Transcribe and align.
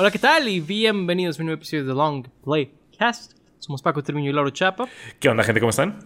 Hola, 0.00 0.10
¿qué 0.10 0.18
tal? 0.18 0.48
Y 0.48 0.60
bienvenidos 0.60 1.38
a 1.38 1.42
un 1.42 1.48
nuevo 1.48 1.58
episodio 1.58 1.84
de 1.84 1.92
Long 1.92 2.26
Play 2.42 2.72
Cast. 2.98 3.34
Somos 3.58 3.82
Paco 3.82 4.02
Termiño 4.02 4.30
y 4.30 4.32
Lauro 4.32 4.48
Chapa. 4.48 4.88
¿Qué 5.18 5.28
onda, 5.28 5.44
gente? 5.44 5.60
¿Cómo 5.60 5.68
están? 5.68 5.98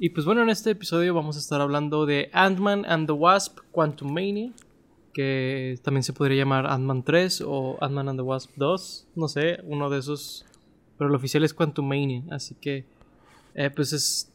Y 0.00 0.08
pues 0.08 0.26
bueno, 0.26 0.42
en 0.42 0.50
este 0.50 0.70
episodio 0.72 1.14
vamos 1.14 1.36
a 1.36 1.38
estar 1.38 1.60
hablando 1.60 2.06
de 2.06 2.28
Ant-Man 2.32 2.84
and 2.88 3.06
the 3.06 3.12
Wasp 3.12 3.60
Quantum 3.70 4.12
Mania, 4.12 4.50
que 5.14 5.78
también 5.84 6.02
se 6.02 6.12
podría 6.12 6.38
llamar 6.38 6.66
Ant-Man 6.66 7.04
3 7.04 7.44
o 7.46 7.78
Ant-Man 7.80 8.08
and 8.08 8.18
the 8.18 8.24
Wasp 8.24 8.50
2, 8.56 9.06
no 9.14 9.28
sé, 9.28 9.60
uno 9.62 9.88
de 9.90 10.00
esos, 10.00 10.44
pero 10.98 11.08
el 11.08 11.14
oficial 11.14 11.44
es 11.44 11.54
Quantum 11.54 11.86
Mania, 11.86 12.24
así 12.32 12.56
que 12.56 12.84
eh, 13.54 13.70
pues 13.70 13.92
es 13.92 14.32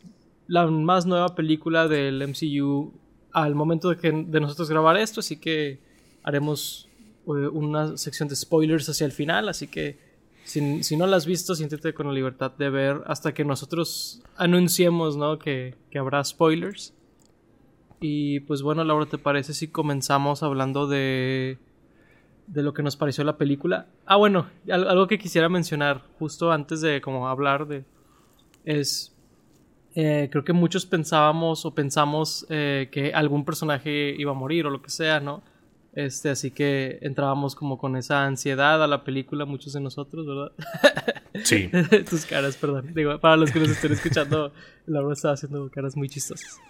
la 0.48 0.68
más 0.68 1.05
nueva 1.05 1.35
película 1.35 1.90
del 1.90 2.26
MCU 2.26 2.93
al 3.34 3.55
momento 3.55 3.90
de, 3.90 3.98
que, 3.98 4.13
de 4.13 4.40
nosotros 4.40 4.70
grabar 4.70 4.96
esto, 4.96 5.20
así 5.20 5.35
que 5.35 5.82
haremos 6.23 6.88
una 7.25 7.97
sección 7.97 8.29
de 8.29 8.35
spoilers 8.35 8.88
hacia 8.89 9.05
el 9.05 9.11
final, 9.11 9.49
así 9.49 9.67
que 9.67 9.97
si, 10.45 10.95
no 10.95 11.07
la 11.07 11.17
has 11.17 11.25
visto, 11.25 11.55
siéntete 11.55 11.93
con 11.93 12.07
la 12.07 12.13
libertad 12.13 12.51
de 12.51 12.70
ver 12.70 13.01
hasta 13.07 13.34
que 13.34 13.43
nosotros 13.43 14.21
anunciemos 14.38 15.17
¿no? 15.17 15.39
que, 15.39 15.75
que 15.89 15.98
habrá 15.98 16.23
spoilers. 16.23 16.93
Y 17.99 18.41
pues 18.41 18.61
bueno, 18.61 18.84
Laura, 18.84 19.07
¿te 19.07 19.17
parece 19.17 19.53
si 19.53 19.70
comenzamos 19.70 20.43
hablando 20.43 20.85
de, 20.85 21.57
de 22.48 22.61
lo 22.61 22.73
que 22.73 22.84
nos 22.84 22.95
pareció 22.95 23.23
la 23.23 23.37
película? 23.37 23.87
Ah, 24.05 24.17
bueno, 24.17 24.48
algo 24.70 25.07
que 25.07 25.17
quisiera 25.17 25.49
mencionar 25.49 26.03
justo 26.20 26.51
antes 26.51 26.81
de 26.81 27.01
como 27.01 27.27
hablar 27.27 27.67
de... 27.67 27.84
es... 28.63 29.12
Eh, 29.98 30.27
creo 30.29 30.43
que 30.43 30.51
muchos 30.51 30.85
pensábamos 30.85 31.65
o 31.65 31.73
pensamos 31.73 32.45
eh, 32.49 32.89
que 32.91 33.13
algún 33.13 33.45
personaje 33.45 34.13
iba 34.17 34.32
a 34.32 34.34
morir 34.34 34.65
o 34.65 34.70
lo 34.70 34.82
que 34.82 34.89
sea, 34.89 35.21
¿no? 35.21 35.41
Este, 35.96 36.29
así 36.29 36.51
que 36.51 36.99
entrábamos 37.01 37.55
como 37.55 37.77
con 37.77 37.96
esa 37.96 38.26
ansiedad 38.26 38.84
a 38.84 38.88
la 38.88 39.05
película, 39.05 39.46
muchos 39.46 39.71
de 39.74 39.79
nosotros, 39.79 40.26
¿verdad? 40.27 40.51
Sí. 41.43 41.70
Tus 42.10 42.26
caras, 42.26 42.55
perdón. 42.55 42.93
Digo, 42.93 43.20
para 43.20 43.35
los 43.35 43.51
que 43.51 43.60
nos 43.60 43.70
estén 43.70 43.91
escuchando, 43.91 44.54
Laura 44.85 45.13
estaba 45.13 45.34
haciendo 45.34 45.70
caras 45.70 45.98
muy 45.98 46.07
chistosas. 46.07 46.62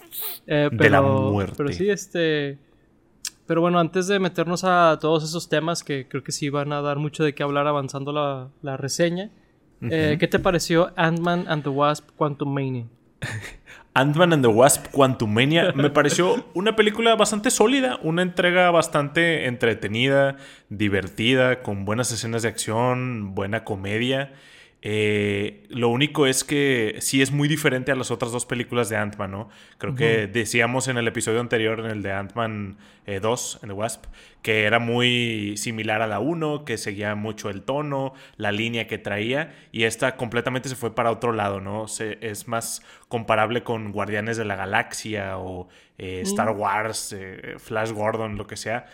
Eh, 0.48 0.70
pero, 0.72 0.84
de 0.84 0.90
la 0.90 1.02
muerte. 1.04 1.54
Pero 1.56 1.72
sí, 1.72 1.88
este. 1.88 2.58
Pero 3.46 3.62
bueno, 3.62 3.80
antes 3.80 4.08
de 4.08 4.18
meternos 4.18 4.64
a 4.64 4.98
todos 5.00 5.24
esos 5.24 5.50
temas 5.50 5.84
que 5.84 6.08
creo 6.08 6.24
que 6.24 6.32
sí 6.32 6.50
van 6.50 6.74
a 6.74 6.82
dar 6.82 6.98
mucho 6.98 7.24
de 7.24 7.36
qué 7.36 7.44
hablar 7.44 7.68
avanzando 7.68 8.12
la, 8.12 8.50
la 8.64 8.76
reseña, 8.76 9.30
uh 9.82 9.86
-huh. 9.86 9.90
eh, 9.92 10.18
¿qué 10.20 10.28
te 10.28 10.40
pareció 10.40 10.92
Ant-Man 10.96 11.46
and 11.48 11.62
the 11.62 11.70
Wasp 11.70 12.10
Quantum 12.16 12.52
Mania? 12.52 12.88
Ant-Man 13.96 14.34
and 14.34 14.44
the 14.44 14.50
Wasp 14.50 14.88
Quantumania 14.92 15.72
me 15.74 15.90
pareció 15.90 16.46
una 16.54 16.76
película 16.76 17.16
bastante 17.16 17.50
sólida, 17.50 17.98
una 18.04 18.24
entrega 18.24 18.70
bastante 18.70 19.46
entretenida, 19.46 20.36
divertida, 20.68 21.64
con 21.64 21.86
buenas 21.86 22.12
escenas 22.12 22.42
de 22.42 22.50
acción, 22.50 23.34
buena 23.36 23.64
comedia. 23.64 24.34
Eh, 24.88 25.64
lo 25.70 25.90
único 25.90 26.28
es 26.28 26.44
que 26.44 26.98
sí 27.00 27.24
es 27.24 27.32
muy 27.32 27.48
diferente 27.48 27.92
a 27.92 27.96
las 27.96 28.12
otras 28.12 28.32
dos 28.32 28.46
películas 28.46 28.88
de 28.88 28.98
Ant-Man, 28.98 29.32
¿no? 29.32 29.50
Creo 29.80 29.94
uh 29.94 29.96
-huh. 29.96 29.98
que 29.98 30.28
decíamos 30.28 30.88
en 30.88 30.98
el 30.98 31.08
episodio 31.08 31.40
anterior, 31.40 31.80
en 31.80 31.88
el 31.88 32.04
de 32.04 32.12
Ant-Man 32.12 32.78
eh, 33.08 33.20
2, 33.20 33.62
en 33.64 33.70
The 33.70 33.74
Wasp, 33.74 34.06
que 34.44 34.66
era 34.66 34.78
muy 34.78 35.56
similar 35.58 36.04
a 36.04 36.08
la 36.08 36.20
1, 36.20 36.66
que 36.66 36.78
seguía 36.78 37.16
mucho 37.16 37.50
el 37.50 37.64
tono, 37.64 38.14
la 38.38 38.52
línea 38.52 38.86
que 38.86 39.00
traía, 39.00 39.56
y 39.72 39.86
esta 39.86 40.18
completamente 40.18 40.70
se 40.70 40.76
fue 40.76 40.94
para 40.94 41.10
otro 41.10 41.32
lado, 41.34 41.62
¿no? 41.62 41.88
Se, 41.88 42.20
es 42.22 42.48
más 42.48 42.84
comparable 43.08 43.64
con 43.64 43.92
Guardianes 43.92 44.38
de 44.38 44.46
la 44.46 44.56
Galaxia 44.56 45.40
o 45.40 45.68
eh, 45.98 46.22
Star 46.22 46.52
Wars, 46.52 47.12
eh, 47.18 47.56
Flash 47.58 47.90
Gordon, 47.92 48.38
lo 48.38 48.46
que 48.46 48.56
sea, 48.56 48.86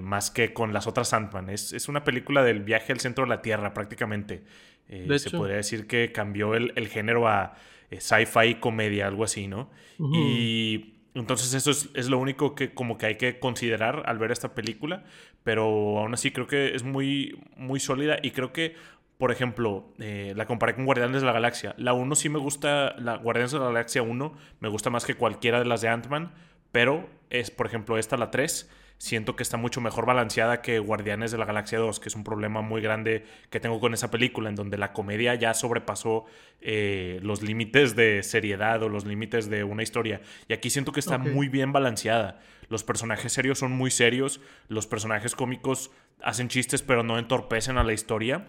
más 0.00 0.30
que 0.30 0.54
con 0.54 0.72
las 0.72 0.86
otras 0.86 1.12
Ant-Man. 1.12 1.50
Es, 1.50 1.74
es, 1.74 1.88
una 1.90 2.04
película 2.04 2.42
del 2.42 2.60
viaje 2.60 2.94
al 2.94 3.00
centro 3.00 3.24
de 3.24 3.28
la 3.28 3.42
Tierra, 3.42 3.74
prácticamente. 3.74 4.42
Eh, 4.88 5.18
se 5.18 5.30
podría 5.30 5.56
decir 5.56 5.86
que 5.86 6.12
cambió 6.12 6.54
el, 6.54 6.72
el 6.76 6.88
género 6.88 7.28
a 7.28 7.54
eh, 7.90 8.00
sci-fi 8.00 8.56
comedia, 8.56 9.06
algo 9.06 9.24
así, 9.24 9.46
¿no? 9.46 9.70
Uh 9.98 10.08
-huh. 10.08 10.16
Y 10.16 10.94
entonces 11.14 11.54
eso 11.54 11.70
es, 11.70 11.88
es, 11.94 12.08
lo 12.08 12.18
único 12.18 12.54
que 12.54 12.74
como 12.74 12.98
que 12.98 13.06
hay 13.06 13.16
que 13.16 13.38
considerar 13.38 14.02
al 14.06 14.18
ver 14.18 14.30
esta 14.30 14.54
película, 14.54 15.04
pero 15.44 15.64
aún 15.98 16.12
así 16.14 16.30
creo 16.30 16.46
que 16.46 16.74
es 16.74 16.82
muy, 16.82 17.40
muy 17.56 17.80
sólida 17.80 18.18
y 18.22 18.32
creo 18.32 18.52
que, 18.52 18.74
por 19.16 19.32
ejemplo, 19.32 19.92
eh, 19.98 20.34
la 20.36 20.46
comparé 20.46 20.74
con 20.74 20.84
Guardianes 20.84 21.22
de 21.22 21.26
la 21.26 21.32
Galaxia. 21.32 21.74
La 21.78 21.94
1 21.94 22.14
sí 22.16 22.28
me 22.28 22.38
gusta, 22.38 22.94
la 22.98 23.16
Guardianes 23.16 23.52
de 23.52 23.58
la 23.60 23.66
Galaxia 23.66 24.02
1 24.02 24.34
me 24.60 24.68
gusta 24.68 24.90
más 24.90 25.04
que 25.06 25.14
cualquiera 25.14 25.58
de 25.58 25.64
las 25.64 25.80
de 25.80 25.88
Ant-Man, 25.88 26.32
pero 26.70 27.08
es, 27.30 27.50
por 27.50 27.66
ejemplo, 27.66 27.96
esta, 27.96 28.16
la 28.16 28.30
3, 28.30 28.70
siento 28.98 29.36
que 29.36 29.42
está 29.42 29.56
mucho 29.56 29.80
mejor 29.80 30.06
balanceada 30.06 30.62
que 30.62 30.78
Guardianes 30.78 31.30
de 31.30 31.38
la 31.38 31.44
Galaxia 31.44 31.78
2, 31.78 32.00
que 32.00 32.08
es 32.08 32.14
un 32.14 32.24
problema 32.24 32.62
muy 32.62 32.80
grande 32.80 33.24
que 33.50 33.60
tengo 33.60 33.80
con 33.80 33.94
esa 33.94 34.10
película, 34.10 34.48
en 34.48 34.54
donde 34.54 34.78
la 34.78 34.92
comedia 34.92 35.34
ya 35.34 35.54
sobrepasó 35.54 36.24
eh, 36.60 37.18
los 37.22 37.42
límites 37.42 37.94
de 37.94 38.22
seriedad 38.22 38.82
o 38.82 38.88
los 38.88 39.04
límites 39.04 39.50
de 39.50 39.64
una 39.64 39.82
historia. 39.82 40.20
Y 40.48 40.54
aquí 40.54 40.70
siento 40.70 40.92
que 40.92 41.00
está 41.00 41.16
okay. 41.16 41.32
muy 41.32 41.48
bien 41.48 41.72
balanceada. 41.72 42.40
Los 42.68 42.82
personajes 42.82 43.32
serios 43.32 43.58
son 43.58 43.72
muy 43.72 43.90
serios, 43.90 44.40
los 44.68 44.86
personajes 44.86 45.34
cómicos 45.34 45.90
hacen 46.22 46.48
chistes 46.48 46.82
pero 46.82 47.02
no 47.02 47.18
entorpecen 47.18 47.78
a 47.78 47.84
la 47.84 47.92
historia. 47.92 48.48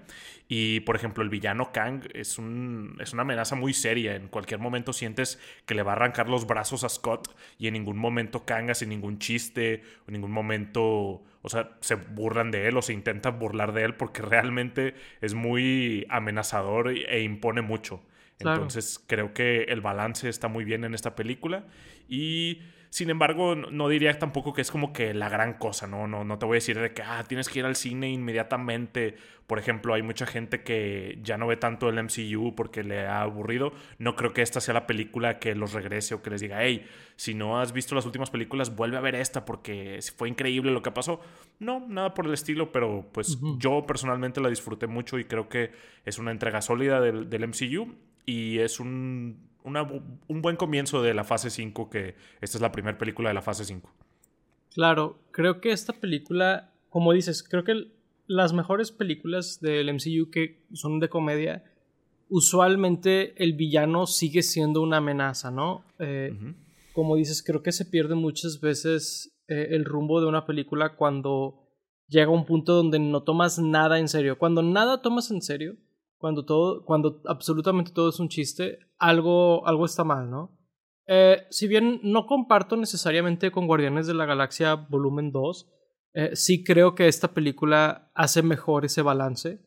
Y 0.50 0.80
por 0.82 0.96
ejemplo 0.96 1.24
el 1.24 1.30
villano 1.30 1.72
Kang 1.72 2.04
es, 2.14 2.38
un, 2.38 2.96
es 3.00 3.14
una 3.14 3.24
amenaza 3.24 3.56
muy 3.56 3.74
seria. 3.74 4.16
En 4.16 4.28
cualquier 4.28 4.60
momento 4.60 4.94
sientes 4.94 5.40
que 5.66 5.76
le 5.76 5.84
va 5.84 5.92
a 5.92 5.96
arrancar 5.96 6.30
los 6.30 6.48
brazos 6.48 6.84
a 6.84 6.90
Scott 6.90 7.36
y 7.58 7.68
en 7.68 7.74
ningún 7.74 7.98
momento 7.98 8.46
Kang 8.46 8.70
hace 8.70 8.86
ningún 8.86 9.20
chiste, 9.20 9.84
en 10.08 10.14
ningún 10.14 10.32
momento, 10.32 11.24
o 11.42 11.50
sea, 11.50 11.72
se 11.82 11.96
burlan 11.96 12.52
de 12.52 12.68
él 12.68 12.78
o 12.78 12.82
se 12.82 12.94
intentan 12.94 13.40
burlar 13.40 13.74
de 13.74 13.84
él 13.84 13.96
porque 13.96 14.22
realmente 14.24 14.96
es 15.22 15.34
muy 15.34 16.06
amenazador 16.10 16.90
e 16.90 17.22
impone 17.22 17.62
mucho. 17.62 18.02
Claro. 18.38 18.58
Entonces 18.58 19.04
creo 19.08 19.34
que 19.34 19.64
el 19.64 19.82
balance 19.82 20.30
está 20.30 20.48
muy 20.48 20.64
bien 20.64 20.84
en 20.84 20.94
esta 20.94 21.16
película 21.16 21.66
y 22.08 22.62
sin 22.90 23.10
embargo, 23.10 23.56
no 23.56 23.90
diría 23.90 24.18
tampoco 24.18 24.54
que 24.54 24.62
es 24.62 24.72
como 24.72 24.94
que 24.94 25.14
la 25.14 25.30
gran 25.30 25.54
cosa, 25.54 25.88
¿no? 25.88 26.08
No, 26.08 26.24
no 26.24 26.40
te 26.40 26.46
voy 26.46 26.56
a 26.56 26.58
decir 26.58 26.80
de 26.80 26.94
que 26.94 27.02
ah, 27.02 27.24
tienes 27.28 27.50
que 27.50 27.60
ir 27.60 27.66
al 27.66 27.76
cine 27.76 28.10
inmediatamente. 28.10 29.16
Por 29.46 29.60
ejemplo, 29.60 29.94
hay 29.94 30.02
mucha 30.02 30.26
gente 30.26 30.64
que 30.64 31.20
ya 31.22 31.38
no 31.38 31.48
ve 31.48 31.58
tanto 31.58 31.90
el 31.90 32.02
MCU 32.02 32.56
porque 32.56 32.84
le 32.84 33.06
ha 33.06 33.22
aburrido. 33.22 33.74
No 33.98 34.16
creo 34.16 34.34
que 34.34 34.42
esta 34.42 34.62
sea 34.62 34.74
la 34.74 34.88
película 34.88 35.40
que 35.40 35.56
los 35.56 35.74
regrese 35.74 36.16
o 36.16 36.22
que 36.22 36.30
les 36.30 36.42
diga, 36.42 36.64
hey, 36.64 36.86
si 37.16 37.34
no 37.34 37.60
has 37.60 37.74
visto 37.74 37.96
las 37.96 38.06
últimas 38.06 38.30
películas, 38.30 38.76
vuelve 38.76 38.98
a 38.98 39.02
ver 39.02 39.16
esta 39.16 39.46
porque 39.46 40.00
fue 40.16 40.30
increíble 40.30 40.72
lo 40.72 40.82
que 40.82 40.92
pasó. 40.92 41.20
No, 41.60 41.86
nada 41.88 42.14
por 42.14 42.26
el 42.26 42.34
estilo, 42.34 42.72
pero 42.72 43.10
pues 43.12 43.36
uh 43.36 43.40
-huh. 43.40 43.60
yo 43.60 43.86
personalmente 43.86 44.42
la 44.42 44.50
disfruté 44.50 44.88
mucho 44.88 45.20
y 45.20 45.26
creo 45.26 45.50
que 45.50 45.72
es 46.06 46.20
una 46.20 46.32
entrega 46.32 46.62
sólida 46.62 47.00
del, 47.02 47.30
del 47.30 47.48
MCU 47.48 47.96
y 48.26 48.60
es 48.60 48.80
un 48.80 49.48
una, 49.68 49.84
un 49.84 50.42
buen 50.42 50.56
comienzo 50.56 51.02
de 51.02 51.14
la 51.14 51.24
fase 51.24 51.50
5, 51.50 51.90
que 51.90 52.16
esta 52.42 52.58
es 52.58 52.62
la 52.62 52.72
primera 52.72 52.98
película 52.98 53.30
de 53.30 53.36
la 53.36 53.42
fase 53.42 53.66
5. 53.66 53.94
Claro, 54.74 55.20
creo 55.32 55.60
que 55.60 55.72
esta 55.72 55.94
película, 55.94 56.72
como 56.90 57.14
dices, 57.14 57.44
creo 57.44 57.64
que 57.64 57.92
las 58.28 58.54
mejores 58.54 58.92
películas 58.92 59.60
del 59.62 59.94
MCU 59.94 60.30
que 60.30 60.66
son 60.74 61.00
de 61.00 61.10
comedia, 61.10 61.64
usualmente 62.30 63.34
el 63.42 63.54
villano 63.54 64.06
sigue 64.06 64.44
siendo 64.44 64.82
una 64.82 64.98
amenaza, 64.98 65.52
¿no? 65.52 65.84
Eh, 66.00 66.32
uh 66.32 66.36
-huh. 66.36 66.56
Como 66.94 67.16
dices, 67.16 67.44
creo 67.44 67.62
que 67.62 67.72
se 67.72 67.86
pierde 67.86 68.16
muchas 68.16 68.60
veces 68.60 69.32
eh, 69.48 69.68
el 69.72 69.86
rumbo 69.86 70.20
de 70.20 70.28
una 70.28 70.46
película 70.46 70.96
cuando 70.96 71.68
llega 72.08 72.28
a 72.28 72.36
un 72.36 72.46
punto 72.46 72.74
donde 72.74 73.00
no 73.00 73.24
tomas 73.24 73.60
nada 73.60 74.00
en 74.00 74.08
serio. 74.08 74.38
Cuando 74.38 74.62
nada 74.62 75.02
tomas 75.02 75.32
en 75.32 75.42
serio, 75.42 75.78
cuando 76.18 76.46
todo, 76.46 76.84
cuando 76.86 77.22
absolutamente 77.26 77.92
todo 77.92 78.10
es 78.10 78.20
un 78.20 78.30
chiste, 78.30 78.80
algo, 78.98 79.66
algo 79.68 79.86
está 79.86 80.04
mal, 80.04 80.30
¿no? 80.30 80.58
Eh, 81.08 81.46
si 81.50 81.68
bien 81.68 82.00
no 82.04 82.26
comparto 82.26 82.76
necesariamente 82.76 83.52
con 83.52 83.68
Guardianes 83.68 84.08
de 84.08 84.14
la 84.14 84.26
Galaxia 84.26 84.76
Volumen 84.76 85.32
2, 85.32 85.74
eh, 86.14 86.36
sí 86.36 86.64
creo 86.64 86.96
que 86.96 87.08
esta 87.08 87.34
película 87.34 88.12
hace 88.14 88.42
mejor 88.42 88.86
ese 88.86 89.02
balance 89.02 89.62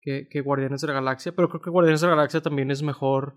que, 0.00 0.28
que, 0.28 0.40
Guardianes 0.40 0.82
de 0.82 0.88
la 0.88 0.94
Galaxia, 0.94 1.34
pero 1.34 1.48
creo 1.48 1.62
que 1.62 1.70
Guardianes 1.70 2.00
de 2.00 2.06
la 2.06 2.14
Galaxia 2.14 2.42
también 2.42 2.70
es 2.70 2.82
mejor 2.82 3.36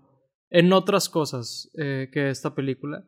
en 0.50 0.72
otras 0.72 1.08
cosas 1.08 1.70
eh, 1.78 2.08
que 2.12 2.30
esta 2.30 2.54
película. 2.54 3.06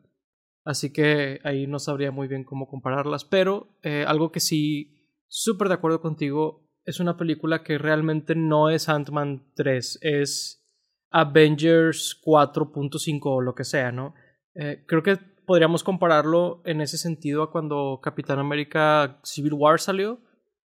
Así 0.63 0.93
que 0.93 1.39
ahí 1.43 1.65
no 1.65 1.79
sabría 1.79 2.11
muy 2.11 2.27
bien 2.27 2.43
cómo 2.43 2.67
compararlas, 2.67 3.25
pero 3.25 3.79
eh, 3.81 4.05
algo 4.07 4.31
que 4.31 4.39
sí, 4.39 5.07
súper 5.27 5.69
de 5.69 5.73
acuerdo 5.73 6.01
contigo, 6.01 6.69
es 6.85 6.99
una 6.99 7.17
película 7.17 7.63
que 7.63 7.77
realmente 7.77 8.35
no 8.35 8.69
es 8.69 8.89
Ant-Man 8.89 9.51
3, 9.55 9.99
es 10.01 10.65
Avengers 11.11 12.19
4.5 12.23 13.19
o 13.23 13.41
lo 13.41 13.53
que 13.53 13.63
sea, 13.63 13.91
¿no? 13.91 14.15
Eh, 14.55 14.83
creo 14.87 15.03
que 15.03 15.17
podríamos 15.45 15.83
compararlo 15.83 16.61
en 16.65 16.81
ese 16.81 16.97
sentido 16.97 17.43
a 17.43 17.51
cuando 17.51 17.99
Capitán 18.01 18.39
América 18.39 19.19
Civil 19.23 19.53
War 19.53 19.79
salió, 19.79 20.19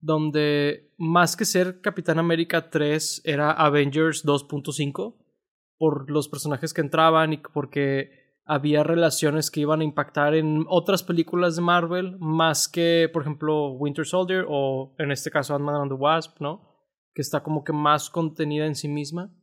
donde 0.00 0.92
más 0.98 1.36
que 1.36 1.44
ser 1.44 1.80
Capitán 1.80 2.18
América 2.18 2.70
3 2.70 3.22
era 3.24 3.52
Avengers 3.52 4.24
2.5 4.24 5.16
por 5.78 6.10
los 6.10 6.28
personajes 6.28 6.72
que 6.74 6.80
entraban 6.80 7.32
y 7.32 7.36
porque 7.38 8.21
había 8.54 8.82
relaciones 8.82 9.50
que 9.50 9.60
iban 9.60 9.80
a 9.80 9.84
impactar 9.84 10.34
en 10.34 10.64
otras 10.68 11.02
películas 11.02 11.56
de 11.56 11.62
Marvel, 11.62 12.16
más 12.18 12.68
que, 12.68 13.08
por 13.12 13.22
ejemplo, 13.22 13.72
Winter 13.72 14.06
Soldier 14.06 14.44
o 14.48 14.94
en 14.98 15.10
este 15.10 15.30
caso 15.30 15.54
Ant-Man 15.54 15.82
and 15.82 15.90
the 15.90 15.94
Wasp, 15.94 16.40
¿no? 16.40 16.72
que 17.14 17.22
está 17.22 17.42
como 17.42 17.64
que 17.64 17.72
más 17.72 18.10
contenida 18.10 18.66
en 18.66 18.74
sí 18.74 18.88
misma. 18.88 19.34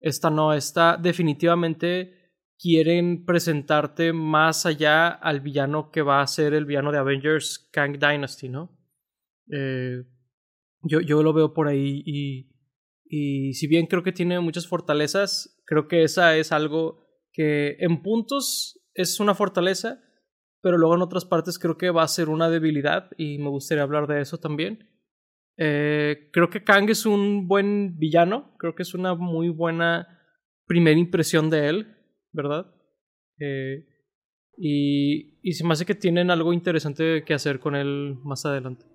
Esta 0.00 0.30
no, 0.30 0.52
esta 0.52 0.96
definitivamente 0.96 2.32
quieren 2.58 3.24
presentarte 3.24 4.12
más 4.12 4.66
allá 4.66 5.08
al 5.08 5.40
villano 5.40 5.90
que 5.90 6.02
va 6.02 6.20
a 6.20 6.26
ser 6.26 6.54
el 6.54 6.66
villano 6.66 6.92
de 6.92 6.98
Avengers 6.98 7.68
Kang 7.72 7.98
Dynasty, 7.98 8.48
¿no? 8.48 8.76
Eh, 9.50 10.04
yo, 10.82 11.00
yo 11.00 11.22
lo 11.22 11.32
veo 11.32 11.54
por 11.54 11.68
ahí 11.68 12.02
y, 12.04 12.50
y 13.04 13.54
si 13.54 13.66
bien 13.66 13.86
creo 13.86 14.02
que 14.02 14.12
tiene 14.12 14.38
muchas 14.40 14.66
fortalezas, 14.66 15.62
creo 15.66 15.88
que 15.88 16.02
esa 16.04 16.36
es 16.36 16.52
algo 16.52 17.03
que 17.34 17.76
en 17.80 18.00
puntos 18.00 18.80
es 18.94 19.20
una 19.20 19.34
fortaleza, 19.34 20.00
pero 20.62 20.78
luego 20.78 20.94
en 20.94 21.02
otras 21.02 21.26
partes 21.26 21.58
creo 21.58 21.76
que 21.76 21.90
va 21.90 22.04
a 22.04 22.08
ser 22.08 22.30
una 22.30 22.48
debilidad 22.48 23.10
y 23.18 23.38
me 23.38 23.50
gustaría 23.50 23.82
hablar 23.82 24.06
de 24.06 24.22
eso 24.22 24.38
también. 24.38 24.88
Eh, 25.58 26.30
creo 26.32 26.48
que 26.48 26.64
Kang 26.64 26.88
es 26.88 27.04
un 27.04 27.46
buen 27.46 27.98
villano, 27.98 28.54
creo 28.58 28.74
que 28.74 28.82
es 28.82 28.94
una 28.94 29.14
muy 29.14 29.50
buena 29.50 30.08
primera 30.66 30.98
impresión 30.98 31.50
de 31.50 31.68
él, 31.68 31.96
¿verdad? 32.32 32.72
Eh, 33.38 33.84
y, 34.56 35.40
y 35.42 35.52
se 35.52 35.64
me 35.64 35.72
hace 35.72 35.84
que 35.84 35.96
tienen 35.96 36.30
algo 36.30 36.52
interesante 36.52 37.24
que 37.24 37.34
hacer 37.34 37.58
con 37.58 37.74
él 37.74 38.16
más 38.22 38.46
adelante. 38.46 38.86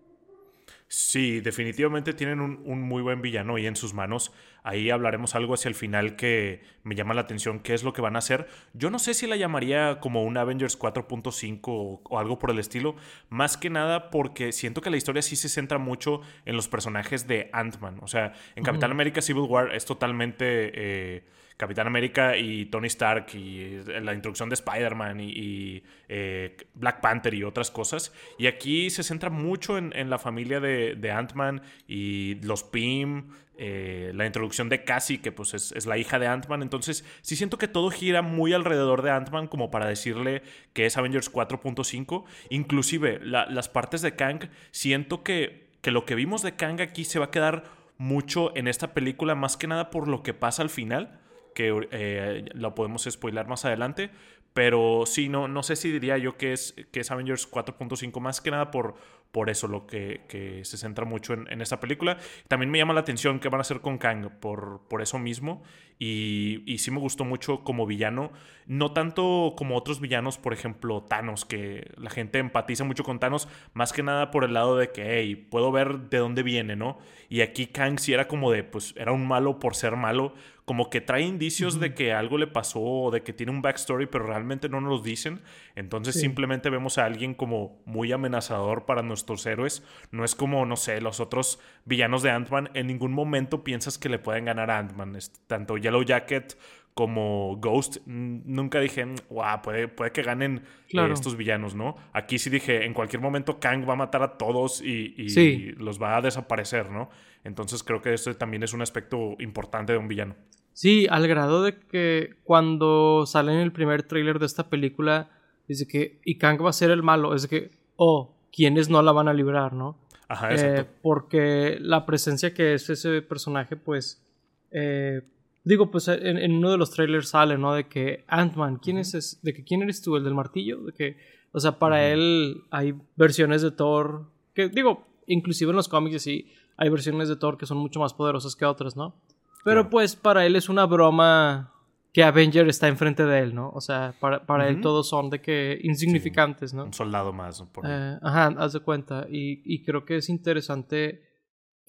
Sí, 0.92 1.40
definitivamente 1.40 2.14
tienen 2.14 2.40
un, 2.42 2.82
muy 2.82 3.04
buen 3.04 3.22
villano 3.22 3.60
y 3.60 3.68
en 3.68 3.76
sus 3.76 3.94
manos. 3.94 4.34
Ahí 4.70 4.92
hablaremos 4.92 5.34
algo 5.34 5.56
hacia 5.56 5.68
el 5.68 5.74
final 5.74 6.16
que 6.16 6.62
me 6.84 6.94
llama 6.94 7.16
la 7.16 7.22
atención, 7.22 7.60
qué 7.60 7.74
es 7.74 7.82
lo 7.82 7.92
que 7.92 8.02
van 8.02 8.16
a 8.16 8.20
hacer. 8.20 8.48
Yo 8.74 8.92
no 8.92 9.00
sé 9.00 9.16
si 9.16 9.26
la 9.26 9.36
llamaría 9.36 10.00
como 10.00 10.24
un 10.24 10.38
Avengers 10.38 10.78
4.5 10.78 11.60
o, 12.04 12.20
algo 12.20 12.38
por 12.38 12.52
el 12.52 12.60
estilo, 12.60 12.96
más 13.30 13.58
que 13.58 13.72
nada 13.72 14.12
porque 14.12 14.52
siento 14.52 14.82
que 14.82 14.92
la 14.92 14.98
historia 14.98 15.24
sí 15.24 15.36
se 15.36 15.50
centra 15.50 15.80
mucho 15.80 16.22
en 16.46 16.56
los 16.56 16.68
personajes 16.68 17.26
de 17.26 17.50
Ant-Man. 17.52 17.98
O 18.04 18.08
sea, 18.08 18.34
en 18.56 18.64
Capitán 18.64 18.92
América 18.92 19.24
Civil 19.24 19.48
War 19.50 19.74
es 19.74 19.86
totalmente... 19.86 20.46
Eh, 20.76 21.24
Capitán 21.60 21.88
América 21.88 22.38
y 22.38 22.68
Tony 22.68 22.88
Stark 22.88 23.36
y 23.36 23.82
eh, 23.86 24.00
la 24.02 24.14
introducción 24.14 24.48
de 24.48 24.54
Spider-Man 24.54 25.20
y, 25.20 25.84
eh, 26.08 26.56
Black 26.74 27.02
Panther 27.02 27.34
y 27.34 27.44
otras 27.44 27.70
cosas. 27.70 28.14
Y 28.38 28.48
aquí 28.48 28.90
se 28.90 29.04
centra 29.04 29.30
mucho 29.30 29.78
en, 29.78 30.10
la 30.10 30.18
familia 30.20 30.62
de, 30.62 31.12
Ant-Man 31.12 31.62
y 31.86 32.36
los 32.36 32.64
Pym, 32.64 33.32
eh, 33.62 34.12
la 34.16 34.26
introducción 34.26 34.70
de 34.70 34.84
Cassie, 34.86 35.22
que 35.22 35.32
pues 35.32 35.54
es, 35.54 35.86
la 35.86 35.98
hija 35.98 36.18
de 36.18 36.28
Ant-Man. 36.28 36.62
Entonces, 36.62 37.04
sí 37.22 37.36
siento 37.36 37.58
que 37.58 37.68
todo 37.68 37.90
gira 37.92 38.22
muy 38.22 38.54
alrededor 38.54 39.02
de 39.02 39.12
Ant-Man 39.12 39.48
como 39.48 39.70
para 39.70 39.88
decirle 39.88 40.44
que 40.74 40.86
es 40.86 40.98
Avengers 40.98 41.32
4.5. 41.32 42.24
Inclusive, 42.50 43.20
las 43.22 43.70
partes 43.70 44.02
de 44.02 44.16
Kang, 44.16 44.50
siento 44.72 45.24
que, 45.24 45.68
que 45.82 45.92
lo 45.92 46.06
que 46.06 46.16
vimos 46.16 46.42
de 46.42 46.56
Kang 46.56 46.80
aquí 46.82 47.04
se 47.04 47.20
va 47.20 47.26
a 47.26 47.32
quedar 47.32 47.66
mucho 47.98 48.56
en 48.56 48.70
esta 48.70 48.94
película, 48.94 49.36
más 49.36 49.58
que 49.58 49.68
nada 49.68 49.90
por 49.90 50.08
lo 50.08 50.24
que 50.24 50.34
pasa 50.34 50.62
al 50.62 50.70
final 50.70 51.20
que 51.54 51.88
eh, 51.92 52.46
lo 52.54 52.74
podemos 52.74 53.06
spoilar 53.10 53.48
más 53.48 53.66
adelante. 53.66 54.12
Pero 54.54 55.04
sí, 55.06 55.30
no, 55.30 55.48
no 55.48 55.62
sé 55.62 55.76
si 55.76 55.92
diría 55.92 56.18
yo 56.18 56.38
que 56.38 56.54
es, 56.54 56.74
que 56.92 57.02
es 57.02 57.12
Avengers 57.12 57.50
4.5 57.52 58.20
más 58.20 58.42
que 58.42 58.50
nada 58.50 58.72
por, 58.72 58.96
por 59.32 59.50
eso 59.50 59.68
lo 59.68 59.86
que, 59.86 60.22
que 60.28 60.66
se 60.66 60.78
centra 60.78 61.06
mucho 61.06 61.34
en, 61.34 61.52
en, 61.52 61.62
esta 61.62 61.80
película. 61.80 62.18
También 62.48 62.72
me 62.72 62.80
llama 62.80 62.94
la 62.94 63.02
atención 63.02 63.40
qué 63.40 63.50
van 63.50 63.60
a 63.60 63.62
hacer 63.62 63.82
con 63.82 63.98
Kang 63.98 64.30
por, 64.40 64.82
por 64.90 65.02
eso 65.02 65.20
mismo. 65.20 65.62
Y, 66.00 66.64
y, 66.66 66.78
sí 66.78 66.92
me 66.92 67.00
gustó 67.00 67.26
mucho 67.26 67.64
como 67.64 67.86
villano. 67.86 68.32
No 68.66 68.94
tanto 68.94 69.54
como 69.58 69.76
otros 69.76 70.00
villanos, 70.00 70.38
por 70.38 70.54
ejemplo, 70.54 71.04
Thanos, 71.04 71.46
que 71.46 71.92
la 71.98 72.10
gente 72.10 72.40
empatiza 72.40 72.86
mucho 72.86 73.04
con 73.04 73.20
Thanos, 73.20 73.50
más 73.74 73.92
que 73.92 74.02
nada 74.02 74.32
por 74.32 74.46
el 74.46 74.54
lado 74.54 74.78
de 74.78 74.92
que, 74.92 75.20
hey, 75.20 75.36
puedo 75.36 75.72
ver 75.72 76.10
de 76.10 76.20
dónde 76.20 76.42
viene, 76.42 76.76
¿no? 76.76 76.98
Y 77.28 77.42
aquí 77.42 77.68
Kang 77.68 78.00
sí 78.00 78.14
era 78.14 78.28
como 78.28 78.52
de, 78.52 78.64
pues 78.64 78.94
era 78.98 79.12
un 79.12 79.28
malo 79.28 79.60
por 79.60 79.76
ser 79.76 79.96
malo 79.98 80.34
como 80.70 80.92
que 80.92 81.02
trae 81.02 81.24
indicios 81.24 81.80
de 81.80 81.96
que 81.96 82.14
algo 82.14 82.38
le 82.38 82.46
pasó 82.46 82.80
o 82.80 83.10
de 83.10 83.24
que 83.24 83.34
tiene 83.34 83.52
un 83.52 83.64
backstory, 83.64 84.06
pero 84.06 84.28
realmente 84.28 84.70
no 84.70 84.80
nos 84.80 84.92
lo 84.92 85.00
dicen. 85.00 85.42
Entonces 85.76 86.14
simplemente 86.14 86.70
vemos 86.70 87.00
a 87.00 87.06
alguien 87.06 87.34
como 87.34 87.82
muy 87.86 88.12
amenazador 88.12 88.86
para 88.86 89.02
nuestros 89.20 89.46
héroes. 89.46 89.84
No 90.12 90.24
es 90.24 90.36
como, 90.36 90.66
no 90.66 90.76
sé, 90.76 91.02
los 91.02 91.20
otros 91.20 91.60
villanos 91.86 92.24
de 92.24 92.32
Ant-Man. 92.32 92.70
En 92.74 92.88
ningún 92.88 93.12
momento 93.12 93.64
piensas 93.64 93.98
que 93.98 94.10
le 94.10 94.20
pueden 94.20 94.46
ganar 94.46 94.72
a 94.72 94.80
Ant-Man. 94.80 95.18
Tanto 95.48 95.78
Yellow 95.78 96.04
Jacket 96.04 96.58
como 97.00 97.56
Ghost, 97.62 97.98
nunca 98.06 98.82
dije, 98.82 99.06
wow, 99.30 99.62
puede, 99.64 99.88
puede 99.88 100.12
que 100.12 100.22
ganen 100.22 100.64
eh, 100.90 101.10
estos 101.14 101.38
villanos, 101.38 101.74
¿no? 101.74 101.96
Aquí 102.12 102.38
sí 102.38 102.50
dije, 102.50 102.86
en 102.86 102.94
cualquier 102.94 103.22
momento 103.22 103.58
Kang 103.58 103.88
va 103.88 103.94
a 103.94 103.96
matar 103.96 104.22
a 104.22 104.38
todos 104.38 104.82
y, 104.82 105.74
los 105.78 106.02
va 106.02 106.18
a 106.18 106.22
desaparecer, 106.22 106.90
¿no? 106.90 107.10
Entonces 107.46 107.84
creo 107.84 108.02
que 108.02 108.14
este 108.14 108.34
también 108.34 108.64
es 108.64 108.74
un 108.74 108.82
aspecto 108.82 109.38
importante 109.40 109.94
de 109.94 109.98
un 109.98 110.10
villano. 110.10 110.36
Sí, 110.74 111.08
al 111.10 111.26
grado 111.30 111.64
de 111.64 111.80
que 111.80 112.36
cuando 112.44 113.26
sale 113.26 113.54
en 113.54 113.60
el 113.60 113.72
primer 113.72 114.04
tráiler 114.04 114.38
de 114.38 114.48
esta 114.48 114.70
película, 114.70 115.30
dice 115.70 115.88
que 115.88 116.20
y 116.26 116.38
Kang 116.38 116.62
va 116.62 116.70
a 116.70 116.74
ser 116.74 116.92
el 116.92 117.02
malo, 117.02 117.34
es 117.34 117.48
que, 117.48 117.72
oh, 117.96 118.36
¿quiénes 118.52 118.90
no 118.90 119.02
la 119.02 119.12
van 119.12 119.28
a 119.28 119.34
librar, 119.34 119.74
no? 119.74 119.98
Ajá, 120.28 120.52
exacto. 120.52 120.82
Eh, 120.82 120.86
porque 121.02 121.78
la 121.82 122.06
presencia 122.06 122.54
que 122.54 122.76
es 122.76 122.90
ese 122.90 123.22
personaje, 123.22 123.76
pues, 123.76 124.24
eh, 124.72 125.22
digo, 125.64 125.90
pues 125.90 126.08
en, 126.08 126.54
uno 126.54 126.72
de 126.72 126.78
los 126.78 126.92
trailers 126.92 127.30
sale, 127.30 127.58
¿no? 127.58 127.74
De 127.74 127.88
que 127.88 128.26
Ant-Man, 128.28 128.78
¿quién 128.78 128.98
es 128.98 129.40
De 129.42 129.54
que 129.54 129.64
quién 129.64 129.82
eres 129.82 130.02
tú, 130.02 130.16
el 130.16 130.24
del 130.24 130.36
martillo, 130.36 130.82
de 130.84 130.94
que, 130.94 131.18
o 131.52 131.60
sea, 131.60 131.80
para 131.80 132.08
él 132.08 132.64
hay 132.70 132.94
versiones 133.16 133.62
de 133.62 133.72
Thor 133.72 134.28
que, 134.54 134.70
digo, 134.70 135.08
inclusive 135.26 135.72
en 135.72 135.78
los 135.78 135.88
cómics 135.88 136.22
sí, 136.22 136.52
hay 136.78 136.90
versiones 136.90 137.30
de 137.30 137.36
Thor 137.36 137.58
que 137.58 137.66
son 137.66 137.78
mucho 137.78 138.00
más 138.00 138.14
poderosas 138.14 138.56
que 138.56 138.66
otras, 138.66 138.96
¿no? 138.96 139.16
Pero 139.64 139.90
pues 139.90 140.16
para 140.16 140.46
él 140.46 140.56
es 140.56 140.70
una 140.70 140.86
broma 140.86 141.74
que 142.12 142.24
Avenger 142.24 142.68
está 142.68 142.88
enfrente 142.88 143.26
de 143.26 143.40
él, 143.40 143.54
¿no? 143.54 143.70
O 143.70 143.82
sea, 143.82 144.16
para, 144.20 144.46
para 144.46 144.68
él 144.68 144.82
todos 144.82 145.08
son 145.08 145.30
de 145.30 145.42
que 145.42 145.80
insignificantes, 145.84 146.74
¿no? 146.74 146.86
Un 146.86 146.94
soldado 146.94 147.32
más. 147.34 147.62
Por 147.62 147.86
eh, 147.88 148.18
ajá, 148.22 148.48
haz 148.58 148.74
de 148.74 148.80
cuenta. 148.80 149.28
Y, 149.30 149.62
y, 149.64 149.84
creo 149.84 150.06
que 150.06 150.18
es 150.18 150.30
interesante 150.30 151.30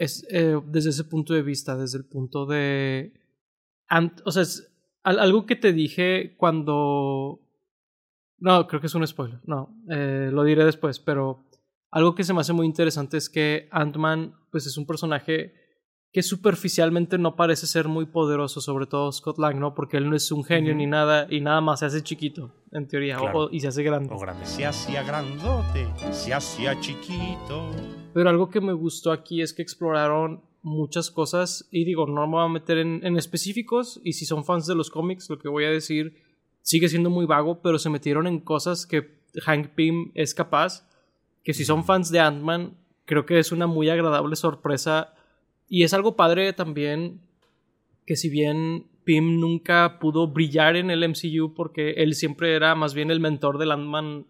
es, 0.01 0.27
eh, 0.31 0.59
desde 0.67 0.91
ese 0.91 1.05
punto 1.05 1.35
de 1.35 1.43
vista, 1.43 1.77
desde 1.77 1.99
el 1.99 2.07
punto 2.07 2.47
de... 2.47 3.13
o 4.25 4.31
sea, 4.33 4.43
es 4.43 4.73
algo 5.03 5.45
que 5.45 5.57
te 5.57 5.75
dije 5.75 6.37
cuando... 6.39 7.41
No, 8.39 8.67
creo 8.67 8.81
que 8.81 8.87
es 8.87 8.95
un 8.95 9.07
spoiler. 9.07 9.41
No, 9.45 9.77
eh, 9.91 10.31
lo 10.33 10.43
diré 10.45 10.65
después, 10.65 10.99
pero 10.99 11.45
algo 11.91 12.15
que 12.15 12.25
se 12.25 12.33
me 12.33 12.41
hace 12.41 12.55
muy 12.55 12.65
interesante 12.65 13.19
es 13.19 13.29
que 13.29 13.69
Ant-Man, 13.71 14.35
pues 14.51 14.67
es 14.67 14.79
un 14.79 14.87
personaje 14.87 15.53
que 16.13 16.23
superficialmente 16.23 17.19
no 17.19 17.37
parece 17.37 17.67
ser 17.67 17.87
muy 17.87 18.07
poderoso, 18.07 18.61
sobre 18.61 18.87
todo 18.87 19.13
Scott 19.13 19.39
Lang, 19.39 19.59
¿no? 19.59 19.75
Porque 19.75 19.97
él 19.97 20.11
no 20.11 20.17
es 20.17 20.33
un 20.33 20.43
genio 20.43 20.75
ni 20.75 20.87
nada, 20.87 21.29
y 21.31 21.41
nada 21.41 21.61
más 21.61 21.81
se 21.81 21.87
hace 21.87 22.03
chiquito, 22.03 22.53
en 22.73 22.89
teoría, 22.89 23.19
y 23.53 23.61
se 23.61 23.69
hace 23.69 23.83
grande. 23.85 24.15
grande. 24.19 24.45
Se 24.45 24.67
hacía 24.67 25.05
grandote, 25.05 25.87
se 26.11 26.35
hacía 26.35 26.79
chiquito. 26.81 27.71
Pero 28.13 28.29
algo 28.29 28.51
que 28.51 28.61
me 28.61 28.73
gustó 28.73 29.13
aquí 29.13 29.41
es 29.41 29.53
que 29.53 29.63
exploraron 29.63 30.43
muchas 30.63 31.13
cosas, 31.13 31.69
y 31.71 31.85
digo, 31.85 32.07
no 32.07 32.27
me 32.27 32.33
voy 32.35 32.45
a 32.45 32.49
meter 32.49 32.79
en, 32.79 33.07
en 33.07 33.17
específicos, 33.17 34.01
y 34.03 34.15
si 34.15 34.27
son 34.27 34.45
fans 34.45 34.67
de 34.67 34.75
los 34.75 34.91
cómics, 34.91 35.31
lo 35.31 35.39
que 35.39 35.49
voy 35.49 35.65
a 35.65 35.71
decir 35.71 36.17
sigue 36.63 36.89
siendo 36.89 37.09
muy 37.09 37.25
vago, 37.25 37.63
pero 37.63 37.79
se 37.79 37.89
metieron 37.89 38.27
en 38.27 38.41
cosas 38.41 38.85
que 38.85 39.21
Hank 39.43 39.69
Pym 39.75 40.11
es 40.15 40.35
capaz, 40.35 40.89
que 41.45 41.55
si 41.55 41.65
son 41.65 41.85
fans 41.85 42.11
de 42.11 42.19
Ant-Man, 42.19 42.77
creo 43.05 43.27
que 43.27 43.39
es 43.39 43.53
una 43.53 43.67
muy 43.67 43.89
agradable 43.89 44.37
sorpresa 44.37 45.15
y 45.71 45.85
es 45.85 45.95
algo 45.95 46.17
padre 46.17 46.53
también 46.53 47.21
que 48.05 48.17
si 48.17 48.29
bien 48.29 48.87
Pym 49.05 49.39
nunca 49.39 50.01
pudo 50.01 50.27
brillar 50.27 50.75
en 50.75 50.91
el 50.91 51.09
MCU 51.09 51.55
porque 51.55 51.93
él 51.93 52.15
siempre 52.15 52.57
era 52.57 52.75
más 52.75 52.93
bien 52.93 53.11
el 53.11 53.21
mentor 53.21 53.57
del 53.57 53.71
Ant-Man 53.71 54.27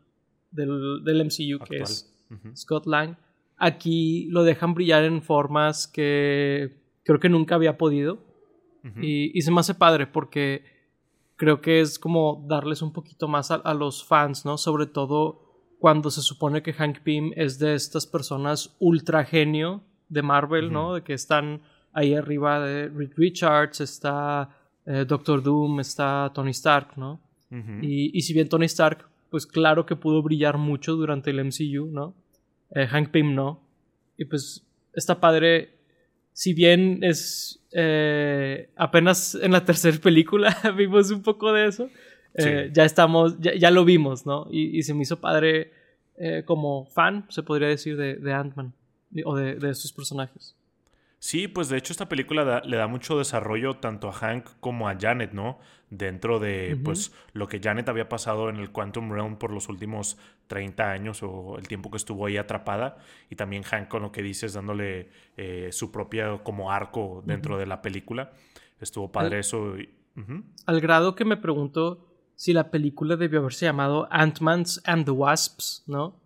del, 0.51 1.03
del, 1.03 1.25
MCU, 1.25 1.65
que 1.65 1.79
es 1.79 2.13
Scott 2.55 2.87
Lang, 2.87 3.17
aquí 3.57 4.27
lo 4.29 4.45
dejan 4.45 4.75
brillar 4.75 5.05
en 5.05 5.23
formas 5.23 5.87
que 5.87 6.77
creo 7.05 7.19
que 7.19 7.31
nunca 7.31 7.55
había 7.55 7.79
podido. 7.79 8.19
y, 9.01 9.37
y, 9.37 9.43
se 9.43 9.51
me 9.51 9.61
hace 9.61 9.75
padre 9.75 10.07
porque 10.07 10.65
creo 11.37 11.61
que 11.61 11.81
es 11.81 11.99
como 11.99 12.45
darles 12.49 12.83
un 12.83 12.93
poquito 12.93 13.29
más 13.29 13.51
a, 13.51 13.57
a 13.57 13.75
los 13.75 14.05
fans, 14.05 14.45
¿no? 14.45 14.59
Sobre 14.59 14.87
todo 14.87 15.41
cuando 15.79 16.11
se 16.11 16.23
supone 16.23 16.63
que 16.63 16.73
Hank 16.73 17.01
Pym 17.01 17.33
es 17.37 17.59
de 17.59 17.75
estas 17.75 18.07
personas 18.07 18.77
ultra 18.79 19.25
genio 19.25 19.85
de 20.11 20.23
Marvel, 20.23 20.71
¿no? 20.71 20.95
De 20.95 21.03
que 21.03 21.15
están 21.15 21.63
ahí 21.93 22.15
arriba 22.15 22.61
de 22.61 22.89
Reed 22.89 23.13
Richards, 23.17 23.81
está 23.81 24.51
eh, 24.87 25.05
Doctor 25.07 25.43
Doom, 25.43 25.81
está 25.81 26.31
Tony 26.35 26.51
Stark, 26.51 26.97
¿no? 26.97 27.21
y, 27.83 28.17
y, 28.17 28.23
si 28.23 28.33
bien 28.33 28.49
Tony 28.49 28.67
Stark, 28.67 29.09
pues 29.29 29.45
claro 29.45 29.85
que 29.85 29.97
pudo 29.97 30.23
brillar 30.23 30.57
mucho 30.57 30.95
durante 30.95 31.31
el 31.31 31.45
MCU, 31.45 31.87
¿no? 31.91 32.15
Eh, 32.77 32.87
Hank 32.87 33.11
Pym 33.11 33.35
no. 33.35 33.61
Y 34.17 34.27
pues 34.27 34.65
está 34.93 35.19
padre, 35.19 35.71
si 36.33 36.55
bien 36.55 37.03
es 37.03 37.61
eh, 37.73 38.71
apenas 38.77 39.35
en 39.35 39.51
la 39.51 39.65
tercera 39.65 39.99
película 39.99 40.57
vimos 40.77 41.11
un 41.11 41.25
poco 41.25 41.53
de 41.53 41.67
eso, 41.67 41.91
ya 42.73 42.85
estamos, 42.85 43.37
ya, 43.41 43.71
lo 43.73 43.85
vimos, 43.85 44.25
¿no? 44.27 44.47
Y, 44.49 44.85
se 44.85 44.95
me 44.95 45.03
hizo 45.03 45.21
padre 45.21 45.73
como 46.45 46.87
fan, 46.87 47.27
se 47.31 47.43
podría 47.43 47.67
decir, 47.67 47.97
de, 47.97 48.15
de 48.15 48.33
Ant-Man 48.33 48.75
o 49.25 49.37
de, 49.37 49.55
de 49.57 49.71
estos 49.71 49.93
personajes. 49.93 50.57
Sí, 51.23 51.49
pues 51.49 51.69
de 51.69 51.77
hecho 51.77 51.93
esta 51.93 52.09
película 52.09 52.45
da- 52.45 52.61
le 52.65 52.79
da 52.79 52.87
mucho 52.87 53.19
desarrollo 53.19 53.77
tanto 53.77 54.09
a 54.09 54.13
Hank 54.13 54.49
como 54.61 54.89
a 54.89 54.97
Janet, 54.99 55.33
¿no? 55.33 55.59
Dentro 55.91 56.39
de 56.39 56.79
pues 56.83 57.13
lo 57.35 57.47
que 57.47 57.61
Janet 57.61 57.89
había 57.91 58.09
pasado 58.09 58.49
en 58.49 58.57
el 58.57 58.71
Quantum 58.73 59.11
Realm 59.13 59.37
por 59.37 59.53
los 59.53 59.69
últimos 59.69 60.17
30 60.47 60.91
años 60.91 61.23
o 61.23 61.57
el 61.59 61.69
tiempo 61.69 61.91
que 61.91 61.99
estuvo 61.99 62.25
ahí 62.27 62.37
atrapada 62.39 62.97
y 63.29 63.37
también 63.37 63.65
Hank 63.65 63.89
con 63.89 64.01
lo 64.03 64.13
que 64.13 64.23
dices 64.23 64.55
dándole 64.55 65.11
eh, 65.37 65.69
su 65.73 65.91
propia 65.93 66.39
como 66.43 66.71
arco 66.73 67.23
dentro 67.27 67.59
de 67.59 67.67
la 67.67 67.83
película. 67.83 68.31
Estuvo 68.81 69.11
padre 69.13 69.41
eso. 69.41 69.77
y-. 69.79 69.91
Al 70.67 70.81
grado 70.81 71.15
que 71.17 71.25
me 71.27 71.37
pregunto 71.37 72.07
si 72.35 72.53
la 72.55 72.71
película 72.71 73.17
debió 73.17 73.41
haberse 73.41 73.67
llamado 73.67 74.09
Ant-Man's 74.11 74.81
and 74.87 75.05
the 75.05 75.11
Wasps, 75.11 75.83
¿no? 75.87 76.20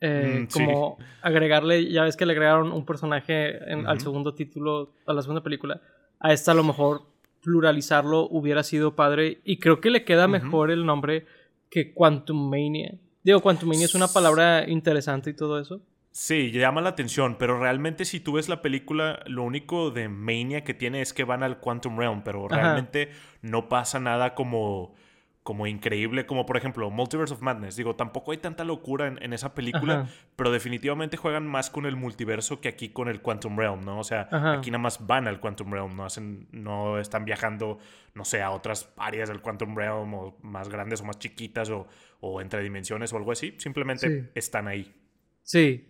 Eh, 0.00 0.40
Mm, 0.42 0.48
sí. 0.50 0.58
como 0.64 0.98
agregarle, 1.22 1.90
ya 1.90 2.04
ves 2.04 2.16
que 2.16 2.24
le 2.26 2.32
agregaron 2.32 2.72
un 2.72 2.86
personaje 2.86 3.56
en- 3.70 3.86
al 3.86 3.96
Ujú. 3.96 4.04
segundo 4.04 4.34
título, 4.34 4.94
a 5.06 5.12
la 5.12 5.20
segunda 5.22 5.42
película. 5.42 5.80
A 6.18 6.32
esta 6.32 6.52
a 6.52 6.54
lo 6.54 6.64
mejor 6.64 7.02
pluralizarlo 7.42 8.28
hubiera 8.30 8.62
sido 8.62 8.94
padre 8.96 9.40
y 9.44 9.58
creo 9.58 9.80
que 9.80 9.90
le 9.90 10.04
queda 10.04 10.28
mejor 10.28 10.70
el 10.70 10.86
nombre 10.86 11.26
que 11.70 11.92
Quantum 11.92 12.48
Mania. 12.50 12.94
Digo, 13.22 13.40
Quantum 13.40 13.68
Mania 13.68 13.84
es 13.86 13.94
una 13.94 14.08
palabra 14.08 14.68
interesante 14.68 15.30
y 15.30 15.34
todo 15.34 15.58
eso. 15.60 15.80
Sí, 16.12 16.50
llama 16.50 16.80
la 16.80 16.88
atención, 16.90 17.36
pero 17.38 17.58
realmente 17.60 18.04
si 18.04 18.20
tú 18.20 18.32
ves 18.32 18.48
la 18.48 18.62
película, 18.62 19.20
lo 19.26 19.42
único 19.44 19.90
de 19.90 20.08
Mania 20.08 20.64
que 20.64 20.74
tiene 20.74 21.02
es 21.02 21.12
que 21.12 21.24
van 21.24 21.42
al 21.42 21.60
Quantum 21.60 21.96
Realm, 21.98 22.22
pero 22.24 22.46
Ajá. 22.46 22.56
realmente 22.56 23.10
no 23.42 23.68
pasa 23.68 24.00
nada 24.00 24.34
como, 24.34 24.94
como 25.42 25.66
increíble, 25.66 26.26
como 26.26 26.44
por 26.44 26.56
ejemplo 26.58 26.90
Multiverse 26.90 27.32
of 27.32 27.40
Madness. 27.40 27.74
Digo, 27.74 27.96
tampoco 27.96 28.32
hay 28.32 28.38
tanta 28.38 28.62
locura 28.62 29.06
en, 29.06 29.22
en 29.22 29.32
esa 29.32 29.54
película, 29.54 30.00
Ajá. 30.02 30.10
pero 30.36 30.50
definitivamente 30.52 31.16
juegan 31.16 31.46
más 31.46 31.70
con 31.70 31.86
el 31.86 31.96
multiverso 31.96 32.60
que 32.60 32.68
aquí 32.68 32.90
con 32.90 33.08
el 33.08 33.22
Quantum 33.22 33.56
Realm, 33.56 33.80
¿no? 33.84 33.98
O 33.98 34.04
sea, 34.04 34.28
Ajá. 34.30 34.52
aquí 34.58 34.70
nada 34.70 34.82
más 34.82 35.06
van 35.06 35.26
al 35.26 35.40
Quantum 35.40 35.72
Realm, 35.72 35.96
no 35.96 36.04
hacen, 36.04 36.46
no 36.52 36.98
están 36.98 37.24
viajando, 37.24 37.78
no 38.14 38.24
sé, 38.24 38.42
a 38.42 38.50
otras 38.50 38.92
áreas 38.98 39.30
del 39.30 39.40
Quantum 39.40 39.74
Realm, 39.74 40.12
o 40.12 40.36
más 40.42 40.68
grandes 40.68 41.00
o 41.00 41.04
más 41.04 41.18
chiquitas, 41.18 41.70
o, 41.70 41.88
o 42.20 42.40
entre 42.42 42.62
dimensiones 42.62 43.12
o 43.12 43.16
algo 43.16 43.32
así. 43.32 43.54
Simplemente 43.58 44.24
Sí. 44.24 44.28
están 44.34 44.68
ahí. 44.68 44.94
Sí, 45.42 45.88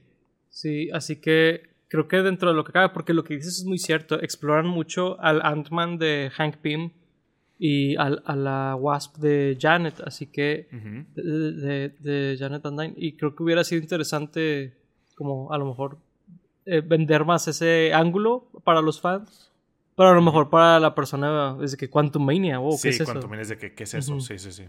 sí, 0.48 0.90
así 0.92 1.20
que 1.20 1.70
creo 1.88 2.06
que 2.06 2.18
dentro 2.18 2.50
de 2.50 2.54
lo 2.54 2.62
que 2.64 2.70
cabe, 2.72 2.90
porque 2.90 3.12
lo 3.14 3.24
que 3.24 3.34
dices 3.34 3.58
es 3.58 3.64
muy 3.64 3.78
cierto, 3.78 4.22
exploran 4.22 4.66
mucho 4.68 5.20
al 5.20 5.42
Ant-Man 5.42 5.98
de 5.98 6.30
Hank 6.36 6.58
Pym 6.58 6.92
y 7.62 7.94
al- 7.96 8.22
a 8.24 8.34
la 8.34 8.74
Wasp 8.74 9.18
de 9.18 9.56
Janet, 9.60 10.00
así 10.06 10.26
que 10.26 10.66
de, 11.14 11.22
de- 11.52 11.88
de 12.00 12.36
Janet 12.38 12.62
Van 12.62 12.76
Dyne, 12.76 12.94
y 12.96 13.12
creo 13.12 13.36
que 13.36 13.42
hubiera 13.42 13.62
sido 13.64 13.82
interesante 13.82 14.72
como 15.14 15.52
a 15.52 15.58
lo 15.58 15.66
mejor 15.66 15.98
eh, 16.64 16.80
vender 16.80 17.24
más 17.26 17.46
ese 17.48 17.92
ángulo 17.92 18.48
para 18.64 18.80
los 18.80 18.98
fans, 19.00 19.52
pero 19.94 20.08
a 20.08 20.14
lo 20.14 20.22
mejor 20.22 20.48
para 20.48 20.80
la 20.80 20.94
persona 20.94 21.54
desde 21.60 21.76
que 21.76 21.90
Quantum 21.90 22.24
Mania, 22.24 22.58
¿qué 22.70 22.76
sí, 22.78 22.88
es 22.88 23.00
eso? 23.02 23.04
cuando 23.12 23.28
vienes 23.28 23.50
de 23.50 23.58
que, 23.58 23.74
¿qué 23.74 23.84
es 23.84 23.92
eso? 23.92 24.18
Sí, 24.20 24.38
sí, 24.38 24.50
sí. 24.52 24.64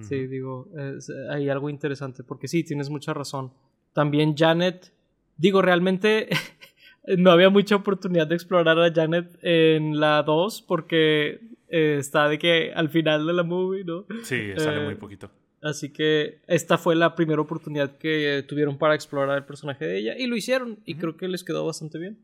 Sí, 0.00 0.26
digo, 0.26 0.68
es- 0.96 1.10
hay 1.30 1.50
algo 1.50 1.68
interesante, 1.68 2.22
porque 2.24 2.48
sí, 2.48 2.64
tienes 2.64 2.88
mucha 2.88 3.12
razón. 3.12 3.52
También 3.92 4.34
Janet, 4.34 4.90
digo, 5.36 5.60
realmente 5.60 6.30
no 7.18 7.30
había 7.30 7.50
mucha 7.50 7.76
oportunidad 7.76 8.26
de 8.26 8.34
explorar 8.36 8.78
a 8.78 8.90
Janet 8.90 9.38
en 9.42 10.00
la 10.00 10.22
2, 10.22 10.62
porque 10.62 11.40
eh, 11.72 11.96
está 11.98 12.28
de 12.28 12.38
que 12.38 12.72
al 12.74 12.90
final 12.90 13.26
de 13.26 13.32
la 13.32 13.42
movie, 13.42 13.82
¿no? 13.82 14.04
Sí, 14.22 14.52
sale 14.56 14.82
Eh, 14.82 14.84
muy 14.84 14.94
poquito. 14.96 15.30
Así 15.62 15.90
que 15.90 16.40
esta 16.46 16.76
fue 16.76 16.94
la 16.94 17.14
primera 17.14 17.40
oportunidad 17.40 17.96
que 17.96 18.38
eh, 18.38 18.42
tuvieron 18.42 18.76
para 18.78 18.94
explorar 18.94 19.38
el 19.38 19.44
personaje 19.44 19.86
de 19.86 19.98
ella, 19.98 20.14
y 20.18 20.26
lo 20.26 20.36
hicieron, 20.36 20.80
y 20.84 20.96
creo 20.96 21.16
que 21.16 21.28
les 21.28 21.44
quedó 21.44 21.64
bastante 21.64 21.98
bien. 21.98 22.18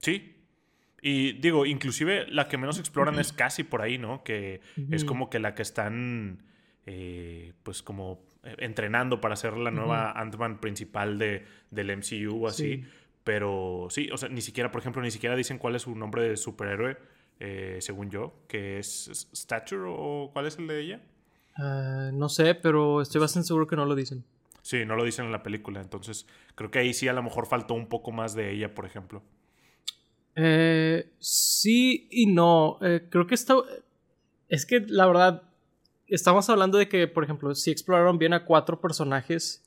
Sí. 0.00 0.36
Y 1.00 1.34
digo, 1.34 1.64
inclusive 1.66 2.26
la 2.28 2.48
que 2.48 2.58
menos 2.58 2.78
exploran 2.78 3.18
es 3.18 3.32
casi 3.32 3.62
por 3.62 3.82
ahí, 3.82 3.98
¿no? 3.98 4.24
Que 4.24 4.60
es 4.90 5.04
como 5.04 5.30
que 5.30 5.38
la 5.38 5.54
que 5.54 5.62
están, 5.62 6.44
eh, 6.86 7.52
pues 7.62 7.82
como 7.82 8.24
eh, 8.44 8.54
entrenando 8.58 9.20
para 9.20 9.36
ser 9.36 9.56
la 9.56 9.70
nueva 9.70 10.12
Ant-Man 10.12 10.60
principal 10.60 11.18
de, 11.18 11.44
del 11.70 11.96
MCU 11.96 12.44
o 12.44 12.48
así. 12.48 12.76
Sí. 12.76 12.84
Pero 13.24 13.88
sí, 13.90 14.10
o 14.12 14.16
sea, 14.16 14.28
ni 14.28 14.40
siquiera, 14.40 14.70
por 14.70 14.80
ejemplo, 14.80 15.02
ni 15.02 15.10
siquiera 15.10 15.36
dicen 15.36 15.58
cuál 15.58 15.76
es 15.76 15.82
su 15.82 15.94
nombre 15.94 16.22
de 16.28 16.36
superhéroe, 16.36 16.96
eh, 17.44 17.78
según 17.80 18.08
yo, 18.08 18.32
que 18.46 18.78
es 18.78 19.26
Stature 19.34 19.82
o 19.88 20.30
cuál 20.32 20.46
es 20.46 20.58
el 20.58 20.68
de 20.68 20.80
ella. 20.80 21.02
Ah, 21.56 22.10
no 22.12 22.28
sé, 22.28 22.54
pero 22.54 23.02
estoy 23.02 23.20
bastante 23.20 23.48
seguro 23.48 23.66
que 23.66 23.74
no 23.74 23.84
lo 23.84 23.96
dicen. 23.96 24.24
Sí, 24.62 24.84
no 24.84 24.94
lo 24.94 25.04
dicen 25.04 25.26
en 25.26 25.32
la 25.32 25.42
película, 25.42 25.80
entonces 25.80 26.24
creo 26.54 26.70
que 26.70 26.78
ahí 26.78 26.94
sí 26.94 27.08
a 27.08 27.12
lo 27.12 27.22
mejor 27.24 27.46
faltó 27.46 27.74
un 27.74 27.88
poco 27.88 28.12
más 28.12 28.36
de 28.36 28.52
ella, 28.52 28.72
por 28.74 28.86
ejemplo. 28.86 29.24
Eh, 30.36 31.10
sí 31.18 32.06
y 32.12 32.26
no. 32.26 32.78
Eh, 32.80 33.08
creo 33.10 33.26
que 33.26 33.34
está. 33.34 33.56
Es 34.48 34.64
que 34.64 34.80
la 34.86 35.06
verdad. 35.06 35.42
Estamos 36.06 36.48
hablando 36.48 36.78
de 36.78 36.88
que, 36.88 37.08
por 37.08 37.24
ejemplo, 37.24 37.54
si 37.54 37.70
exploraron 37.70 38.18
bien 38.18 38.34
a 38.34 38.44
cuatro 38.44 38.80
personajes. 38.80 39.64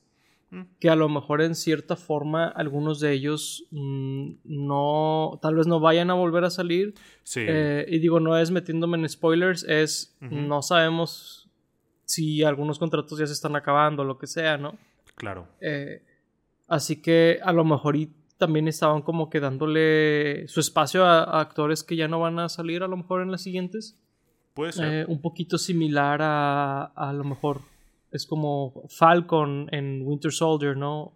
Que 0.78 0.88
a 0.88 0.96
lo 0.96 1.08
mejor 1.08 1.42
en 1.42 1.54
cierta 1.54 1.96
forma 1.96 2.46
algunos 2.46 3.00
de 3.00 3.12
ellos 3.12 3.66
mm, 3.72 4.34
no. 4.44 5.38
Tal 5.42 5.56
vez 5.56 5.66
no 5.66 5.80
vayan 5.80 6.10
a 6.10 6.14
volver 6.14 6.44
a 6.44 6.50
salir. 6.50 6.94
Sí. 7.24 7.40
Eh, 7.46 7.84
y 7.88 7.98
digo, 7.98 8.20
no 8.20 8.38
es 8.38 8.50
metiéndome 8.50 8.96
en 8.96 9.08
spoilers, 9.08 9.64
es. 9.64 10.16
No 10.20 10.62
sabemos 10.62 11.50
si 12.04 12.44
algunos 12.44 12.78
contratos 12.78 13.18
ya 13.18 13.26
se 13.26 13.32
están 13.32 13.56
acabando, 13.56 14.04
lo 14.04 14.18
que 14.18 14.26
sea, 14.26 14.56
¿no? 14.56 14.78
Claro. 15.16 15.48
Eh, 15.60 16.02
así 16.68 17.02
que 17.02 17.40
a 17.42 17.52
lo 17.52 17.64
mejor 17.64 17.96
y 17.96 18.12
también 18.38 18.68
estaban 18.68 19.02
como 19.02 19.28
que 19.28 19.40
dándole 19.40 20.46
su 20.48 20.60
espacio 20.60 21.04
a, 21.04 21.24
a 21.24 21.40
actores 21.40 21.82
que 21.82 21.96
ya 21.96 22.06
no 22.06 22.20
van 22.20 22.38
a 22.38 22.48
salir 22.48 22.82
a 22.82 22.88
lo 22.88 22.96
mejor 22.96 23.22
en 23.22 23.30
las 23.30 23.42
siguientes. 23.42 24.00
Puede 24.54 24.72
ser. 24.72 24.92
Eh, 24.92 25.04
un 25.06 25.20
poquito 25.20 25.58
similar 25.58 26.20
a 26.22 26.84
a 26.84 27.12
lo 27.12 27.24
mejor 27.24 27.60
es 28.16 28.26
como 28.26 28.82
Falcon 28.88 29.68
en 29.72 30.02
Winter 30.04 30.32
Soldier, 30.32 30.76
¿no? 30.76 31.12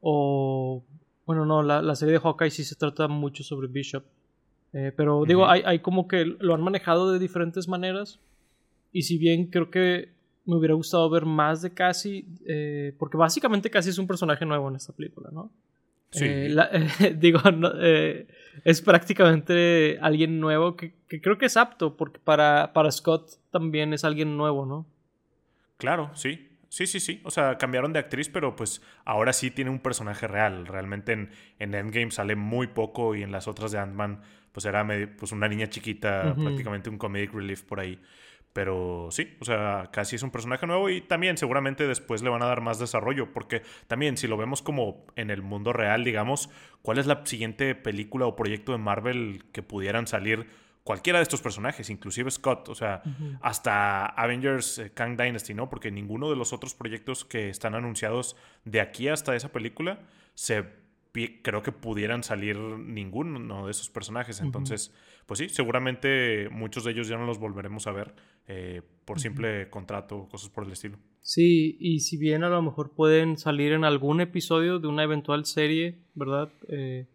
O 0.00 0.84
bueno, 1.26 1.46
no, 1.46 1.62
la, 1.62 1.80
la 1.82 1.94
serie 1.94 2.14
de 2.14 2.20
Hawkeye 2.20 2.50
sí 2.50 2.64
se 2.64 2.76
trata 2.76 3.08
mucho 3.08 3.42
sobre 3.42 3.66
Bishop. 3.68 4.04
Eh, 4.72 4.92
pero 4.96 5.24
digo, 5.24 5.46
hay, 5.46 5.62
hay 5.64 5.78
como 5.78 6.08
que 6.08 6.24
lo 6.24 6.54
han 6.54 6.62
manejado 6.62 7.12
de 7.12 7.18
diferentes 7.18 7.68
maneras. 7.68 8.20
Y 8.92 9.02
si 9.02 9.18
bien 9.18 9.46
creo 9.50 9.70
que 9.70 10.12
me 10.46 10.56
hubiera 10.56 10.74
gustado 10.74 11.08
ver 11.08 11.24
más 11.24 11.62
de 11.62 11.72
Cassie, 11.72 12.26
eh, 12.46 12.94
porque 12.98 13.16
básicamente 13.16 13.70
Cassie 13.70 13.90
es 13.90 13.98
un 13.98 14.06
personaje 14.06 14.44
nuevo 14.44 14.68
en 14.68 14.76
esta 14.76 14.92
película, 14.92 15.30
¿no? 15.32 15.50
Sí. 16.10 16.24
Eh, 16.26 16.48
la- 16.50 16.70
digo, 17.18 17.40
no, 17.50 17.70
es 18.64 18.82
prácticamente 18.82 19.98
alguien 20.00 20.38
nuevo 20.40 20.76
que, 20.76 20.94
que 21.08 21.20
creo 21.20 21.38
que 21.38 21.46
es 21.46 21.56
apto, 21.56 21.96
porque 21.96 22.20
para, 22.22 22.72
para 22.72 22.90
Scott 22.90 23.30
también 23.50 23.92
es 23.94 24.04
alguien 24.04 24.36
nuevo, 24.36 24.66
¿no? 24.66 24.86
Claro, 25.76 26.10
sí. 26.14 26.50
Sí, 26.68 26.86
sí, 26.88 26.98
sí. 26.98 27.20
O 27.24 27.30
sea, 27.30 27.56
cambiaron 27.56 27.92
de 27.92 28.00
actriz, 28.00 28.28
pero 28.28 28.56
pues 28.56 28.82
ahora 29.04 29.32
sí 29.32 29.50
tiene 29.52 29.70
un 29.70 29.78
personaje 29.78 30.26
real. 30.26 30.66
Realmente 30.66 31.12
en, 31.12 31.30
en 31.60 31.74
Endgame 31.74 32.10
sale 32.10 32.34
muy 32.34 32.66
poco 32.66 33.14
y 33.14 33.22
en 33.22 33.30
las 33.30 33.46
otras 33.46 33.70
de 33.70 33.78
Ant-Man 33.78 34.22
pues 34.52 34.66
era 34.66 34.82
medio- 34.84 35.08
pues 35.16 35.30
una 35.32 35.46
niña 35.48 35.68
chiquita, 35.68 36.38
prácticamente 36.42 36.90
un 36.90 36.98
comedic 36.98 37.32
relief 37.32 37.62
por 37.62 37.78
ahí. 37.80 38.00
Pero 38.52 39.08
sí, 39.10 39.36
o 39.40 39.44
sea, 39.44 39.90
casi 39.92 40.16
es 40.16 40.22
un 40.22 40.30
personaje 40.30 40.66
nuevo 40.66 40.88
y 40.88 41.00
también 41.00 41.36
seguramente 41.36 41.86
después 41.88 42.22
le 42.22 42.30
van 42.30 42.42
a 42.42 42.46
dar 42.46 42.60
más 42.60 42.78
desarrollo, 42.78 43.32
porque 43.32 43.62
también 43.88 44.16
si 44.16 44.28
lo 44.28 44.36
vemos 44.36 44.62
como 44.62 45.04
en 45.16 45.30
el 45.30 45.42
mundo 45.42 45.72
real, 45.72 46.04
digamos, 46.04 46.50
¿cuál 46.82 46.98
es 46.98 47.06
la 47.06 47.26
siguiente 47.26 47.74
película 47.74 48.26
o 48.26 48.36
proyecto 48.36 48.70
de 48.72 48.78
Marvel 48.78 49.44
que 49.52 49.62
pudieran 49.62 50.06
salir 50.06 50.46
cualquiera 50.84 51.18
de 51.18 51.24
estos 51.24 51.42
personajes, 51.42 51.90
inclusive 51.90 52.30
Scott? 52.30 52.68
O 52.68 52.74
sea, 52.74 53.02
hasta 53.40 54.06
Avengers 54.06 54.78
eh, 54.78 54.92
Kang 54.92 55.16
Dynasty, 55.16 55.54
¿no? 55.54 55.68
Porque 55.68 55.90
ninguno 55.90 56.30
de 56.30 56.36
los 56.36 56.52
otros 56.52 56.74
proyectos 56.74 57.24
que 57.24 57.48
están 57.48 57.74
anunciados 57.74 58.36
de 58.64 58.80
aquí 58.80 59.08
hasta 59.08 59.34
esa 59.34 59.50
película 59.50 60.00
se 60.34 60.84
creo 61.42 61.62
que 61.62 61.70
pudieran 61.70 62.24
salir 62.24 62.58
ninguno 62.58 63.66
de 63.66 63.70
esos 63.70 63.88
personajes. 63.88 64.40
Entonces, 64.40 64.92
pues 65.26 65.38
sí, 65.38 65.48
seguramente 65.48 66.48
muchos 66.50 66.84
de 66.84 66.90
ellos 66.90 67.06
ya 67.06 67.16
no 67.16 67.24
los 67.24 67.38
volveremos 67.38 67.86
a 67.86 67.92
ver 67.92 68.14
eh, 68.48 68.82
por 69.04 69.20
simple 69.20 69.70
contrato 69.70 70.16
o 70.16 70.28
cosas 70.28 70.50
por 70.50 70.64
el 70.64 70.72
estilo. 70.72 70.98
Sí, 71.22 71.76
y 71.78 72.00
si 72.00 72.16
bien 72.16 72.42
a 72.42 72.48
lo 72.48 72.60
mejor 72.62 72.94
pueden 72.94 73.38
salir 73.38 73.72
en 73.72 73.84
algún 73.84 74.20
episodio 74.20 74.80
de 74.80 74.88
una 74.88 75.04
eventual 75.04 75.46
serie, 75.46 76.00
¿verdad? 76.14 76.52
Eh, 76.68 77.06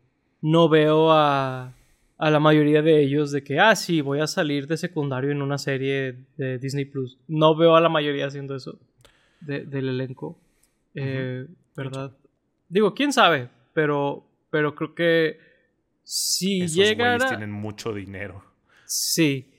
no 0.42 0.70
veo 0.70 1.12
a, 1.12 1.76
a 2.20 2.30
la 2.30 2.40
mayoría 2.40 2.82
de 2.82 3.02
ellos 3.02 3.32
de 3.32 3.44
que, 3.44 3.60
ah, 3.60 3.76
sí, 3.76 4.02
voy 4.02 4.20
a 4.20 4.28
salir 4.28 4.68
de 4.68 4.78
secundario 4.78 5.32
en 5.32 5.42
una 5.42 5.58
serie 5.58 6.26
de 6.38 6.60
Disney 6.60 6.86
Plus. 6.86 7.18
No 7.28 7.56
veo 7.56 7.76
a 7.76 7.82
la 7.82 7.90
mayoría 7.90 8.28
haciendo 8.28 8.56
eso 8.56 8.78
de- 9.42 9.66
del 9.66 9.90
elenco, 9.90 10.38
eh, 10.96 11.48
¿verdad? 11.76 12.12
Digo, 12.68 12.94
quién 12.94 13.14
sabe, 13.14 13.50
pero, 13.74 14.26
pero 14.52 14.76
creo 14.76 14.94
que 14.94 15.38
si 16.04 16.62
Esos 16.62 16.76
llegara. 16.76 17.28
tienen 17.30 17.52
mucho 17.52 17.94
dinero. 17.94 18.44
Sí. 18.86 19.50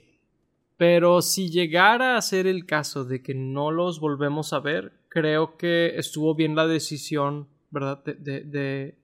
Pero 0.77 1.23
si 1.23 1.51
llegara 1.51 2.17
a 2.17 2.23
ser 2.23 2.47
el 2.47 2.67
caso 2.67 3.05
de 3.05 3.23
que 3.23 3.35
no 3.35 3.71
los 3.71 4.01
volvemos 4.01 4.53
a 4.53 4.61
ver, 4.61 4.93
creo 5.09 5.57
que 5.57 5.97
estuvo 5.97 6.35
bien 6.35 6.55
la 6.57 6.67
decisión, 6.67 7.49
¿verdad? 7.71 8.03
De, 8.05 8.15
de, 8.15 8.41
de, 8.45 8.95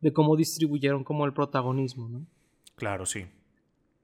de 0.00 0.12
cómo 0.12 0.36
distribuyeron 0.36 1.04
como 1.04 1.24
el 1.26 1.32
protagonismo, 1.32 2.08
¿no? 2.08 2.26
Claro, 2.76 3.06
sí. 3.06 3.26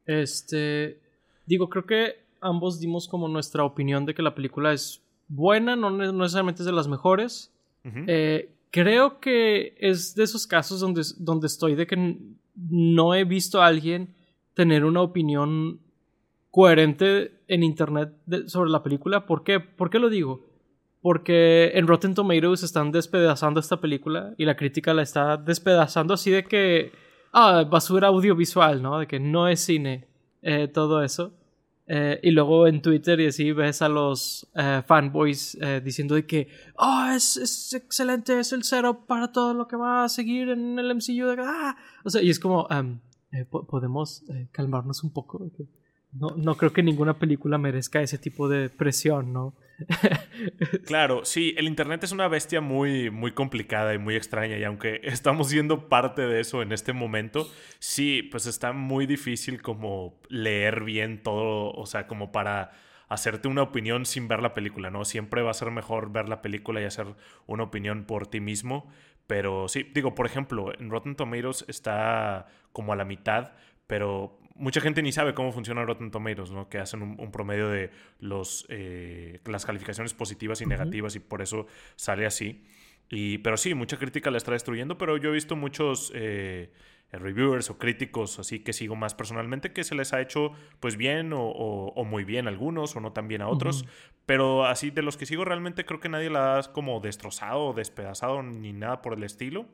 Este, 0.06 0.98
digo, 1.46 1.68
creo 1.68 1.86
que 1.86 2.16
ambos 2.40 2.80
dimos 2.80 3.06
como 3.06 3.28
nuestra 3.28 3.64
opinión 3.64 4.04
de 4.06 4.14
que 4.14 4.22
la 4.22 4.34
película 4.34 4.72
es 4.72 5.00
buena, 5.28 5.76
no, 5.76 5.90
ne- 5.90 6.06
no 6.06 6.12
necesariamente 6.24 6.62
es 6.62 6.66
de 6.66 6.72
las 6.72 6.88
mejores. 6.88 7.50
Eh, 7.84 8.50
creo 8.70 9.18
que 9.20 9.74
es 9.78 10.14
de 10.14 10.22
esos 10.24 10.46
casos 10.46 10.80
donde, 10.80 11.02
donde 11.18 11.46
estoy 11.48 11.74
de 11.74 11.86
que 11.86 12.16
no 12.56 13.14
he 13.14 13.24
visto 13.24 13.60
a 13.60 13.66
alguien 13.66 14.14
tener 14.54 14.84
una 14.84 15.00
opinión 15.02 15.80
coherente 16.50 17.32
en 17.48 17.62
internet 17.62 18.12
de- 18.26 18.48
sobre 18.48 18.70
la 18.70 18.82
película. 18.82 19.26
¿Por 19.26 19.42
qué? 19.42 19.58
¿Por 19.60 19.90
qué 19.90 19.98
lo 19.98 20.10
digo? 20.10 20.44
Porque 21.00 21.72
en 21.74 21.86
Rotten 21.88 22.14
Tomatoes 22.14 22.62
están 22.62 22.92
despedazando 22.92 23.58
esta 23.58 23.80
película 23.80 24.34
y 24.38 24.44
la 24.44 24.56
crítica 24.56 24.94
la 24.94 25.02
está 25.02 25.36
despedazando 25.36 26.14
así 26.14 26.30
de 26.30 26.44
que, 26.44 26.92
ah, 27.32 27.64
basura 27.64 28.08
audiovisual, 28.08 28.82
¿no? 28.82 28.98
De 28.98 29.06
que 29.06 29.18
no 29.20 29.48
es 29.48 29.60
cine, 29.60 30.06
eh, 30.42 30.68
todo 30.68 31.02
eso. 31.02 31.32
Eh, 31.86 32.20
y 32.22 32.30
luego 32.30 32.66
en 32.68 32.80
Twitter 32.80 33.18
y 33.20 33.26
así 33.26 33.50
ves 33.52 33.82
a 33.82 33.88
los 33.88 34.48
eh, 34.54 34.82
fanboys 34.86 35.58
eh, 35.60 35.80
diciendo 35.84 36.14
de 36.14 36.24
que, 36.26 36.48
oh, 36.76 37.06
es, 37.14 37.36
es 37.36 37.72
excelente, 37.74 38.38
es 38.38 38.52
el 38.52 38.62
cero 38.64 39.04
para 39.06 39.32
todo 39.32 39.52
lo 39.52 39.66
que 39.66 39.76
va 39.76 40.04
a 40.04 40.08
seguir 40.08 40.48
en 40.50 40.78
el 40.78 40.90
MCU. 40.94 41.34
Ah". 41.40 41.76
O 42.04 42.08
sea, 42.10 42.22
y 42.22 42.30
es 42.30 42.38
como, 42.38 42.68
po- 43.50 43.66
podemos 43.66 44.22
eh, 44.30 44.48
calmarnos 44.52 45.02
un 45.02 45.12
poco. 45.12 45.38
Que 45.56 45.64
no, 46.12 46.30
no 46.36 46.56
creo 46.56 46.72
que 46.72 46.82
ninguna 46.82 47.14
película 47.14 47.58
merezca 47.58 48.02
ese 48.02 48.18
tipo 48.18 48.48
de 48.48 48.68
presión, 48.68 49.32
¿no? 49.32 49.54
Claro, 50.86 51.24
sí, 51.24 51.54
el 51.56 51.66
Internet 51.66 52.04
es 52.04 52.12
una 52.12 52.28
bestia 52.28 52.60
muy, 52.60 53.10
muy 53.10 53.32
complicada 53.32 53.94
y 53.94 53.98
muy 53.98 54.14
extraña 54.16 54.58
y 54.58 54.64
aunque 54.64 55.00
estamos 55.04 55.48
siendo 55.48 55.88
parte 55.88 56.22
de 56.22 56.40
eso 56.40 56.62
en 56.62 56.72
este 56.72 56.92
momento, 56.92 57.48
sí, 57.78 58.22
pues 58.22 58.46
está 58.46 58.72
muy 58.72 59.06
difícil 59.06 59.62
como 59.62 60.20
leer 60.28 60.84
bien 60.84 61.22
todo, 61.22 61.72
o 61.72 61.86
sea, 61.86 62.06
como 62.06 62.32
para 62.32 62.72
hacerte 63.08 63.48
una 63.48 63.62
opinión 63.62 64.06
sin 64.06 64.28
ver 64.28 64.40
la 64.40 64.54
película, 64.54 64.90
¿no? 64.90 65.04
Siempre 65.04 65.42
va 65.42 65.50
a 65.50 65.54
ser 65.54 65.70
mejor 65.70 66.12
ver 66.12 66.28
la 66.28 66.42
película 66.42 66.80
y 66.80 66.84
hacer 66.84 67.06
una 67.46 67.64
opinión 67.64 68.04
por 68.04 68.26
ti 68.26 68.40
mismo, 68.40 68.90
pero 69.26 69.68
sí, 69.68 69.84
digo, 69.94 70.14
por 70.14 70.26
ejemplo, 70.26 70.72
en 70.78 70.90
Rotten 70.90 71.16
Tomatoes 71.16 71.64
está 71.68 72.46
como 72.72 72.92
a 72.92 72.96
la 72.96 73.04
mitad, 73.04 73.52
pero 73.86 74.38
mucha 74.54 74.80
gente 74.80 75.02
ni 75.02 75.12
sabe 75.12 75.34
cómo 75.34 75.52
funciona 75.52 75.84
Rotten 75.84 76.10
Tomatoes, 76.10 76.50
¿no? 76.50 76.68
Que 76.68 76.78
hacen 76.78 77.02
un, 77.02 77.20
un 77.20 77.30
promedio 77.30 77.68
de 77.68 77.90
los, 78.20 78.66
eh, 78.68 79.40
las 79.46 79.64
calificaciones 79.66 80.14
positivas 80.14 80.60
y 80.60 80.66
negativas 80.66 81.16
y 81.16 81.20
por 81.20 81.42
eso 81.42 81.66
sale 81.96 82.26
así. 82.26 82.64
Y, 83.10 83.38
pero 83.38 83.56
sí, 83.56 83.74
mucha 83.74 83.98
crítica 83.98 84.30
la 84.30 84.38
está 84.38 84.52
destruyendo, 84.52 84.96
pero 84.96 85.16
yo 85.18 85.30
he 85.30 85.32
visto 85.34 85.54
muchos 85.56 86.10
eh, 86.14 86.72
reviewers 87.12 87.68
o 87.68 87.76
críticos 87.78 88.38
así 88.38 88.60
que 88.60 88.72
sigo 88.72 88.96
más 88.96 89.14
personalmente 89.14 89.74
que 89.74 89.84
se 89.84 89.94
les 89.94 90.14
ha 90.14 90.20
hecho 90.22 90.52
pues 90.80 90.96
bien 90.96 91.34
o, 91.34 91.42
o- 91.46 91.92
o 91.92 92.04
muy 92.04 92.24
bien 92.24 92.46
a 92.46 92.50
algunos 92.50 92.96
o 92.96 93.00
no 93.00 93.12
tan 93.12 93.28
bien 93.28 93.42
a 93.42 93.48
otros. 93.48 93.84
Pero 94.24 94.64
así 94.64 94.90
de 94.90 95.02
los 95.02 95.16
que 95.18 95.26
sigo 95.26 95.44
realmente 95.44 95.84
creo 95.84 96.00
que 96.00 96.08
nadie 96.08 96.30
la 96.30 96.58
ha 96.58 96.62
como 96.72 97.00
destrozado 97.00 97.66
o 97.66 97.72
despedazado 97.74 98.42
ni 98.42 98.72
nada 98.72 99.02
por 99.02 99.12
el 99.14 99.24
estilo. 99.24 99.66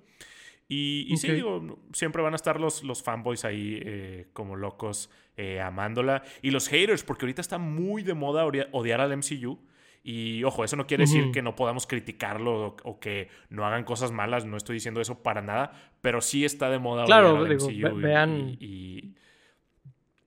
Y, 0.68 1.06
y 1.08 1.16
sí, 1.16 1.28
digo, 1.32 1.78
siempre 1.92 2.22
van 2.22 2.34
a 2.34 2.36
estar 2.36 2.60
los, 2.60 2.82
los 2.84 3.02
fanboys 3.02 3.44
ahí 3.46 3.80
eh, 3.82 4.26
como 4.34 4.54
locos 4.54 5.10
eh, 5.36 5.60
amándola. 5.60 6.22
Y 6.42 6.50
los 6.50 6.68
haters, 6.68 7.02
porque 7.04 7.24
ahorita 7.24 7.40
está 7.40 7.56
muy 7.58 8.02
de 8.02 8.12
moda 8.14 8.44
odia- 8.44 8.68
odiar 8.72 9.00
al 9.00 9.10
MCU. 9.16 9.58
Y 10.04 10.44
ojo, 10.44 10.64
eso 10.64 10.76
no 10.76 10.86
quiere 10.86 11.04
decir 11.04 11.32
que 11.32 11.42
no 11.42 11.54
podamos 11.56 11.86
criticarlo 11.86 12.66
o, 12.68 12.76
o 12.84 13.00
que 13.00 13.28
no 13.50 13.66
hagan 13.66 13.84
cosas 13.84 14.12
malas, 14.12 14.46
no 14.46 14.56
estoy 14.56 14.74
diciendo 14.74 15.00
eso 15.00 15.22
para 15.22 15.42
nada, 15.42 15.72
pero 16.00 16.20
sí 16.20 16.44
está 16.44 16.70
de 16.70 16.78
moda 16.78 17.04
Claro, 17.04 17.30
odiar 17.34 17.42
al 17.50 17.58
digo, 17.58 17.68
MCU 17.90 17.96
ve- 17.96 18.02
vean- 18.08 18.56
y- 18.60 18.64
y, 18.64 19.14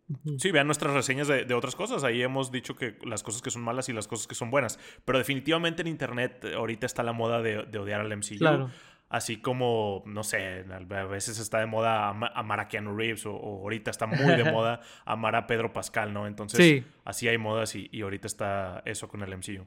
Ujú. 0.10 0.40
Sí, 0.40 0.52
vean 0.52 0.68
nuestras 0.68 0.94
reseñas 0.94 1.30
de, 1.30 1.46
de 1.46 1.54
otras 1.54 1.74
cosas. 1.76 2.04
Ahí 2.04 2.22
hemos 2.22 2.52
dicho 2.52 2.76
que 2.76 2.98
las 3.06 3.24
cosas 3.24 3.42
que 3.42 3.50
son 3.50 3.62
malas 3.62 3.88
y 3.88 3.94
las 3.94 4.10
cosas 4.10 4.28
que 4.28 4.36
son 4.36 4.52
buenas. 4.52 4.78
Pero 5.06 5.18
definitivamente 5.18 5.84
en 5.84 5.88
Internet 5.88 6.46
ahorita 6.54 6.86
está 6.86 7.02
la 7.02 7.14
moda 7.14 7.42
de, 7.42 7.64
de 7.64 7.80
odiar 7.80 8.02
al 8.02 8.12
MCU. 8.12 8.38
Claro. 8.40 8.70
Así 9.12 9.42
como, 9.42 10.04
no 10.06 10.24
sé, 10.24 10.64
a 10.72 11.04
veces 11.06 11.38
está 11.38 11.60
de 11.60 11.66
moda 11.66 12.08
ama- 12.10 12.32
amar 12.34 12.62
a 12.62 12.68
Keanu 12.70 12.96
Reeves 12.96 13.26
o, 13.26 13.34
o 13.36 13.60
ahorita 13.64 13.92
está 13.92 14.06
muy 14.08 14.36
de 14.36 14.44
moda 14.52 14.80
amar 15.06 15.36
a 15.36 15.46
Pedro 15.48 15.74
Pascal, 15.74 16.14
¿no? 16.14 16.28
Entonces, 16.28 16.58
Sí. 16.66 16.84
así 17.04 17.28
hay 17.28 17.38
modas 17.38 17.76
y, 17.76 17.90
y 17.92 18.02
ahorita 18.04 18.26
está 18.28 18.82
eso 18.86 19.10
con 19.10 19.22
el 19.22 19.34
MCU. 19.34 19.66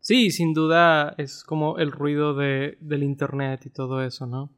Sí, 0.00 0.30
sin 0.30 0.54
duda 0.54 1.14
es 1.18 1.44
como 1.44 1.78
el 1.78 1.90
ruido 1.92 2.34
de, 2.34 2.76
del 2.80 3.02
internet 3.02 3.66
y 3.66 3.70
todo 3.70 4.02
eso, 4.02 4.26
¿no? 4.26 4.48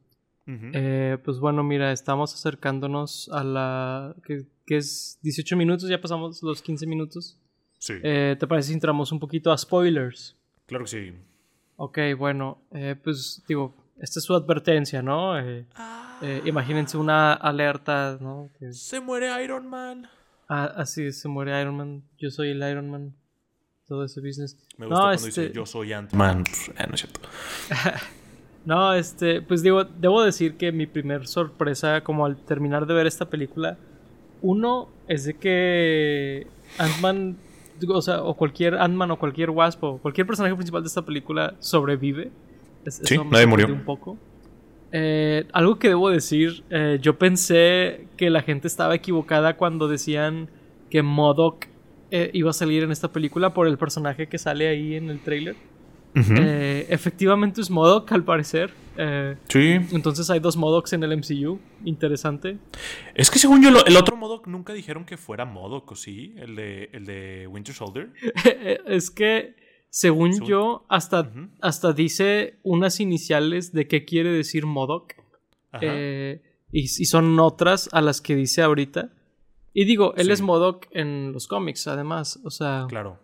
Eh, 0.47 1.17
pues 1.25 1.39
bueno, 1.39 1.63
mira, 1.63 1.91
estamos 1.91 2.31
acercándonos 2.35 3.29
a 3.33 3.43
la... 3.43 4.15
que, 4.23 4.45
que 4.67 4.77
es 4.77 5.17
18 5.23 5.57
minutos, 5.57 5.89
ya 5.89 5.99
pasamos 5.99 6.43
los 6.43 6.61
15 6.61 6.85
minutos. 6.85 7.39
sí, 7.79 7.93
Eh, 8.03 8.35
¿Te 8.39 8.45
parece 8.45 8.67
si 8.67 8.73
entramos 8.75 9.11
un 9.11 9.19
poquito 9.19 9.51
a 9.51 9.57
spoilers? 9.57 10.35
claro 10.67 10.85
que 10.85 10.91
sí. 10.91 11.13
Ok, 11.77 11.97
bueno, 12.17 12.59
eh, 12.71 12.95
pues 13.03 13.43
digo, 13.47 13.73
esta 13.99 14.19
es 14.19 14.25
su 14.25 14.33
advertencia, 14.35 15.01
¿no? 15.01 15.37
Eh, 15.39 15.65
eh, 16.21 16.41
imagínense 16.45 16.97
una 16.97 17.33
alerta, 17.33 18.17
¿no? 18.19 18.49
Que, 18.59 18.73
Se 18.73 18.99
muere 18.99 19.43
Iron 19.43 19.67
Man. 19.67 20.07
ah, 20.49 20.71
así 20.75 21.11
se 21.11 21.27
muere 21.27 21.59
Iron 21.61 21.77
Man, 21.77 22.03
yo 22.17 22.29
soy 22.31 22.49
el 22.49 22.57
Iron 22.69 22.89
Man, 22.89 23.13
todo 23.87 24.03
ese 24.05 24.19
business. 24.21 24.57
Me 24.77 24.85
gusta 24.85 24.99
no, 24.99 25.05
cuando 25.07 25.25
dice 25.25 25.45
este- 25.45 25.55
yo 25.55 25.65
soy 25.65 25.93
Ant-Man. 25.93 26.43
Eh, 26.77 26.85
no 26.87 26.93
es 26.95 27.01
cierto. 27.01 27.21
No, 28.65 28.95
este, 28.95 29.43
pues 29.43 29.61
digo, 29.61 29.83
debo 29.83 30.23
decir 30.23 30.57
que 30.57 30.71
mi 30.71 30.87
primer 30.87 31.27
sorpresa 31.27 32.01
como 32.01 32.25
al 32.25 32.35
terminar 32.35 32.87
de 32.87 32.95
ver 32.95 33.05
esta 33.05 33.29
película, 33.29 33.77
uno 34.41 34.89
es 35.07 35.23
de 35.25 35.35
que 35.35 36.47
Ant-Man, 36.79 37.37
o 37.87 38.01
sea, 38.01 38.23
o 38.23 38.33
cualquier 38.33 38.73
Ant-Man 38.73 39.11
o 39.11 39.19
cualquier 39.19 39.51
Wasp 39.51 39.83
o 39.83 39.97
cualquier 39.99 40.25
personaje 40.25 40.55
principal 40.55 40.81
de 40.81 40.87
esta 40.87 41.03
película 41.03 41.53
sobrevive. 41.59 42.31
Es- 42.85 43.01
Sí, 43.03 43.15
eso 43.15 43.25
nadie 43.25 43.45
murió. 43.47 43.67
Un 43.67 43.83
poco. 43.83 44.17
Eh, 44.91 45.45
algo 45.51 45.77
que 45.79 45.89
debo 45.89 46.09
decir, 46.09 46.63
eh, 46.69 46.99
yo 47.01 47.17
pensé 47.17 48.07
que 48.17 48.29
la 48.29 48.41
gente 48.41 48.67
estaba 48.67 48.95
equivocada 48.95 49.57
cuando 49.57 49.87
decían 49.87 50.49
que 50.89 51.01
MODOK 51.01 51.65
eh, 52.11 52.29
iba 52.33 52.51
a 52.51 52.53
salir 52.53 52.83
en 52.83 52.91
esta 52.91 53.11
película 53.11 53.53
por 53.53 53.67
el 53.67 53.77
personaje 53.77 54.27
que 54.27 54.37
sale 54.37 54.67
ahí 54.69 54.95
en 54.95 55.09
el 55.09 55.19
trailer. 55.19 55.55
Efectivamente 56.89 57.61
es 57.61 57.69
MODOK 57.69 58.11
al 58.13 58.23
parecer. 58.23 58.71
Sí. 59.49 59.73
entonces 59.91 60.29
hay 60.29 60.39
dos 60.39 60.55
MODOKs 60.55 60.93
en 60.93 61.03
el 61.03 61.11
MCU. 61.17 61.59
Interesante. 61.83 62.57
Es 63.15 63.29
que 63.29 63.39
según 63.39 63.61
yo, 63.61 63.71
lo- 63.71 63.85
el 63.85 63.97
otro 63.97 64.15
MODOK 64.15 64.47
nunca 64.47 64.71
dijeron 64.73 65.03
que 65.05 65.17
fuera 65.17 65.43
MODOK, 65.45 65.91
¿o 65.91 65.95
sí? 65.95 66.33
El 66.37 66.55
de, 66.55 66.89
el 66.93 67.05
de 67.05 67.47
Winter 67.47 67.75
Soldier. 67.75 68.11
es 68.87 69.11
que, 69.11 69.55
según 69.97 70.33
Según- 70.33 70.49
yo, 70.49 70.85
hasta, 70.89 71.31
hasta 71.61 71.93
dice 71.93 72.59
unas 72.63 72.99
iniciales 72.99 73.71
de 73.71 73.87
qué 73.87 74.03
quiere 74.03 74.29
decir 74.29 74.65
MODOK. 74.65 75.13
Ajá. 75.71 75.79
Eh, 75.85 76.41
y, 76.69 76.81
y 76.81 77.05
son 77.05 77.39
otras 77.39 77.87
a 77.93 78.01
las 78.01 78.19
que 78.19 78.35
dice 78.35 78.61
ahorita. 78.61 79.13
Y 79.73 79.85
digo, 79.85 80.13
él 80.17 80.25
Sí. 80.27 80.31
es 80.33 80.41
MODOK 80.41 80.87
en 80.91 81.31
los 81.31 81.47
cómics, 81.47 81.87
además. 81.87 82.41
O 82.43 82.49
sea, 82.51 82.87
Claro. 82.89 83.19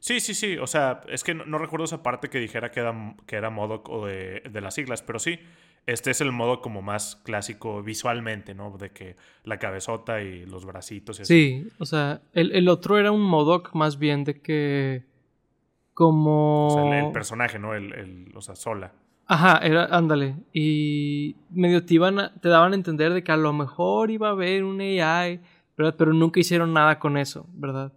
Sí, 0.00 0.18
sí, 0.18 0.34
sí. 0.34 0.56
O 0.58 0.66
sea, 0.66 1.02
es 1.08 1.22
que 1.22 1.34
no, 1.34 1.44
no 1.44 1.58
recuerdo 1.58 1.84
esa 1.84 2.02
parte 2.02 2.30
que 2.30 2.40
dijera 2.40 2.72
que 2.72 2.80
era, 2.80 3.14
que 3.26 3.36
era 3.36 3.50
MODOK 3.50 3.88
o 3.90 4.06
de, 4.06 4.42
de 4.50 4.60
las 4.60 4.74
siglas, 4.74 5.02
pero 5.02 5.20
sí. 5.20 5.38
Este 5.86 6.10
es 6.10 6.20
el 6.20 6.32
modo 6.32 6.60
como 6.60 6.82
más 6.82 7.14
clásico 7.24 7.82
visualmente, 7.82 8.54
¿no? 8.54 8.76
De 8.76 8.90
que 8.90 9.14
la 9.44 9.58
cabezota 9.60 10.20
y 10.20 10.44
los 10.46 10.64
bracitos 10.66 11.18
y 11.18 11.22
así. 11.22 11.34
sí, 11.62 11.68
o 11.78 11.86
sea, 11.86 12.20
el, 12.34 12.52
el 12.52 12.68
otro 12.68 12.98
era 12.98 13.12
un 13.12 13.22
MODOK 13.22 13.72
más 13.74 13.98
bien 14.00 14.24
de 14.24 14.40
que. 14.42 15.04
Como. 16.04 16.68
O 16.68 16.70
sea, 16.70 16.98
el, 16.98 17.06
el 17.06 17.12
personaje, 17.12 17.58
¿no? 17.58 17.74
El, 17.74 17.92
el- 17.92 18.32
o 18.34 18.40
sea, 18.40 18.54
sola. 18.54 18.92
Ajá, 19.26 19.58
era, 19.62 19.84
ándale. 19.84 20.34
Y 20.52 21.36
medio 21.50 21.84
te 21.84 21.92
iban 21.94 22.18
a- 22.18 22.34
te 22.40 22.48
daban 22.48 22.72
a 22.72 22.74
entender 22.74 23.12
de 23.12 23.22
que 23.22 23.30
a 23.32 23.36
lo 23.36 23.52
mejor 23.52 24.10
iba 24.10 24.28
a 24.28 24.30
haber 24.30 24.64
un 24.64 24.80
AI, 24.80 25.40
¿verdad? 25.76 25.94
Pero 25.98 26.14
nunca 26.14 26.40
hicieron 26.40 26.72
nada 26.72 26.98
con 26.98 27.18
eso, 27.18 27.46
¿verdad? 27.52 27.92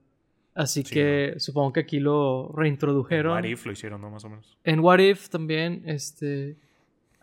Así 0.53 0.83
Sí, 0.83 0.93
que 0.93 1.35
supongo 1.37 1.71
que 1.71 1.79
aquí 1.79 1.99
lo 2.01 2.51
reintrodujeron. 2.53 3.31
What 3.37 3.45
If 3.45 3.65
lo 3.65 3.71
hicieron, 3.71 4.01
¿no? 4.01 4.09
Más 4.11 4.25
o 4.25 4.29
menos. 4.29 4.57
En 4.65 4.81
What 4.81 4.99
If 4.99 5.29
también, 5.29 5.81
este. 5.85 6.57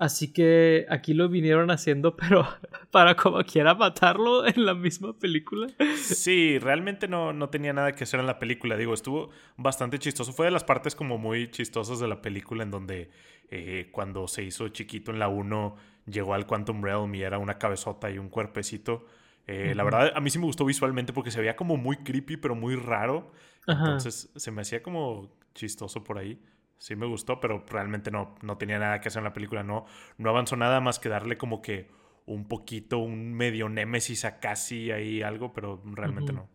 Así 0.00 0.32
que 0.32 0.86
aquí 0.88 1.12
lo 1.12 1.28
vinieron 1.28 1.70
haciendo, 1.70 2.16
pero 2.16 2.48
para 2.90 3.14
como 3.16 3.44
quiera 3.44 3.74
matarlo 3.74 4.46
en 4.46 4.64
la 4.64 4.72
misma 4.72 5.12
película. 5.12 5.66
Sí, 5.94 6.58
realmente 6.58 7.06
no, 7.06 7.34
no 7.34 7.50
tenía 7.50 7.74
nada 7.74 7.92
que 7.92 8.04
hacer 8.04 8.18
en 8.18 8.26
la 8.26 8.38
película. 8.38 8.78
Digo, 8.78 8.94
estuvo 8.94 9.28
bastante 9.58 9.98
chistoso. 9.98 10.32
Fue 10.32 10.46
de 10.46 10.52
las 10.52 10.64
partes 10.64 10.94
como 10.94 11.18
muy 11.18 11.50
chistosas 11.50 12.00
de 12.00 12.08
la 12.08 12.22
película 12.22 12.62
en 12.62 12.70
donde 12.70 13.10
eh, 13.50 13.90
cuando 13.92 14.26
se 14.26 14.42
hizo 14.42 14.68
chiquito 14.68 15.10
en 15.10 15.18
la 15.18 15.28
1 15.28 15.76
llegó 16.06 16.32
al 16.32 16.46
Quantum 16.46 16.82
Realm 16.82 17.14
y 17.14 17.20
era 17.20 17.36
una 17.36 17.58
cabezota 17.58 18.10
y 18.10 18.16
un 18.16 18.30
cuerpecito. 18.30 19.04
Eh, 19.46 19.74
La 19.74 19.84
verdad, 19.84 20.12
a 20.14 20.20
mí 20.20 20.30
sí 20.30 20.38
me 20.38 20.46
gustó 20.46 20.64
visualmente 20.64 21.12
porque 21.12 21.30
se 21.30 21.40
veía 21.40 21.56
como 21.56 21.76
muy 21.76 21.98
creepy, 21.98 22.38
pero 22.38 22.54
muy 22.54 22.74
raro. 22.74 23.32
Ajá. 23.66 23.84
Entonces 23.84 24.30
se 24.34 24.50
me 24.50 24.62
hacía 24.62 24.82
como 24.82 25.30
chistoso 25.54 26.02
por 26.02 26.16
ahí. 26.16 26.40
Sí 26.80 26.96
me 26.96 27.04
gustó, 27.04 27.40
pero 27.40 27.62
realmente 27.68 28.10
no, 28.10 28.36
no 28.40 28.56
tenía 28.56 28.78
nada 28.78 29.02
que 29.02 29.08
hacer 29.08 29.20
en 29.20 29.24
la 29.24 29.34
película. 29.34 29.62
No, 29.62 29.84
no 30.16 30.30
avanzó 30.30 30.56
nada 30.56 30.80
más 30.80 30.98
que 30.98 31.10
darle 31.10 31.36
como 31.36 31.60
que 31.60 31.90
un 32.24 32.48
poquito, 32.48 32.98
un 32.98 33.34
medio 33.34 33.68
némesis 33.68 34.24
a 34.24 34.40
casi 34.40 34.90
ahí 34.90 35.20
algo, 35.20 35.52
pero 35.52 35.82
realmente 35.84 36.32
no. 36.32 36.48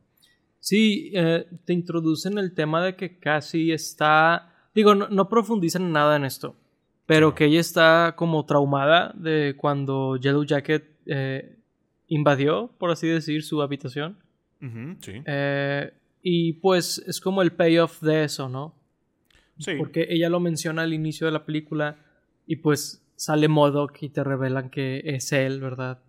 Sí, 0.59 1.11
eh, 1.13 1.45
te 1.65 1.73
introducen 1.73 2.39
el 2.39 2.55
tema 2.55 2.83
de 2.83 2.95
que 2.95 3.19
Cassie 3.19 3.71
está. 3.71 4.51
Digo, 4.73 4.95
no, 4.95 5.07
no 5.09 5.29
profundizan 5.29 5.91
nada 5.91 6.15
en 6.15 6.25
esto. 6.25 6.55
Pero 7.05 7.29
no. 7.29 7.35
que 7.35 7.45
ella 7.45 7.59
está 7.59 8.15
como 8.17 8.47
traumada 8.47 9.13
de 9.15 9.53
cuando 9.55 10.17
Yellow 10.17 10.43
Jacket 10.43 10.89
eh, 11.05 11.59
invadió, 12.07 12.71
por 12.79 12.89
así 12.89 13.07
decir, 13.07 13.43
su 13.43 13.61
habitación. 13.61 14.17
Sí. 15.01 15.21
Eh, 15.23 15.93
y 16.23 16.53
pues 16.53 16.97
es 17.05 17.21
como 17.21 17.43
el 17.43 17.51
payoff 17.51 18.01
de 18.01 18.23
eso, 18.23 18.49
¿no? 18.49 18.73
Sí. 19.59 19.73
Porque 19.77 20.07
ella 20.09 20.29
lo 20.29 20.39
menciona 20.39 20.81
al 20.83 20.93
inicio 20.93 21.27
de 21.27 21.33
la 21.33 21.45
película 21.45 21.97
y 22.47 22.57
pues 22.57 23.01
sale 23.15 23.47
Modoc 23.47 24.01
y 24.03 24.09
te 24.09 24.23
revelan 24.23 24.69
que 24.69 25.01
es 25.05 25.31
él, 25.31 25.59
¿verdad? 25.61 25.99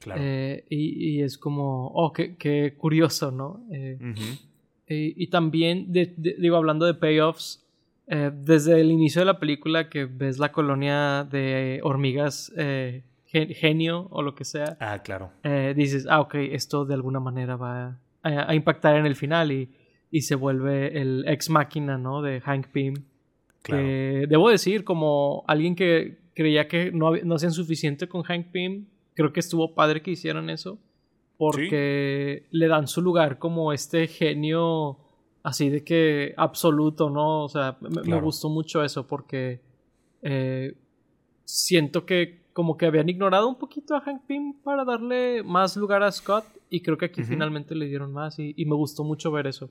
claro. 0.00 0.20
Eh, 0.22 0.64
y, 0.70 1.16
y 1.18 1.22
es 1.22 1.38
como, 1.38 1.88
oh, 1.88 2.12
qué, 2.12 2.36
qué 2.36 2.74
curioso, 2.76 3.30
¿no? 3.30 3.64
Eh, 3.72 3.98
y, 4.88 5.22
y 5.22 5.26
también, 5.28 5.92
de- 5.92 6.12
de- 6.16 6.36
digo, 6.38 6.56
hablando 6.56 6.84
de 6.86 6.94
payoffs, 6.94 7.64
eh, 8.06 8.30
desde 8.34 8.80
el 8.80 8.90
inicio 8.90 9.20
de 9.22 9.26
la 9.26 9.38
película 9.38 9.88
que 9.88 10.04
ves 10.04 10.38
la 10.38 10.52
colonia 10.52 11.26
de 11.30 11.80
hormigas 11.82 12.52
eh, 12.56 13.02
gen- 13.26 13.48
genio 13.54 14.08
o 14.10 14.20
lo 14.22 14.34
que 14.34 14.44
sea, 14.44 14.76
Ah, 14.80 14.98
claro. 15.02 15.30
eh, 15.42 15.72
dices, 15.76 16.06
ah, 16.10 16.20
ok, 16.20 16.34
esto 16.34 16.84
de 16.84 16.94
alguna 16.94 17.18
manera 17.20 17.56
va 17.56 17.98
a, 18.22 18.50
a 18.50 18.54
impactar 18.54 18.96
en 18.96 19.06
el 19.06 19.16
final 19.16 19.52
y, 19.52 19.70
y 20.14 20.20
se 20.20 20.36
vuelve 20.36 21.00
el 21.00 21.24
ex 21.26 21.50
máquina, 21.50 21.98
¿no? 21.98 22.22
De 22.22 22.40
Hank 22.40 22.68
Pym. 22.68 22.94
Claro. 23.62 23.82
Que 23.82 24.26
debo 24.28 24.48
decir, 24.48 24.84
como 24.84 25.42
alguien 25.48 25.74
que 25.74 26.18
creía 26.36 26.68
que 26.68 26.92
no, 26.92 27.16
no 27.16 27.34
hacían 27.34 27.50
suficiente 27.50 28.06
con 28.06 28.22
Hank 28.22 28.52
Pym, 28.52 28.86
creo 29.14 29.32
que 29.32 29.40
estuvo 29.40 29.74
padre 29.74 30.02
que 30.02 30.12
hicieran 30.12 30.50
eso. 30.50 30.78
Porque 31.36 32.46
le 32.52 32.68
dan 32.68 32.86
su 32.86 33.02
lugar 33.02 33.40
como 33.40 33.72
este 33.72 34.06
genio 34.06 35.00
así 35.42 35.68
de 35.68 35.82
que 35.82 36.32
absoluto, 36.36 37.10
¿no? 37.10 37.42
O 37.42 37.48
sea, 37.48 37.76
me, 37.80 38.20
gustó 38.20 38.48
mucho 38.48 38.84
eso 38.84 39.08
porque 39.08 39.62
eh, 40.22 40.76
siento 41.44 42.06
que 42.06 42.44
como 42.52 42.76
que 42.76 42.86
habían 42.86 43.08
ignorado 43.08 43.48
un 43.48 43.58
poquito 43.58 43.96
a 43.96 44.00
Hank 44.00 44.26
Pym 44.28 44.54
para 44.62 44.84
darle 44.84 45.42
más 45.42 45.76
lugar 45.76 46.04
a 46.04 46.12
Scott 46.12 46.44
y 46.70 46.82
creo 46.82 46.96
que 46.96 47.06
aquí 47.06 47.24
finalmente 47.24 47.74
le 47.74 47.86
dieron 47.86 48.12
más 48.12 48.38
y, 48.38 48.54
y 48.56 48.64
me 48.64 48.76
gustó 48.76 49.02
mucho 49.02 49.32
ver 49.32 49.48
eso. 49.48 49.68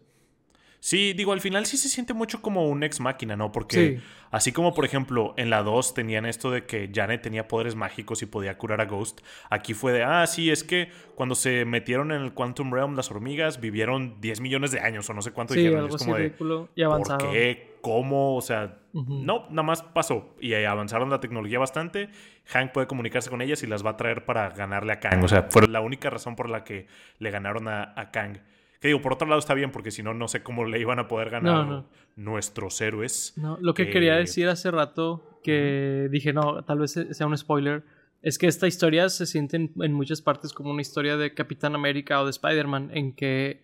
Sí, 0.85 1.13
digo, 1.13 1.31
al 1.31 1.39
final 1.39 1.65
sí 1.65 1.77
se 1.77 1.87
siente 1.87 2.13
mucho 2.13 2.41
como 2.41 2.67
un 2.67 2.83
ex 2.83 2.99
máquina, 2.99 3.37
¿no? 3.37 3.53
Porque 3.53 3.99
Sí. 3.99 4.03
así 4.31 4.51
como, 4.51 4.73
por 4.73 4.83
ejemplo, 4.83 5.33
en 5.37 5.49
la 5.49 5.63
2 5.63 5.93
tenían 5.93 6.25
esto 6.25 6.51
de 6.51 6.65
que 6.65 6.91
Janet 6.93 7.21
tenía 7.21 7.47
poderes 7.47 7.75
mágicos 7.75 8.21
y 8.21 8.25
podía 8.25 8.57
curar 8.57 8.81
a 8.81 8.85
Ghost, 8.85 9.21
aquí 9.49 9.73
fue 9.73 9.93
de, 9.93 10.03
ah, 10.03 10.27
sí, 10.27 10.51
es 10.51 10.65
que 10.65 10.89
cuando 11.15 11.35
se 11.35 11.63
metieron 11.63 12.11
en 12.11 12.21
el 12.21 12.33
Quantum 12.33 12.73
Realm 12.73 12.97
las 12.97 13.09
hormigas 13.11 13.61
vivieron 13.61 14.19
10 14.19 14.41
millones 14.41 14.71
de 14.71 14.81
años 14.81 15.09
o 15.09 15.13
no 15.13 15.21
sé 15.21 15.31
cuánto 15.31 15.53
Sí, 15.53 15.61
dijeron. 15.61 15.85
algo 15.85 15.95
es 15.95 16.03
como 16.03 16.17
de, 16.17 16.33
y 16.75 16.83
avanzado. 16.83 17.19
¿por 17.19 17.31
qué? 17.31 17.77
¿Cómo? 17.79 18.35
O 18.35 18.41
sea, 18.41 18.79
no, 18.91 19.45
nada 19.51 19.63
más 19.63 19.83
pasó. 19.83 20.35
Y 20.41 20.53
ahí 20.53 20.65
avanzaron 20.65 21.09
la 21.09 21.21
tecnología 21.21 21.59
bastante. 21.59 22.09
Hank 22.47 22.73
puede 22.73 22.87
comunicarse 22.87 23.29
con 23.29 23.41
ellas 23.41 23.63
y 23.63 23.67
las 23.67 23.85
va 23.85 23.91
a 23.91 23.97
traer 23.97 24.25
para 24.25 24.49
ganarle 24.49 24.91
a 24.91 24.99
Kang. 24.99 25.23
O 25.23 25.29
sea, 25.29 25.47
fue 25.49 25.65
la 25.69 25.79
única 25.79 26.09
razón 26.09 26.35
por 26.35 26.49
la 26.49 26.65
que 26.65 26.87
le 27.19 27.31
ganaron 27.31 27.69
a, 27.69 27.93
a 27.95 28.11
Kang. 28.11 28.39
Que 28.83 28.89
digo, 28.89 29.01
por 29.01 29.13
otro 29.13 29.25
lado 29.29 29.39
está 29.39 29.53
bien, 29.53 29.71
porque 29.71 29.91
si 29.91 30.03
no, 30.03 30.13
no 30.13 30.27
sé 30.27 30.43
cómo 30.43 30.65
le 30.65 30.77
iban 30.77 30.99
a 30.99 31.07
poder 31.07 31.29
ganar 31.29 31.53
No, 31.53 31.65
no. 31.65 31.85
nuestros 32.17 32.81
héroes. 32.81 33.31
No, 33.37 33.57
lo 33.61 33.73
que 33.73 33.85
que- 33.85 33.93
quería 33.93 34.15
decir 34.17 34.49
hace 34.49 34.69
rato, 34.71 35.39
que 35.41 36.09
dije, 36.11 36.33
no, 36.33 36.65
tal 36.65 36.79
vez 36.79 36.91
sea 37.11 37.25
un 37.25 37.37
spoiler, 37.37 37.83
es 38.21 38.37
que 38.37 38.47
esta 38.47 38.67
historia 38.67 39.07
se 39.07 39.25
siente 39.25 39.55
en, 39.55 39.71
en 39.81 39.93
muchas 39.93 40.21
partes 40.21 40.51
como 40.51 40.69
una 40.71 40.81
historia 40.81 41.15
de 41.15 41.33
Capitán 41.33 41.75
América 41.75 42.19
o 42.21 42.25
de 42.25 42.31
Spider-Man, 42.31 42.91
en 42.93 43.13
que 43.13 43.61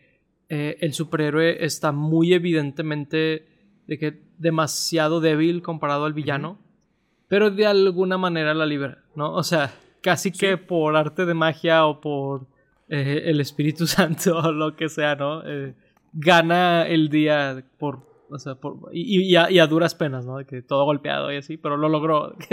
eh, 0.47 0.77
el 0.79 0.93
superhéroe 0.93 1.65
está 1.65 1.91
muy 1.91 2.33
evidentemente 2.33 3.45
de 3.87 3.97
que 3.99 4.21
demasiado 4.37 5.19
débil 5.19 5.61
comparado 5.61 6.05
al 6.05 6.13
villano, 6.13 6.59
pero 7.27 7.51
de 7.51 7.65
alguna 7.65 8.17
manera 8.17 8.53
la 8.53 8.65
libera, 8.65 9.03
¿no? 9.15 9.33
O 9.33 9.43
sea, 9.43 9.73
casi 10.01 10.31
que 10.31 10.55
por 10.55 10.95
arte 10.95 11.25
de 11.25 11.33
magia 11.33 11.85
o 11.85 11.99
por 11.99 12.47
eh, 12.89 13.23
el 13.25 13.39
Espíritu 13.39 13.87
Santo 13.87 14.37
o 14.37 14.51
lo 14.51 14.75
que 14.75 14.89
sea, 14.89 15.15
¿no? 15.15 15.41
Eh, 15.45 15.73
gana 16.13 16.87
el 16.87 17.09
día 17.09 17.63
por, 17.77 18.25
o 18.29 18.39
sea, 18.39 18.55
por, 18.55 18.89
y, 18.91 19.35
a, 19.35 19.49
y 19.51 19.59
a 19.59 19.67
duras 19.67 19.95
penas, 19.95 20.25
¿no? 20.25 20.45
Que 20.45 20.61
todo 20.61 20.85
golpeado 20.85 21.31
y 21.31 21.37
así, 21.37 21.57
pero 21.57 21.77
lo 21.77 21.89
logró. 21.89 22.35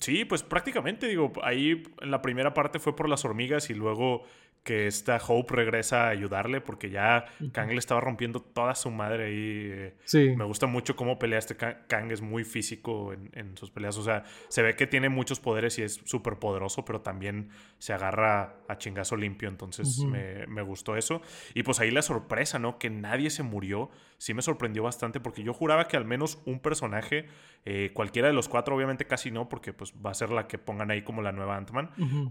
Sí, 0.00 0.24
pues 0.24 0.42
prácticamente, 0.42 1.06
digo, 1.06 1.30
ahí 1.42 1.82
en 2.00 2.10
la 2.10 2.22
primera 2.22 2.54
parte 2.54 2.78
fue 2.78 2.96
por 2.96 3.06
las 3.06 3.24
hormigas 3.26 3.68
y 3.68 3.74
luego 3.74 4.24
que 4.64 4.86
esta 4.86 5.18
Hope 5.28 5.54
regresa 5.54 6.06
a 6.06 6.08
ayudarle 6.08 6.60
porque 6.62 6.88
ya 6.90 7.26
Kang 7.52 7.68
le 7.70 7.76
estaba 7.78 8.00
rompiendo 8.00 8.40
toda 8.40 8.74
su 8.74 8.90
madre 8.90 9.26
ahí. 9.26 9.68
eh, 9.70 9.94
sí. 10.04 10.34
Me 10.36 10.44
gusta 10.44 10.66
mucho 10.66 10.96
cómo 10.96 11.18
pelea 11.18 11.38
este 11.38 11.54
Ka- 11.56 11.86
Kang, 11.86 12.10
es 12.10 12.22
muy 12.22 12.44
físico 12.44 13.12
en, 13.12 13.30
en 13.34 13.56
sus 13.58 13.70
peleas. 13.70 13.96
O 13.98 14.02
sea, 14.02 14.24
se 14.48 14.62
ve 14.62 14.74
que 14.74 14.86
tiene 14.86 15.10
muchos 15.10 15.38
poderes 15.38 15.78
y 15.78 15.82
es 15.82 16.00
súper 16.04 16.38
poderoso, 16.38 16.84
pero 16.84 17.02
también 17.02 17.50
se 17.78 17.92
agarra 17.92 18.56
a 18.66 18.78
chingazo 18.78 19.16
limpio. 19.16 19.50
Entonces 19.50 19.98
me, 20.10 20.46
me 20.46 20.62
gustó 20.62 20.96
eso. 20.96 21.20
Y 21.52 21.62
pues 21.62 21.78
ahí 21.80 21.90
la 21.90 22.00
sorpresa, 22.02 22.58
¿no? 22.58 22.78
Que 22.78 22.88
nadie 22.88 23.28
se 23.28 23.42
murió. 23.42 23.90
Sí 24.16 24.32
me 24.32 24.40
sorprendió 24.40 24.82
bastante 24.82 25.20
porque 25.20 25.42
yo 25.42 25.52
juraba 25.52 25.88
que 25.88 25.98
al 25.98 26.06
menos 26.06 26.40
un 26.46 26.58
personaje, 26.60 27.26
eh, 27.66 27.92
cualquiera 27.94 28.28
de 28.28 28.34
los 28.34 28.48
cuatro, 28.48 28.76
obviamente 28.76 29.06
casi 29.06 29.30
no, 29.30 29.48
porque 29.48 29.72
pues 29.72 29.94
va 30.04 30.10
a 30.10 30.14
ser 30.14 30.30
la 30.30 30.46
que 30.46 30.58
pongan 30.58 30.90
ahí 30.90 31.02
como 31.02 31.22
la 31.22 31.32
nueva 31.32 31.56
Ant-Man. 31.56 31.90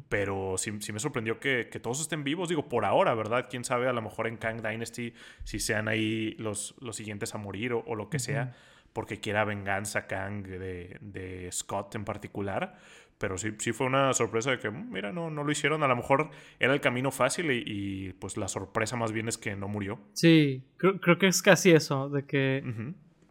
Pero 0.10 0.56
sí, 0.58 0.72
sí 0.80 0.93
me 0.93 1.00
sorprendió 1.00 1.39
que, 1.39 1.69
que 1.72 1.80
todos 1.80 2.02
estén 2.02 2.24
vivos. 2.24 2.50
Digo, 2.50 2.69
por 2.69 2.86
ahora, 2.86 3.15
¿verdad? 3.15 3.48
Quién 3.50 3.63
sabe, 3.63 3.88
a 3.88 3.93
lo 3.93 4.02
mejor 4.02 4.28
en 4.28 4.38
Kang 4.38 4.62
Dynasty 4.62 5.13
si 5.43 5.60
sean 5.60 5.88
ahí 5.88 6.36
los, 6.38 6.76
los 6.82 6.96
siguientes 6.96 7.34
a 7.34 7.39
morir 7.39 7.74
o, 7.74 7.84
o 7.88 7.96
lo 7.96 8.10
que 8.10 8.19
sea, 8.19 8.56
porque 8.93 9.19
quiera 9.19 9.43
venganza 9.43 10.06
Kang 10.06 10.43
de, 10.43 10.98
de 11.02 11.50
Scott 11.52 11.96
en 11.96 12.06
particular. 12.06 12.78
Pero 13.17 13.38
sí, 13.38 13.52
sí 13.60 13.72
fue 13.72 13.88
una 13.88 14.12
sorpresa 14.13 14.52
de 14.52 14.60
que, 14.60 14.69
"Mm, 14.69 14.91
mira, 14.91 15.12
no, 15.13 15.30
no 15.32 15.43
lo 15.43 15.52
hicieron. 15.52 15.82
A 15.82 15.88
lo 15.88 15.96
mejor 15.96 16.30
era 16.60 16.74
el 16.74 16.82
camino 16.82 17.10
fácil 17.10 17.50
y, 17.52 17.63
y, 17.65 18.13
pues 18.13 18.38
la 18.38 18.48
sorpresa 18.48 18.98
más 18.98 19.12
bien 19.13 19.28
es 19.30 19.38
que 19.38 19.56
no 19.56 19.67
murió. 19.67 20.00
Sí, 20.13 20.63
creo, 20.78 21.00
creo 21.00 21.17
que 21.17 21.28
es 21.28 21.41
casi 21.41 21.72
eso, 21.72 22.10
de 22.10 22.26
que 22.26 22.63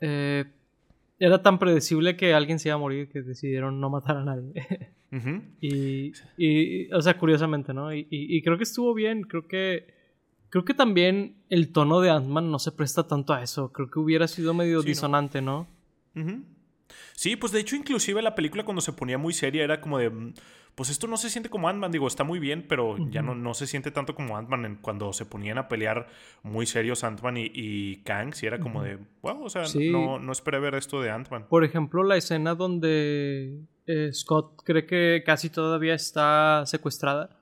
eh, 0.00 0.44
era 1.24 1.40
tan 1.42 1.58
predecible 1.58 2.16
que 2.16 2.34
alguien 2.34 2.58
se 2.58 2.68
iba 2.68 2.74
a 2.74 2.78
morir 2.78 3.08
que 3.08 3.22
decidieron 3.22 3.80
no 3.80 3.90
matar 3.90 4.16
a 4.16 4.24
nadie. 4.24 4.52
Y, 5.60 6.12
y, 6.38 6.90
o 6.90 7.02
sea, 7.02 7.18
curiosamente, 7.18 7.74
¿no? 7.74 7.92
Y, 7.94 8.00
y- 8.10 8.34
y 8.36 8.42
creo 8.42 8.56
que 8.56 8.64
estuvo 8.64 8.94
bien, 8.94 9.22
creo 9.24 9.46
que... 9.46 9.86
Creo 10.48 10.64
que 10.64 10.72
también 10.74 11.36
el 11.50 11.70
tono 11.70 12.00
de 12.00 12.08
Ant-Man 12.10 12.50
no 12.50 12.58
se 12.58 12.72
presta 12.72 13.06
tanto 13.06 13.32
a 13.34 13.42
eso. 13.42 13.72
Creo 13.72 13.90
que 13.90 13.98
hubiera 13.98 14.26
sido 14.26 14.54
medio 14.54 14.80
Sí, 14.80 14.86
¿no? 14.86 14.88
disonante, 14.88 15.40
¿no? 15.42 15.66
Sí, 17.14 17.36
pues 17.36 17.52
de 17.52 17.60
hecho, 17.60 17.76
inclusive 17.76 18.20
la 18.22 18.34
película 18.34 18.64
cuando 18.64 18.80
se 18.80 18.92
ponía 18.92 19.18
muy 19.18 19.32
seria 19.32 19.64
era 19.64 19.80
como 19.80 19.98
de. 19.98 20.10
Pues 20.74 20.88
esto 20.88 21.06
no 21.06 21.18
se 21.18 21.28
siente 21.28 21.50
como 21.50 21.68
Ant-Man, 21.68 21.92
digo, 21.92 22.06
está 22.06 22.24
muy 22.24 22.38
bien, 22.38 22.64
pero 22.66 22.96
ya 23.10 23.20
no, 23.20 23.34
no 23.34 23.52
se 23.52 23.66
siente 23.66 23.90
tanto 23.90 24.14
como 24.14 24.38
Ant-Man 24.38 24.78
cuando 24.80 25.12
se 25.12 25.26
ponían 25.26 25.58
a 25.58 25.68
pelear 25.68 26.08
muy 26.42 26.64
serios 26.64 27.04
Ant-Man 27.04 27.36
y, 27.36 27.50
y 27.52 27.96
Kang. 28.04 28.32
Sí, 28.34 28.46
era 28.46 28.58
como 28.58 28.82
de. 28.82 28.98
Wow, 29.20 29.44
o 29.44 29.50
sea, 29.50 29.66
Sí. 29.66 29.90
no, 29.90 30.18
no 30.18 30.32
esperé 30.32 30.60
ver 30.60 30.74
esto 30.74 31.02
de 31.02 31.10
Ant-Man. 31.10 31.46
Por 31.48 31.64
ejemplo, 31.64 32.02
la 32.02 32.16
escena 32.16 32.54
donde 32.54 33.60
eh, 33.86 34.10
Scott 34.14 34.62
cree 34.64 34.86
que 34.86 35.22
casi 35.26 35.50
todavía 35.50 35.94
está 35.94 36.64
secuestrada 36.66 37.36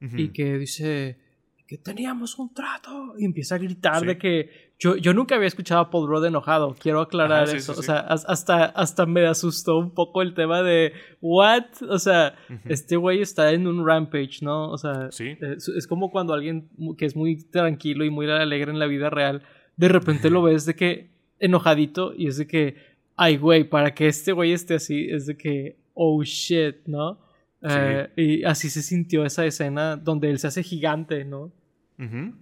y 0.00 0.28
que 0.28 0.58
dice 0.58 1.18
que 1.66 1.76
teníamos 1.78 2.38
un 2.38 2.52
trato 2.54 3.14
y 3.18 3.24
empieza 3.24 3.54
a 3.56 3.58
gritar 3.58 4.00
Sí. 4.00 4.06
de 4.06 4.18
que 4.18 4.67
yo, 4.78 4.96
yo 4.96 5.12
nunca 5.12 5.34
había 5.34 5.48
escuchado 5.48 5.80
a 5.80 5.90
Paul 5.90 6.08
Rudd 6.08 6.26
enojado, 6.26 6.74
quiero 6.78 7.00
aclarar 7.00 7.48
sí, 7.48 7.56
eso, 7.56 7.74
sí, 7.74 7.80
o 7.80 7.82
sea, 7.82 7.98
as- 7.98 8.24
hasta, 8.28 8.64
hasta 8.66 9.06
me 9.06 9.26
asustó 9.26 9.78
un 9.78 9.90
poco 9.92 10.22
el 10.22 10.34
tema 10.34 10.62
de 10.62 10.92
what, 11.20 11.64
o 11.88 11.98
sea, 11.98 12.36
este 12.64 12.96
güey 12.96 13.20
está 13.20 13.52
en 13.52 13.66
un 13.66 13.84
rampage, 13.86 14.38
¿no? 14.42 14.70
O 14.70 14.78
sea, 14.78 15.10
Sí. 15.10 15.36
es, 15.40 15.68
es 15.68 15.86
como 15.86 16.10
cuando 16.10 16.32
alguien 16.32 16.68
que 16.96 17.06
es 17.06 17.16
muy 17.16 17.42
tranquilo 17.44 18.04
y 18.04 18.10
muy 18.10 18.30
alegre 18.30 18.70
en 18.70 18.78
la 18.78 18.86
vida 18.86 19.10
real, 19.10 19.42
de 19.76 19.88
repente 19.88 20.30
lo 20.30 20.42
ves 20.42 20.64
de 20.64 20.74
que 20.74 21.10
enojadito 21.40 22.14
y 22.14 22.26
es 22.28 22.36
de 22.36 22.46
que, 22.46 22.76
ay 23.16 23.36
güey, 23.36 23.64
para 23.64 23.94
que 23.94 24.06
este 24.08 24.32
güey 24.32 24.52
esté 24.52 24.74
así, 24.74 25.08
es 25.10 25.26
de 25.26 25.36
que, 25.36 25.76
oh 25.94 26.22
shit, 26.22 26.76
¿no? 26.86 27.18
Eh, 27.62 28.08
y 28.16 28.44
así 28.44 28.70
se 28.70 28.82
sintió 28.82 29.24
esa 29.24 29.44
escena 29.44 29.96
donde 29.96 30.30
él 30.30 30.38
se 30.38 30.46
hace 30.46 30.62
gigante, 30.62 31.24
¿no? 31.24 31.50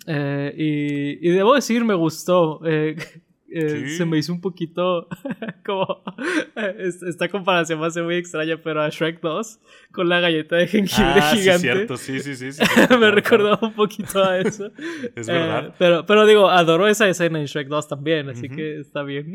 Eh, 0.07 0.55
y, 0.57 1.29
y 1.29 1.31
debo 1.33 1.55
decir, 1.55 1.85
me 1.85 1.95
gustó. 1.95 2.61
eh, 2.66 2.97
eh, 3.51 3.69
Sí. 3.69 3.88
Se 3.97 4.05
me 4.05 4.19
hizo 4.19 4.33
un 4.35 4.40
poquito 4.42 5.09
como. 5.64 6.03
es- 6.79 7.03
Esta 7.03 7.29
comparación 7.29 7.81
va 7.81 7.87
a 7.87 7.90
ser 7.90 8.03
muy 8.05 8.16
extraña, 8.16 8.61
pero 8.62 8.83
a 8.83 8.90
Shrek 8.90 9.21
2 9.23 9.61
con 9.92 10.09
la 10.11 10.21
galleta 10.21 10.57
de 10.57 10.66
jengibre 10.66 11.12
Ah, 11.23 11.31
sí, 11.33 11.38
gigante. 11.38 11.61
cierto, 11.62 11.97
sí, 11.97 12.21
sí, 12.21 12.35
sí. 12.37 12.53
sí, 12.53 12.62
me 13.01 13.11
recordó 13.12 13.59
un 13.62 13.73
poquito 13.73 14.23
a 14.23 14.38
eso. 14.40 14.71
Es 15.14 15.27
verdad. 15.27 15.75
pero, 15.79 16.05
pero 16.05 16.27
digo, 16.27 16.51
adoro 16.51 16.87
esa 16.88 17.09
escena 17.09 17.38
en 17.40 17.47
Shrek 17.47 17.69
2 17.69 17.88
también, 17.88 18.29
así 18.29 18.49
que 18.51 18.79
está 18.81 19.03
bien. 19.05 19.33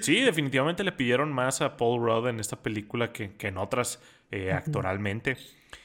Sí, 0.00 0.20
definitivamente 0.20 0.84
le 0.84 0.92
pidieron 0.92 1.32
más 1.32 1.60
a 1.60 1.76
Paul 1.76 2.02
Rudd 2.04 2.28
en 2.28 2.38
esta 2.40 2.62
película 2.62 3.10
que, 3.10 3.32
que 3.36 3.48
en 3.48 3.58
otras 3.58 4.00
actoralmente. 4.52 5.36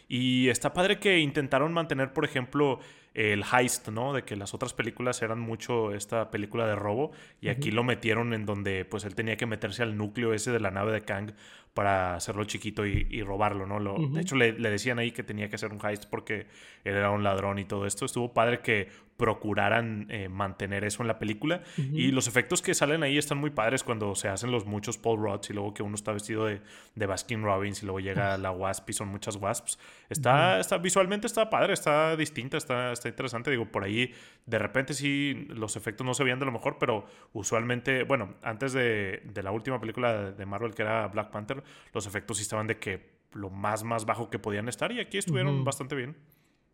Y 0.08 0.50
está 0.50 0.74
padre 0.74 1.00
que 1.00 1.20
intentaron 1.20 1.72
mantener, 1.74 2.14
por 2.14 2.26
ejemplo, 2.26 2.80
el 3.14 3.44
heist, 3.44 3.90
¿no? 3.90 4.14
De 4.14 4.24
que 4.24 4.36
las 4.36 4.54
otras 4.54 4.74
películas 4.74 5.22
eran 5.22 5.40
mucho 5.40 5.94
esta 5.94 6.32
película 6.32 6.68
de 6.68 6.76
robo 6.76 7.12
y 7.42 7.50
aquí 7.50 7.72
lo 7.72 7.84
metieron 7.84 8.34
en 8.34 8.46
donde 8.46 8.86
pues 8.86 9.04
él 9.04 9.16
tenía 9.16 9.38
que 9.38 9.46
meterse 9.46 9.84
al 9.84 9.98
núcleo 9.98 10.34
ese 10.34 10.52
de 10.52 10.60
la 10.60 10.72
nave 10.72 10.92
de 10.92 11.02
Kang 11.02 11.34
para 11.74 12.16
hacerlo 12.16 12.44
chiquito 12.44 12.86
y, 12.86 13.22
robarlo, 13.22 13.66
¿no? 13.66 13.80
Lo, 13.80 13.96
De 14.10 14.22
hecho 14.22 14.36
le, 14.36 14.54
decían 14.54 15.00
ahí 15.00 15.12
que 15.12 15.24
tenía 15.24 15.50
que 15.50 15.56
hacer 15.56 15.72
un 15.72 15.80
heist 15.86 16.06
porque 16.06 16.48
él 16.84 16.96
era 16.96 17.12
un 17.12 17.24
ladrón 17.24 17.60
y 17.60 17.66
todo 17.66 17.86
esto. 17.86 18.06
Estuvo 18.06 18.34
padre 18.34 18.60
que 18.60 18.90
procuraran 19.18 20.08
eh, 20.10 20.30
mantener 20.30 20.86
eso 20.86 21.04
en 21.04 21.08
la 21.08 21.20
película 21.20 21.62
y 21.76 22.12
los 22.12 22.30
efectos 22.30 22.62
que 22.62 22.74
salen 22.74 23.04
ahí 23.04 23.18
están 23.18 23.38
muy 23.38 23.50
padres 23.50 23.84
cuando 23.84 24.16
se 24.16 24.30
hacen 24.30 24.50
los 24.50 24.66
muchos 24.66 24.98
Paul 24.98 25.22
Rods 25.22 25.50
y 25.50 25.54
luego 25.54 25.74
que 25.74 25.84
uno 25.84 25.96
está 25.96 26.14
vestido 26.14 26.46
de, 26.46 26.62
de 26.96 27.06
Baskin 27.06 27.44
Robbins 27.44 27.84
y 27.84 27.86
luego 27.86 28.00
llega 28.00 28.38
la 28.38 28.52
Wasp 28.52 28.90
y 28.90 28.94
son 28.94 29.10
muchas 29.10 29.36
Wasps. 29.36 29.78
Está, 30.10 30.62
está 30.62 30.78
visualmente 30.78 31.28
está 31.28 31.50
padre, 31.50 31.74
está 31.74 32.16
distinta, 32.16 32.56
está 32.56 32.94
está 32.94 33.10
interesante. 33.10 33.52
Digo, 33.52 33.66
por 33.66 33.84
ahí 33.84 34.14
de 34.46 34.60
repente 34.60 34.94
sí 34.94 35.48
los 35.50 35.76
efectos 35.76 36.06
no 36.06 36.14
se 36.14 36.24
veían 36.24 36.40
de 36.40 36.46
lo 36.46 36.52
mejor, 36.52 36.78
pero 36.80 37.06
usualmente, 37.34 38.04
bueno, 38.04 38.36
antes 38.42 38.74
de, 38.74 39.22
la 39.42 39.52
última 39.52 39.80
película 39.80 40.32
de 40.32 40.46
Marvel 40.46 40.74
que 40.74 40.82
era 40.82 41.08
Black 41.08 41.32
Panther, 41.32 41.59
los 41.94 42.06
efectos 42.06 42.38
sí 42.38 42.44
estaban 42.44 42.68
de 42.68 42.78
que 42.78 43.20
lo 43.34 43.50
más, 43.50 43.84
más 43.84 44.06
bajo 44.06 44.30
que 44.30 44.40
podían 44.40 44.68
estar 44.70 44.92
y 44.92 45.00
aquí 45.00 45.18
estuvieron 45.18 45.64
bastante 45.64 45.96
bien. 45.96 46.18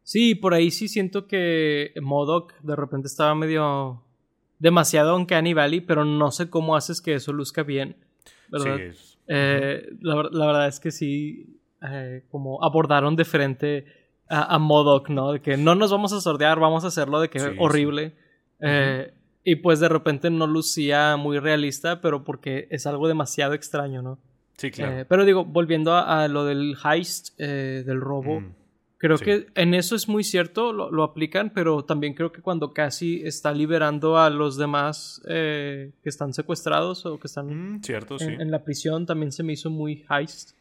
Sí, 0.03 0.35
por 0.35 0.53
ahí 0.53 0.71
sí 0.71 0.87
siento 0.87 1.27
que 1.27 1.93
Modoc 2.01 2.53
de 2.61 2.75
repente 2.75 3.07
estaba 3.07 3.33
medio 3.35 4.03
demasiado 4.59 5.15
Uncanny 5.15 5.53
Valley, 5.53 5.81
pero 5.81 6.05
no 6.05 6.31
sé 6.31 6.49
cómo 6.49 6.75
haces 6.75 7.01
que 7.01 7.15
eso 7.15 7.33
luzca 7.33 7.63
bien. 7.63 7.97
¿verdad? 8.49 8.79
Eh, 9.27 9.89
la, 10.01 10.15
verdad 10.45 10.67
es 10.67 10.79
que 10.79 10.91
sí, 10.91 11.59
eh, 11.81 12.23
como 12.29 12.63
abordaron 12.63 13.15
de 13.15 13.25
frente 13.25 13.85
a, 14.29 14.55
a, 14.55 14.59
Modoc, 14.59 15.09
¿no? 15.09 15.33
De 15.33 15.41
que 15.41 15.57
no 15.57 15.75
nos 15.75 15.91
vamos 15.91 16.13
a 16.13 16.21
sordear, 16.21 16.59
vamos 16.59 16.83
a 16.83 16.87
hacerlo 16.87 17.19
de 17.19 17.29
que 17.29 17.39
es 17.39 17.51
horrible. 17.57 18.15
Eh, 18.59 19.13
y 19.43 19.55
pues 19.57 19.79
de 19.79 19.89
repente 19.89 20.29
no 20.29 20.47
lucía 20.47 21.17
muy 21.17 21.39
realista, 21.39 22.01
pero 22.01 22.23
porque 22.23 22.67
es 22.71 22.87
algo 22.87 23.07
demasiado 23.07 23.53
extraño, 23.53 24.01
¿no? 24.01 24.19
Sí, 24.57 24.71
claro. 24.71 24.99
Eh, 24.99 25.05
pero 25.05 25.25
digo, 25.25 25.43
volviendo 25.43 25.95
a, 25.95 26.27
lo 26.27 26.45
del 26.45 26.75
heist, 26.83 27.29
eh, 27.37 27.83
del 27.85 27.99
robo, 27.99 28.41
mm, 28.41 28.55
creo 28.97 29.17
que 29.17 29.47
en 29.55 29.73
eso 29.73 29.95
es 29.95 30.07
muy 30.07 30.23
cierto, 30.23 30.71
lo, 30.71 31.03
aplican, 31.03 31.51
pero 31.51 31.83
también 31.83 32.13
creo 32.13 32.31
que 32.31 32.41
cuando 32.41 32.73
casi 32.73 33.21
está 33.23 33.51
liberando 33.51 34.17
a 34.17 34.29
los 34.29 34.57
demás 34.57 35.21
que 35.25 35.91
están 36.03 36.33
secuestrados 36.33 37.05
o 37.05 37.19
que 37.19 37.27
están 37.27 37.75
mm, 37.75 37.83
cierto, 37.83 38.17
en, 38.19 38.41
en, 38.41 38.51
la 38.51 38.63
prisión, 38.63 39.05
también 39.05 39.31
se 39.31 39.43
me 39.43 39.53
hizo 39.53 39.69
muy 39.69 40.05
heist. 40.09 40.51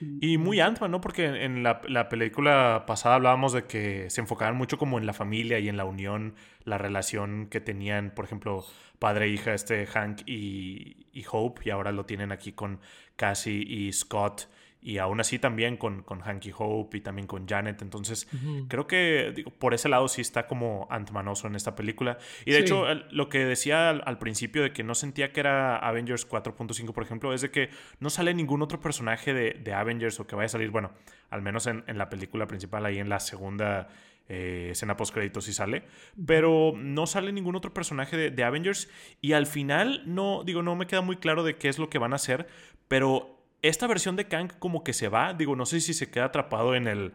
Y 0.00 0.38
muy 0.38 0.60
Ant-Man, 0.60 0.90
¿no? 0.90 1.00
Porque 1.00 1.44
en 1.44 1.62
la, 1.62 1.80
película 2.08 2.84
pasada 2.86 3.14
hablábamos 3.14 3.52
de 3.52 3.64
que 3.64 4.10
se 4.10 4.20
enfocaban 4.20 4.56
mucho 4.56 4.78
como 4.78 4.98
en 4.98 5.06
la 5.06 5.12
familia 5.12 5.58
y 5.58 5.68
en 5.68 5.76
la 5.76 5.84
unión, 5.84 6.34
la 6.64 6.78
relación 6.78 7.46
que 7.46 7.60
tenían, 7.60 8.10
por 8.10 8.24
ejemplo, 8.24 8.64
padre 8.98 9.26
e 9.26 9.28
hija, 9.28 9.54
este 9.54 9.86
Hank 9.86 10.22
y, 10.26 11.06
y 11.12 11.24
Hope, 11.30 11.62
y 11.64 11.70
ahora 11.70 11.92
lo 11.92 12.06
tienen 12.06 12.32
aquí 12.32 12.52
con 12.52 12.80
Cassie 13.16 13.64
y 13.66 13.92
Scott 13.92 14.48
y 14.84 14.98
aún 14.98 15.18
así 15.18 15.38
también 15.38 15.78
con, 15.78 16.02
con 16.02 16.20
Hanky 16.20 16.52
Hope 16.56 16.98
y 16.98 17.00
también 17.00 17.26
con 17.26 17.48
Janet. 17.48 17.80
Entonces, 17.80 18.28
creo 18.68 18.86
que 18.86 19.32
digo, 19.34 19.50
por 19.50 19.72
ese 19.72 19.88
lado 19.88 20.06
sí 20.08 20.20
está 20.20 20.46
como 20.46 20.86
antmanoso 20.90 21.46
en 21.46 21.56
esta 21.56 21.74
película. 21.74 22.18
Y 22.44 22.52
de 22.52 22.58
hecho, 22.58 22.84
lo 23.10 23.30
que 23.30 23.46
decía 23.46 23.88
al, 23.88 24.18
principio 24.18 24.62
de 24.62 24.74
que 24.74 24.82
no 24.82 24.94
sentía 24.94 25.32
que 25.32 25.40
era 25.40 25.78
Avengers 25.78 26.28
4.5, 26.28 26.92
por 26.92 27.02
ejemplo, 27.02 27.32
es 27.32 27.40
de 27.40 27.50
que 27.50 27.70
no 27.98 28.10
sale 28.10 28.34
ningún 28.34 28.60
otro 28.60 28.78
personaje 28.78 29.32
de, 29.32 29.74
Avengers 29.74 30.20
o 30.20 30.26
que 30.26 30.36
vaya 30.36 30.46
a 30.46 30.50
salir, 30.50 30.68
bueno, 30.68 30.92
al 31.30 31.40
menos 31.40 31.66
en, 31.66 31.82
la 31.86 32.10
película 32.10 32.46
principal, 32.46 32.84
ahí 32.84 32.98
en 32.98 33.08
la 33.08 33.20
segunda 33.20 33.88
eh, 34.28 34.68
escena 34.72 34.98
post 34.98 35.14
créditos 35.14 35.46
sí 35.46 35.54
sale, 35.54 35.84
pero 36.26 36.74
no 36.76 37.06
sale 37.06 37.32
ningún 37.32 37.56
otro 37.56 37.72
personaje 37.72 38.18
de, 38.18 38.30
de, 38.30 38.44
Avengers 38.44 38.90
y 39.22 39.32
al 39.32 39.46
final 39.46 40.02
no, 40.04 40.44
digo, 40.44 40.62
no 40.62 40.76
me 40.76 40.86
queda 40.86 41.00
muy 41.00 41.16
claro 41.16 41.42
de 41.42 41.56
qué 41.56 41.68
es 41.68 41.78
lo 41.78 41.88
que 41.88 41.98
van 41.98 42.12
a 42.12 42.16
hacer, 42.16 42.46
pero 42.86 43.33
esta 43.64 43.86
versión 43.86 44.14
de 44.14 44.28
Kang 44.28 44.52
como 44.58 44.84
que 44.84 44.92
se 44.92 45.08
va, 45.08 45.32
digo, 45.32 45.56
no 45.56 45.64
sé 45.64 45.80
si 45.80 45.94
se 45.94 46.10
queda 46.10 46.26
atrapado 46.26 46.74
en 46.74 46.86
el 46.86 47.14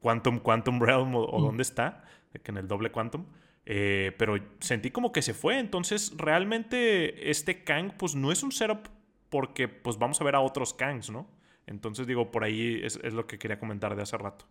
Quantum 0.00 0.40
Quantum 0.40 0.80
Realm 0.80 1.14
o, 1.14 1.38
mm. 1.38 1.42
dónde 1.42 1.62
está, 1.62 2.04
en 2.32 2.56
el 2.58 2.68
doble 2.68 2.92
Quantum. 2.92 3.24
Eh, 3.64 4.14
pero 4.18 4.36
sentí 4.60 4.90
como 4.90 5.10
que 5.10 5.22
se 5.22 5.32
fue. 5.32 5.58
Entonces, 5.58 6.12
realmente 6.16 7.30
este 7.30 7.64
Kang, 7.64 7.92
pues 7.96 8.14
no 8.14 8.30
es 8.30 8.42
un 8.42 8.52
setup 8.52 8.88
porque 9.30 9.68
pues 9.68 9.98
vamos 9.98 10.20
a 10.20 10.24
ver 10.24 10.36
a 10.36 10.40
otros 10.40 10.74
Kangs, 10.74 11.10
¿no? 11.10 11.26
Entonces, 11.66 12.06
digo, 12.06 12.30
por 12.30 12.44
ahí 12.44 12.80
es, 12.84 13.02
lo 13.12 13.26
que 13.26 13.38
quería 13.38 13.58
comentar 13.58 13.96
de 13.96 14.02
hace 14.02 14.16
rato. 14.18 14.44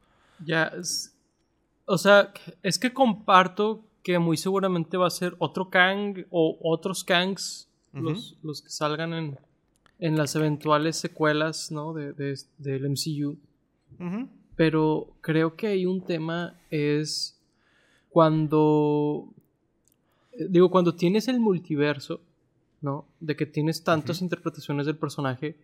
Ya, 0.44 0.74
o 1.86 1.98
sea, 1.98 2.34
es 2.62 2.78
que 2.78 2.92
comparto 2.92 3.86
que 4.04 4.20
muy 4.20 4.36
seguramente 4.36 4.98
va 4.98 5.08
a 5.08 5.12
ser 5.12 5.36
otro 5.38 5.70
Kang 5.70 6.26
o 6.30 6.58
otros 6.62 7.04
Kangs 7.04 7.70
los, 7.94 8.38
los 8.44 8.62
que 8.62 8.70
salgan 8.70 9.14
en, 9.14 9.40
en 10.00 10.18
las 10.18 10.36
eventuales 10.36 10.98
secuelas, 10.98 11.72
¿no? 11.72 11.94
De, 11.94 12.14
del 12.58 12.90
MCU. 12.90 13.38
Pero 14.56 15.08
creo 15.22 15.56
que 15.56 15.68
hay 15.68 15.86
un 15.86 16.02
tema 16.02 16.60
es 16.70 17.40
cuando... 18.10 19.30
Eh, 20.34 20.48
digo, 20.50 20.70
cuando 20.70 20.96
tienes 20.96 21.28
el 21.28 21.40
multiverso, 21.40 22.22
¿no? 22.82 23.06
De 23.20 23.36
que 23.36 23.46
tienes 23.46 23.84
tantas 23.84 24.22
interpretaciones 24.22 24.86
del 24.86 24.98
personaje, 24.98 25.56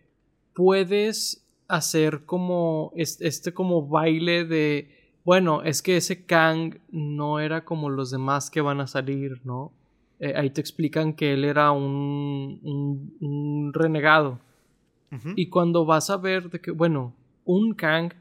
puedes 0.54 1.44
hacer 1.68 2.24
como 2.26 2.92
este 2.96 3.54
como 3.54 3.86
baile 3.86 4.44
de, 4.44 4.90
bueno, 5.24 5.62
es 5.62 5.80
que 5.80 5.96
ese 5.96 6.24
Kang 6.24 6.78
no 6.90 7.38
era 7.38 7.64
como 7.64 7.88
los 7.88 8.10
demás 8.10 8.50
que 8.50 8.60
van 8.60 8.80
a 8.80 8.86
salir, 8.86 9.40
¿no? 9.44 9.72
Eh, 10.22 10.34
ahí 10.36 10.50
te 10.50 10.60
explican 10.60 11.14
que 11.14 11.32
él 11.32 11.44
era 11.44 11.72
un, 11.72 12.60
un, 13.20 13.72
renegado. 13.74 14.38
Y 15.36 15.48
cuando 15.48 15.84
vas 15.84 16.10
a 16.10 16.16
ver 16.16 16.48
de 16.48 16.60
que, 16.60 16.70
bueno, 16.70 17.14
un 17.44 17.74
Kang 17.74 18.12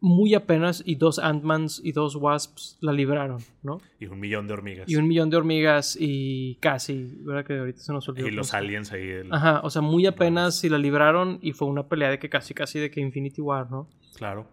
muy 0.00 0.34
apenas 0.34 0.82
y 0.84 0.96
dos 0.96 1.18
Ant-Mans 1.18 1.80
y 1.82 1.92
dos 1.92 2.16
Wasps 2.16 2.76
la 2.82 2.92
libraron, 2.92 3.40
¿no? 3.62 3.80
Y 3.98 4.06
un 4.06 4.20
millón 4.20 4.46
de 4.46 4.52
hormigas. 4.52 4.88
Y 4.88 4.96
un 4.96 5.08
millón 5.08 5.30
de 5.30 5.38
hormigas 5.38 5.96
y 5.98 6.56
casi, 6.56 7.18
¿verdad? 7.22 7.46
Que 7.46 7.58
ahorita 7.58 7.80
se 7.80 7.92
nos 7.94 8.06
olvidó. 8.10 8.28
Y 8.28 8.32
los 8.32 8.52
aliens 8.52 8.92
ahí. 8.92 9.10
Ajá, 9.30 9.62
o 9.64 9.70
sea, 9.70 9.80
muy 9.80 10.04
apenas 10.04 10.62
y 10.64 10.68
la 10.68 10.78
libraron 10.78 11.38
y 11.40 11.52
fue 11.52 11.66
una 11.66 11.88
pelea 11.88 12.10
de 12.10 12.18
que 12.18 12.28
casi, 12.28 12.52
casi 12.52 12.78
de 12.78 12.90
que 12.90 13.00
Infinity 13.00 13.40
War, 13.40 13.70
¿no? 13.70 13.88
Claro. 14.16 14.46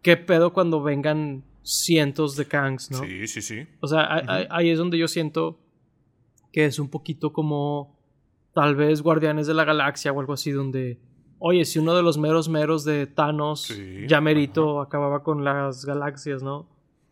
¿Qué 0.00 0.16
pedo 0.16 0.52
cuando 0.52 0.80
vengan 0.80 1.42
cientos 1.62 2.36
de 2.36 2.46
Kangs, 2.46 2.92
no? 2.92 3.00
Sí, 3.00 3.26
sí, 3.26 3.42
sí. 3.42 3.66
O 3.80 3.88
sea, 3.88 4.46
ahí 4.48 4.70
es 4.70 4.78
donde 4.78 4.96
yo 4.96 5.08
siento 5.08 5.58
que 6.52 6.66
es 6.66 6.78
un 6.78 6.88
poquito 6.88 7.32
como 7.32 7.98
tal 8.52 8.76
vez 8.76 9.02
Guardianes 9.02 9.46
de 9.46 9.54
la 9.54 9.64
Galaxia 9.64 10.12
o 10.12 10.20
algo 10.20 10.34
así, 10.34 10.50
donde, 10.50 10.98
oye, 11.38 11.64
si 11.64 11.78
uno 11.78 11.94
de 11.94 12.02
los 12.02 12.18
meros 12.18 12.48
meros 12.48 12.84
de 12.84 13.06
Thanos, 13.06 13.74
ya 14.06 14.20
merito, 14.20 14.80
acababa 14.80 15.22
con 15.22 15.44
las 15.44 15.84
galaxias, 15.84 16.42
¿no? 16.42 16.68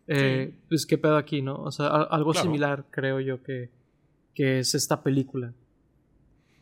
Eh, 0.07 0.53
Pues 0.69 0.85
qué 0.85 0.97
pedo 0.97 1.17
aquí, 1.17 1.41
¿no? 1.41 1.55
O 1.55 1.71
sea, 1.71 1.87
algo 1.87 2.33
similar 2.33 2.85
creo 2.91 3.19
yo 3.19 3.41
que, 3.43 3.71
que 4.33 4.59
es 4.59 4.75
esta 4.75 5.03
película. 5.03 5.53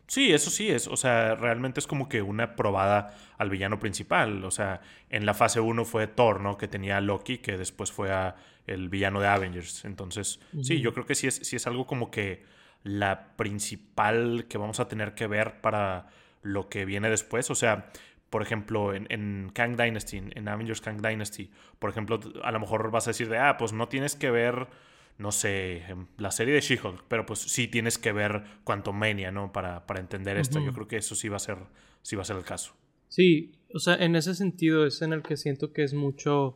Sí, 0.08 0.32
eso 0.32 0.50
sí 0.50 0.70
es. 0.70 0.88
O 0.88 0.98
sea, 0.98 1.36
realmente 1.36 1.80
es 1.80 1.86
como 1.86 2.10
que 2.10 2.24
una 2.24 2.56
probada 2.56 3.16
al 3.38 3.52
villano 3.52 3.80
principal. 3.80 4.44
O 4.44 4.50
sea, 4.50 4.82
en 5.10 5.26
la 5.26 5.36
fase 5.36 5.60
1 5.60 5.86
fue 5.86 6.08
Thor, 6.08 6.42
¿no? 6.42 6.58
Que 6.58 6.68
tenía 6.68 6.98
a 6.98 7.02
Loki, 7.02 7.38
que 7.38 7.58
después 7.58 7.92
fue 7.92 8.12
a 8.12 8.36
el 8.66 8.90
villano 8.90 9.20
de 9.20 9.28
Avengers. 9.28 9.86
Entonces, 9.86 10.40
sí, 10.64 10.82
yo 10.82 10.94
creo 10.94 11.06
que 11.06 11.14
sí 11.14 11.28
es, 11.28 11.36
sí 11.36 11.56
es 11.56 11.68
algo 11.68 11.86
como 11.86 12.10
que 12.10 12.44
la 12.84 13.36
principal 13.36 14.46
que 14.48 14.58
vamos 14.58 14.80
a 14.80 14.88
tener 14.88 15.14
que 15.14 15.28
ver 15.28 15.62
para 15.62 16.08
lo 16.42 16.70
que 16.70 16.86
viene 16.86 17.10
después. 17.10 17.50
O 17.52 17.56
sea, 17.56 17.92
por 18.30 18.42
ejemplo, 18.42 18.94
en, 18.94 19.52
Kang 19.54 19.76
Dynasty, 19.76 20.18
en 20.18 20.48
Avengers 20.48 20.82
Kang 20.82 21.02
Dynasty, 21.02 21.50
por 21.80 21.90
ejemplo, 21.90 22.20
a 22.44 22.52
lo 22.52 22.60
mejor 22.60 22.92
vas 22.92 23.08
a 23.08 23.12
decir 23.12 23.30
de, 23.30 23.38
ah, 23.38 23.58
pues 23.58 23.74
no 23.74 23.88
tienes 23.88 24.16
que 24.16 24.32
ver, 24.32 24.68
no 25.18 25.32
sé, 25.32 25.84
la 26.18 26.32
serie 26.32 26.54
de 26.54 26.62
She-Hulk, 26.62 27.06
pero 27.08 27.26
pues 27.26 27.40
sí 27.40 27.68
tienes 27.68 27.98
que 27.98 28.12
ver 28.12 28.44
Quantumania, 28.64 29.32
¿no? 29.32 29.52
Para, 29.52 29.86
para 29.86 30.00
entender 30.00 30.38
esto. 30.38 30.60
Yo 30.60 30.74
creo 30.74 30.88
que 30.88 30.98
eso 30.98 31.16
sí 31.16 31.28
va 31.28 31.38
a 31.38 31.40
ser, 31.40 31.58
sí 32.02 32.16
va 32.16 32.22
a 32.22 32.26
ser 32.26 32.38
el 32.38 32.44
caso. 32.44 32.74
Sí, 33.08 33.52
o 33.74 33.80
sea, 33.80 33.96
en 33.96 34.16
ese 34.16 34.36
sentido 34.36 34.86
es 34.86 35.02
en 35.02 35.14
el 35.14 35.24
que 35.24 35.36
siento 35.36 35.74
que 35.74 35.84
es 35.84 35.94
mucho 35.94 36.56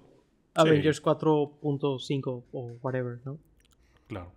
Avengers 0.54 1.02
4.5 1.02 2.44
o 2.52 2.62
whatever, 2.82 3.20
¿no? 3.26 3.40
Claro. 4.08 4.32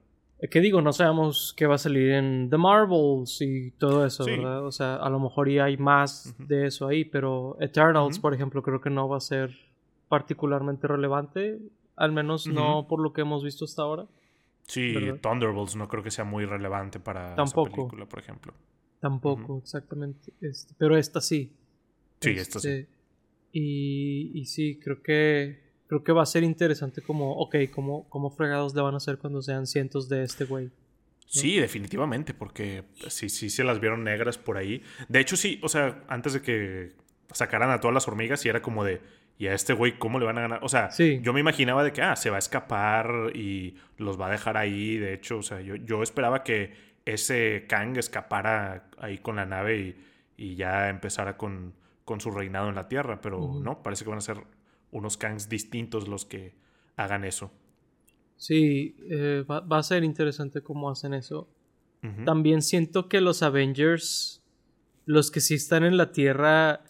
Que 0.50 0.60
digo, 0.60 0.82
no 0.82 0.92
sabemos 0.92 1.54
qué 1.56 1.66
va 1.66 1.76
a 1.76 1.78
salir 1.78 2.10
en 2.10 2.50
The 2.50 2.58
Marvels 2.58 3.40
y 3.40 3.70
todo 3.72 4.04
eso, 4.04 4.24
¿verdad? 4.26 4.66
O 4.66 4.70
sea, 4.70 4.96
a 4.96 5.08
lo 5.08 5.18
mejor 5.18 5.48
ya 5.50 5.64
hay 5.64 5.78
más 5.78 6.34
de 6.38 6.66
eso 6.66 6.86
ahí, 6.86 7.06
pero 7.06 7.56
Eternals, 7.58 8.18
por 8.18 8.34
ejemplo, 8.34 8.62
creo 8.62 8.80
que 8.80 8.90
no 8.90 9.08
va 9.08 9.16
a 9.16 9.20
ser 9.20 9.56
particularmente 10.08 10.86
relevante, 10.86 11.58
al 11.96 12.12
menos 12.12 12.46
no 12.46 12.86
por 12.86 13.00
lo 13.00 13.12
que 13.14 13.22
hemos 13.22 13.42
visto 13.42 13.64
hasta 13.64 13.82
ahora. 13.82 14.06
Sí, 14.66 14.94
Thunderbolts 15.22 15.76
no 15.76 15.88
creo 15.88 16.02
que 16.02 16.10
sea 16.10 16.24
muy 16.24 16.44
relevante 16.44 17.00
para 17.00 17.34
Tampoco. 17.34 17.68
esa 17.68 17.76
película, 17.76 18.06
por 18.06 18.18
ejemplo. 18.18 18.52
Tampoco, 19.00 19.58
exactamente. 19.58 20.32
Este, 20.40 20.74
pero 20.76 20.96
esta 20.98 21.20
sí. 21.20 21.52
Sí, 22.20 22.30
esta 22.30 22.58
sí. 22.60 22.68
Este, 22.68 22.88
Y, 23.52 24.32
y 24.34 24.44
sí, 24.46 24.78
creo 24.82 25.02
que 25.02 25.65
creo 25.88 26.02
que 26.04 26.12
va 26.12 26.22
a 26.22 26.26
ser 26.26 26.42
interesante 26.42 27.00
como, 27.02 27.32
ok, 27.36 27.56
¿cómo, 27.74 28.08
cómo 28.08 28.30
fregados 28.30 28.74
le 28.74 28.82
van 28.82 28.94
a 28.94 28.96
hacer 28.98 29.18
cuando 29.18 29.42
sean 29.42 29.66
cientos 29.66 30.08
de 30.08 30.22
este 30.22 30.44
güey? 30.44 30.70
Sí, 31.28 31.56
definitivamente, 31.58 32.34
porque 32.34 32.84
sí, 33.08 33.28
sí 33.28 33.50
se 33.50 33.64
las 33.64 33.80
vieron 33.80 34.04
negras 34.04 34.38
por 34.38 34.56
ahí. 34.56 34.82
De 35.08 35.18
hecho, 35.20 35.36
sí, 35.36 35.58
o 35.62 35.68
sea, 35.68 36.04
antes 36.08 36.32
de 36.34 36.42
que 36.42 36.92
sacaran 37.32 37.70
a 37.70 37.80
todas 37.80 37.94
las 37.94 38.06
hormigas, 38.06 38.44
y 38.46 38.48
era 38.48 38.62
como 38.62 38.84
de, 38.84 39.00
¿y 39.38 39.48
a 39.48 39.52
este 39.54 39.72
güey 39.72 39.98
cómo 39.98 40.18
le 40.20 40.26
van 40.26 40.38
a 40.38 40.42
ganar? 40.42 40.60
O 40.62 40.68
sea, 40.68 40.90
Sí. 40.92 41.18
yo 41.22 41.32
me 41.32 41.40
imaginaba 41.40 41.82
de 41.82 41.92
que, 41.92 42.00
ah, 42.02 42.14
se 42.16 42.30
va 42.30 42.36
a 42.36 42.38
escapar 42.38 43.32
y 43.34 43.74
los 43.98 44.20
va 44.20 44.28
a 44.28 44.30
dejar 44.30 44.56
ahí. 44.56 44.96
De 44.98 45.14
hecho, 45.14 45.38
o 45.38 45.42
sea, 45.42 45.60
yo, 45.60 45.74
yo 45.76 46.02
esperaba 46.02 46.44
que 46.44 46.74
ese 47.04 47.66
Kang 47.68 47.96
escapara 47.96 48.88
ahí 48.98 49.18
con 49.18 49.36
la 49.36 49.46
nave 49.46 49.78
y, 49.78 49.96
y 50.36 50.54
ya 50.54 50.88
empezara 50.88 51.36
con, 51.36 51.74
con 52.04 52.20
su 52.20 52.30
reinado 52.30 52.68
en 52.68 52.76
la 52.76 52.88
Tierra, 52.88 53.20
pero 53.20 53.58
no, 53.60 53.82
parece 53.82 54.04
que 54.04 54.10
van 54.10 54.18
a 54.18 54.22
ser 54.22 54.38
unos 54.96 55.16
Kangs 55.16 55.48
distintos 55.48 56.08
los 56.08 56.24
que 56.24 56.54
hagan 56.96 57.24
eso. 57.24 57.52
Sí, 58.36 58.96
eh, 59.10 59.44
va, 59.48 59.60
va 59.60 59.78
a 59.78 59.82
ser 59.82 60.04
interesante 60.04 60.62
cómo 60.62 60.90
hacen 60.90 61.14
eso. 61.14 61.48
También 62.24 62.62
siento 62.62 63.08
que 63.08 63.20
los 63.20 63.42
Avengers, 63.42 64.40
los 65.06 65.32
que 65.32 65.40
sí 65.40 65.54
están 65.54 65.82
en 65.82 65.96
la 65.96 66.12
Tierra, 66.12 66.84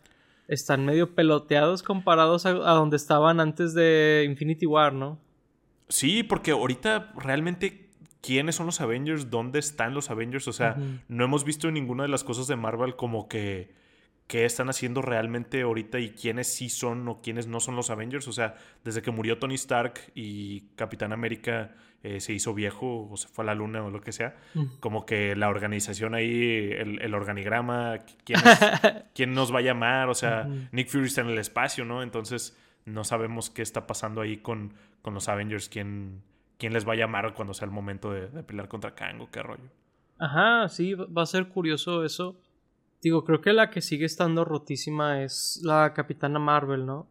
están 0.47 0.85
medio 0.85 1.15
peloteados 1.15 1.83
comparados 1.83 2.45
a, 2.45 2.51
a 2.51 2.75
donde 2.75 2.99
estaban 2.99 3.41
antes 3.41 3.73
de 3.73 4.27
Infinity 4.29 4.67
War, 4.67 4.93
¿no? 4.93 5.19
Sí, 5.89 6.23
porque 6.23 6.51
ahorita 6.51 7.15
realmente, 7.17 7.89
¿quiénes 8.21 8.57
son 8.57 8.67
los 8.67 8.83
Avengers? 8.83 9.31
¿Dónde 9.31 9.59
están 9.59 9.95
los 9.95 10.11
Avengers? 10.11 10.47
O 10.49 10.53
sea, 10.53 10.77
no 11.09 11.25
hemos 11.25 11.45
visto 11.45 11.71
ninguna 11.71 12.03
de 12.03 12.11
las 12.11 12.23
cosas 12.23 12.47
de 12.47 12.57
Marvel 12.57 12.95
como 12.95 13.27
que 13.27 13.73
qué 14.27 14.45
están 14.45 14.69
haciendo 14.69 15.03
realmente 15.03 15.63
ahorita 15.63 15.99
y 16.01 16.11
quiénes 16.11 16.53
sí 16.53 16.69
son 16.69 17.07
o 17.09 17.21
quiénes 17.23 17.47
no 17.47 17.61
son 17.61 17.77
los 17.77 17.91
Avengers. 17.91 18.27
O 18.29 18.33
sea, 18.33 18.57
desde 18.85 19.03
que 19.03 19.11
murió 19.11 19.39
Tony 19.39 19.55
Stark 19.55 19.95
y 20.15 20.63
Capitán 20.77 21.13
América 21.13 21.75
eh, 22.03 22.21
se 22.21 22.33
hizo 22.33 22.53
viejo 22.55 23.09
o 23.11 23.17
se 23.17 23.29
fue 23.29 23.45
a 23.45 23.47
la 23.47 23.55
luna 23.55 23.83
o 23.85 23.91
lo 23.91 24.01
que 24.01 24.13
sea, 24.13 24.37
Ujú. 24.55 24.79
como 24.81 25.07
que 25.07 25.35
la 25.37 25.49
organización 25.49 26.15
ahí, 26.15 26.71
el, 26.73 27.01
el 27.03 27.15
organigrama, 27.15 27.99
¿quién, 28.25 28.41
es- 28.41 29.05
quién 29.15 29.33
nos 29.33 29.53
va 29.55 29.59
a 29.61 29.63
llamar, 29.63 30.09
o 30.09 30.15
sea. 30.15 30.49
Nick 30.73 30.89
Fury 30.89 31.07
está 31.07 31.21
en 31.23 31.29
el 31.29 31.39
espacio, 31.39 31.85
¿no? 31.85 32.03
Entonces 32.03 32.57
no 32.85 33.03
sabemos 33.05 33.51
qué 33.51 33.63
está 33.63 33.87
pasando 33.87 34.21
ahí 34.21 34.37
con, 34.39 34.75
con 35.03 35.15
los 35.15 35.29
Avengers, 35.29 35.69
quién, 35.69 36.23
quién 36.59 36.73
les 36.73 36.87
va 36.87 36.93
a 36.93 36.97
llamar 36.97 37.33
cuando 37.35 37.55
sea 37.55 37.67
el 37.67 37.73
momento 37.73 38.13
de, 38.13 38.29
de 38.29 38.43
pelear 38.43 38.69
contra 38.69 38.95
Kang 38.95 39.21
o 39.21 39.31
qué 39.31 39.43
rollo. 39.43 39.65
Ajá, 40.19 40.69
sí, 40.69 40.95
va 40.95 41.23
a 41.23 41.27
ser 41.27 41.49
curioso 41.49 42.05
eso. 42.05 42.41
Digo, 43.03 43.25
creo 43.25 43.41
que 43.41 43.53
la 43.53 43.71
que 43.71 43.81
sigue 43.81 44.05
estando 44.07 44.45
rotísima 44.45 45.23
es 45.23 45.61
la 45.65 45.93
Capitana 45.95 46.39
Marvel, 46.39 46.87
¿no? 46.87 47.07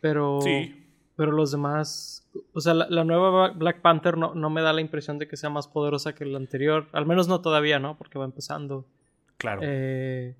Pero, 0.00 0.40
Sí, 0.40 0.84
pero 1.16 1.32
los 1.32 1.50
demás, 1.50 2.28
o 2.52 2.60
sea, 2.60 2.72
la, 2.74 2.86
la 2.88 3.04
nueva 3.04 3.50
Black 3.50 3.80
Panther 3.80 4.16
no, 4.16 4.34
no 4.34 4.48
me 4.50 4.62
da 4.62 4.72
la 4.72 4.80
impresión 4.80 5.18
de 5.18 5.26
que 5.26 5.36
sea 5.36 5.50
más 5.50 5.66
poderosa 5.68 6.14
que 6.14 6.24
la 6.24 6.38
anterior, 6.38 6.86
al 6.92 7.04
menos 7.06 7.26
no 7.28 7.40
todavía, 7.40 7.78
¿no? 7.80 7.96
Porque 7.98 8.18
va 8.18 8.24
empezando. 8.24 8.86
claro. 9.36 9.60
Eh, 9.64 10.36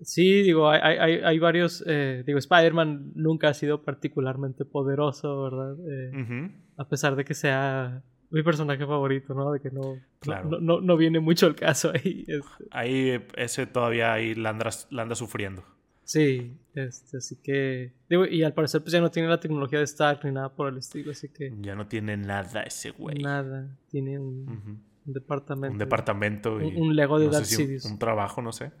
sí, 0.00 0.42
digo, 0.42 0.68
hay, 0.68 0.80
hay- 0.98 1.20
hay, 1.22 1.38
varios, 1.38 1.84
eh, 1.86 2.24
digo, 2.26 2.38
Spider-Man 2.38 3.12
nunca 3.14 3.48
ha 3.48 3.54
sido 3.54 3.82
particularmente 3.82 4.64
poderoso, 4.64 5.44
¿verdad? 5.44 5.76
Eh, 5.88 6.50
a 6.76 6.88
pesar 6.88 7.14
de 7.14 7.24
que 7.24 7.34
sea 7.34 8.02
mi 8.32 8.42
personaje 8.42 8.84
favorito, 8.86 9.34
¿no? 9.34 9.52
De 9.52 9.60
que 9.60 9.70
no, 9.70 9.98
Claro. 10.20 10.48
no, 10.48 10.58
no, 10.60 10.80
no 10.80 10.96
viene 10.96 11.20
mucho 11.20 11.46
el 11.46 11.54
caso 11.54 11.92
ahí. 11.94 12.24
este. 12.26 12.64
Ahí 12.70 13.24
ese 13.36 13.66
todavía 13.66 14.12
ahí 14.12 14.34
la 14.34 14.50
anda, 14.50 14.70
la 14.90 15.02
anda 15.02 15.14
sufriendo. 15.14 15.62
Sí, 16.04 16.56
este, 16.74 17.18
así 17.18 17.36
que. 17.36 17.92
Digo, 18.10 18.26
y 18.26 18.42
al 18.42 18.52
parecer, 18.54 18.80
pues 18.82 18.92
ya 18.92 19.00
no 19.00 19.10
tiene 19.10 19.28
la 19.28 19.38
tecnología 19.38 19.78
de 19.78 19.84
Stark 19.84 20.20
ni 20.24 20.32
nada 20.32 20.48
por 20.50 20.68
el 20.68 20.78
estilo, 20.78 21.12
así 21.12 21.28
que. 21.28 21.52
Ya 21.60 21.74
no 21.74 21.86
tiene 21.86 22.16
nada 22.16 22.62
ese 22.64 22.90
güey. 22.90 23.18
Nada. 23.22 23.68
Tiene 23.90 24.18
un, 24.18 24.82
departamento. 25.04 25.72
Un 25.72 25.78
departamento 25.78 26.60
y 26.60 26.64
Un- 26.64 26.88
un 26.88 26.96
Lego 26.96 27.18
de 27.18 27.26
no 27.26 27.32
Dark 27.32 27.46
si. 27.46 27.76
Un 27.88 27.98
trabajo, 27.98 28.42
no 28.42 28.52
sé. 28.52 28.72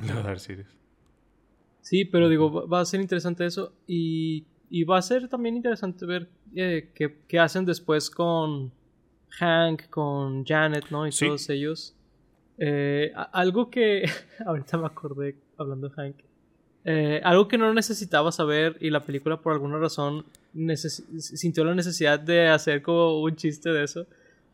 Un 0.00 0.06
Lego 0.06 0.18
de 0.18 0.24
Dark 0.24 0.40
Sidious. 0.40 0.76
Sí, 1.80 2.04
pero 2.04 2.28
digo, 2.28 2.52
va- 2.52 2.66
va 2.66 2.80
a 2.80 2.84
ser 2.84 3.00
interesante 3.00 3.46
eso. 3.46 3.72
Y, 3.86 4.44
y 4.70 4.84
va 4.84 4.98
a 4.98 5.02
ser 5.02 5.28
también 5.28 5.56
interesante 5.56 6.04
ver 6.04 6.28
eh, 6.54 6.90
qué, 6.94 7.16
qué 7.26 7.38
hacen 7.38 7.64
después 7.64 8.10
con 8.10 8.70
Hank, 9.30 9.88
con 9.90 10.44
Janet, 10.44 10.86
¿no? 10.90 11.06
Y 11.06 11.12
Sí. 11.12 11.26
todos 11.26 11.48
ellos. 11.50 11.94
Eh, 12.58 13.12
algo 13.32 13.70
que. 13.70 14.02
ahorita 14.46 14.76
me 14.78 14.86
acordé 14.86 15.36
hablando 15.56 15.88
de 15.88 15.94
Hank. 15.94 16.16
Eh, 16.84 17.20
algo 17.24 17.48
que 17.48 17.58
no 17.58 17.72
necesitaba 17.74 18.32
saber 18.32 18.76
y 18.80 18.90
la 18.90 19.04
película 19.04 19.36
por 19.40 19.52
alguna 19.52 19.78
razón 19.78 20.24
neces- 20.54 21.04
sintió 21.20 21.64
la 21.64 21.74
necesidad 21.74 22.18
de 22.18 22.48
hacer 22.48 22.80
como 22.82 23.20
un 23.20 23.36
chiste 23.36 23.68
de 23.70 23.84
eso 23.84 24.06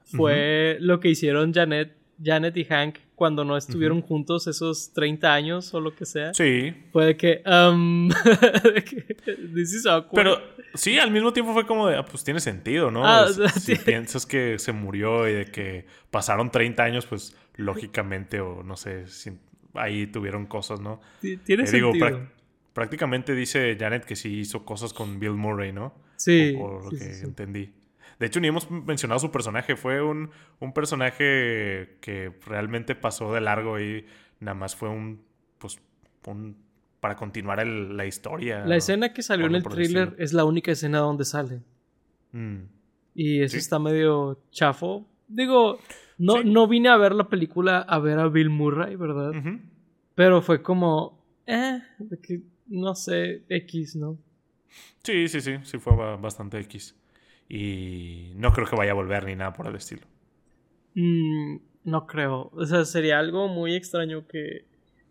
fue 0.04 0.76
lo 0.80 1.00
que 1.00 1.08
hicieron 1.10 1.52
Janet, 1.54 1.92
Janet 2.22 2.56
y 2.56 2.64
Hank 2.64 2.96
cuando 3.14 3.44
no 3.44 3.56
estuvieron 3.56 4.02
juntos 4.02 4.46
esos 4.46 4.92
30 4.92 5.32
años 5.32 5.72
o 5.74 5.80
lo 5.80 5.94
que 5.94 6.04
sea. 6.04 6.34
Sí, 6.34 6.74
Fue 6.92 7.06
de 7.06 7.16
que, 7.16 7.42
um, 7.46 8.08
de 8.74 8.84
que, 8.84 9.02
this 9.54 9.72
is 9.74 9.86
awkward. 9.86 10.14
Pero 10.14 10.38
sí, 10.74 10.98
al 10.98 11.10
mismo 11.10 11.32
tiempo 11.32 11.52
fue 11.52 11.66
como 11.66 11.86
de, 11.88 11.96
ah, 11.96 12.04
pues 12.04 12.24
tiene 12.24 12.40
sentido, 12.40 12.90
¿no? 12.90 13.04
Ah, 13.06 13.26
Es- 13.28 13.38
o 13.38 13.48
si 13.48 13.74
piensas 13.76 14.26
que 14.26 14.58
se 14.58 14.72
murió 14.72 15.28
y 15.28 15.32
de 15.32 15.44
que 15.46 15.86
pasaron 16.10 16.50
30 16.50 16.82
años, 16.84 17.06
pues 17.06 17.36
lógicamente, 17.56 18.40
o 18.40 18.62
no 18.62 18.76
sé, 18.76 19.06
si 19.06 19.30
ahí 19.74 20.06
tuvieron 20.06 20.46
cosas, 20.46 20.80
¿no? 20.80 21.00
Ti- 21.20 21.36
tiene 21.38 21.64
Eh, 21.64 21.70
digo, 21.72 21.92
sentido. 21.92 22.18
prac- 22.20 22.28
prácticamente 22.72 23.34
dice 23.34 23.76
Janet 23.78 24.04
que 24.04 24.16
sí 24.16 24.38
hizo 24.40 24.64
cosas 24.64 24.92
con 24.92 25.20
Bill 25.20 25.32
Murray, 25.34 25.72
¿no? 25.72 25.94
Sí, 26.16 26.54
Por, 26.58 26.70
por 26.70 26.84
lo 26.84 26.90
sí, 26.90 26.98
que 26.98 27.04
sí, 27.12 27.20
sí. 27.20 27.24
entendí. 27.24 27.72
De 28.24 28.28
hecho, 28.28 28.40
ni 28.40 28.48
hemos 28.48 28.70
mencionado 28.70 29.20
su 29.20 29.30
personaje. 29.30 29.76
Fue 29.76 30.00
un, 30.02 30.30
un 30.60 30.72
personaje 30.72 31.98
que 32.00 32.32
realmente 32.46 32.94
pasó 32.94 33.34
de 33.34 33.42
largo 33.42 33.78
y 33.78 34.06
nada 34.40 34.54
más 34.54 34.74
fue 34.74 34.88
un, 34.88 35.20
pues, 35.58 35.78
un, 36.26 36.56
para 37.00 37.16
continuar 37.16 37.60
el- 37.60 37.98
la 37.98 38.06
historia. 38.06 38.64
La 38.64 38.76
escena 38.76 39.12
que 39.12 39.20
salió 39.22 39.44
en 39.46 39.56
el 39.56 39.62
thriller 39.62 40.14
es 40.18 40.32
la 40.32 40.46
única 40.46 40.72
escena 40.72 41.00
donde 41.00 41.26
sale. 41.26 41.60
Mm. 42.32 42.60
Y 43.14 43.42
eso 43.42 43.52
Sí. 43.52 43.58
está 43.58 43.78
medio 43.78 44.40
chafo. 44.50 45.06
Digo, 45.28 45.78
no, 46.16 46.38
Sí. 46.40 46.48
no 46.50 46.66
vine 46.66 46.88
a 46.88 46.96
ver 46.96 47.12
la 47.14 47.28
película 47.28 47.80
a 47.80 47.98
ver 47.98 48.18
a 48.18 48.28
Bill 48.28 48.48
Murray, 48.48 48.96
¿verdad? 48.96 49.32
Pero 50.14 50.40
fue 50.40 50.62
como, 50.62 51.22
eh, 51.46 51.78
no 52.68 52.94
sé, 52.94 53.42
X, 53.50 53.96
¿no? 53.96 54.16
Sí, 55.02 55.28
sí, 55.28 55.42
sí, 55.42 55.56
sí 55.62 55.78
fue 55.78 55.94
ba- 55.94 56.16
bastante 56.16 56.58
X. 56.60 56.96
Y 57.48 58.32
no 58.36 58.52
creo 58.52 58.66
que 58.66 58.76
vaya 58.76 58.92
a 58.92 58.94
volver 58.94 59.24
ni 59.24 59.36
nada 59.36 59.52
por 59.52 59.66
el 59.66 59.76
estilo. 59.76 60.02
Mm, 60.94 61.56
no 61.84 62.06
creo. 62.06 62.50
O 62.54 62.64
sea, 62.64 62.84
sería 62.84 63.18
algo 63.18 63.48
muy 63.48 63.74
extraño 63.74 64.26
que, 64.26 64.64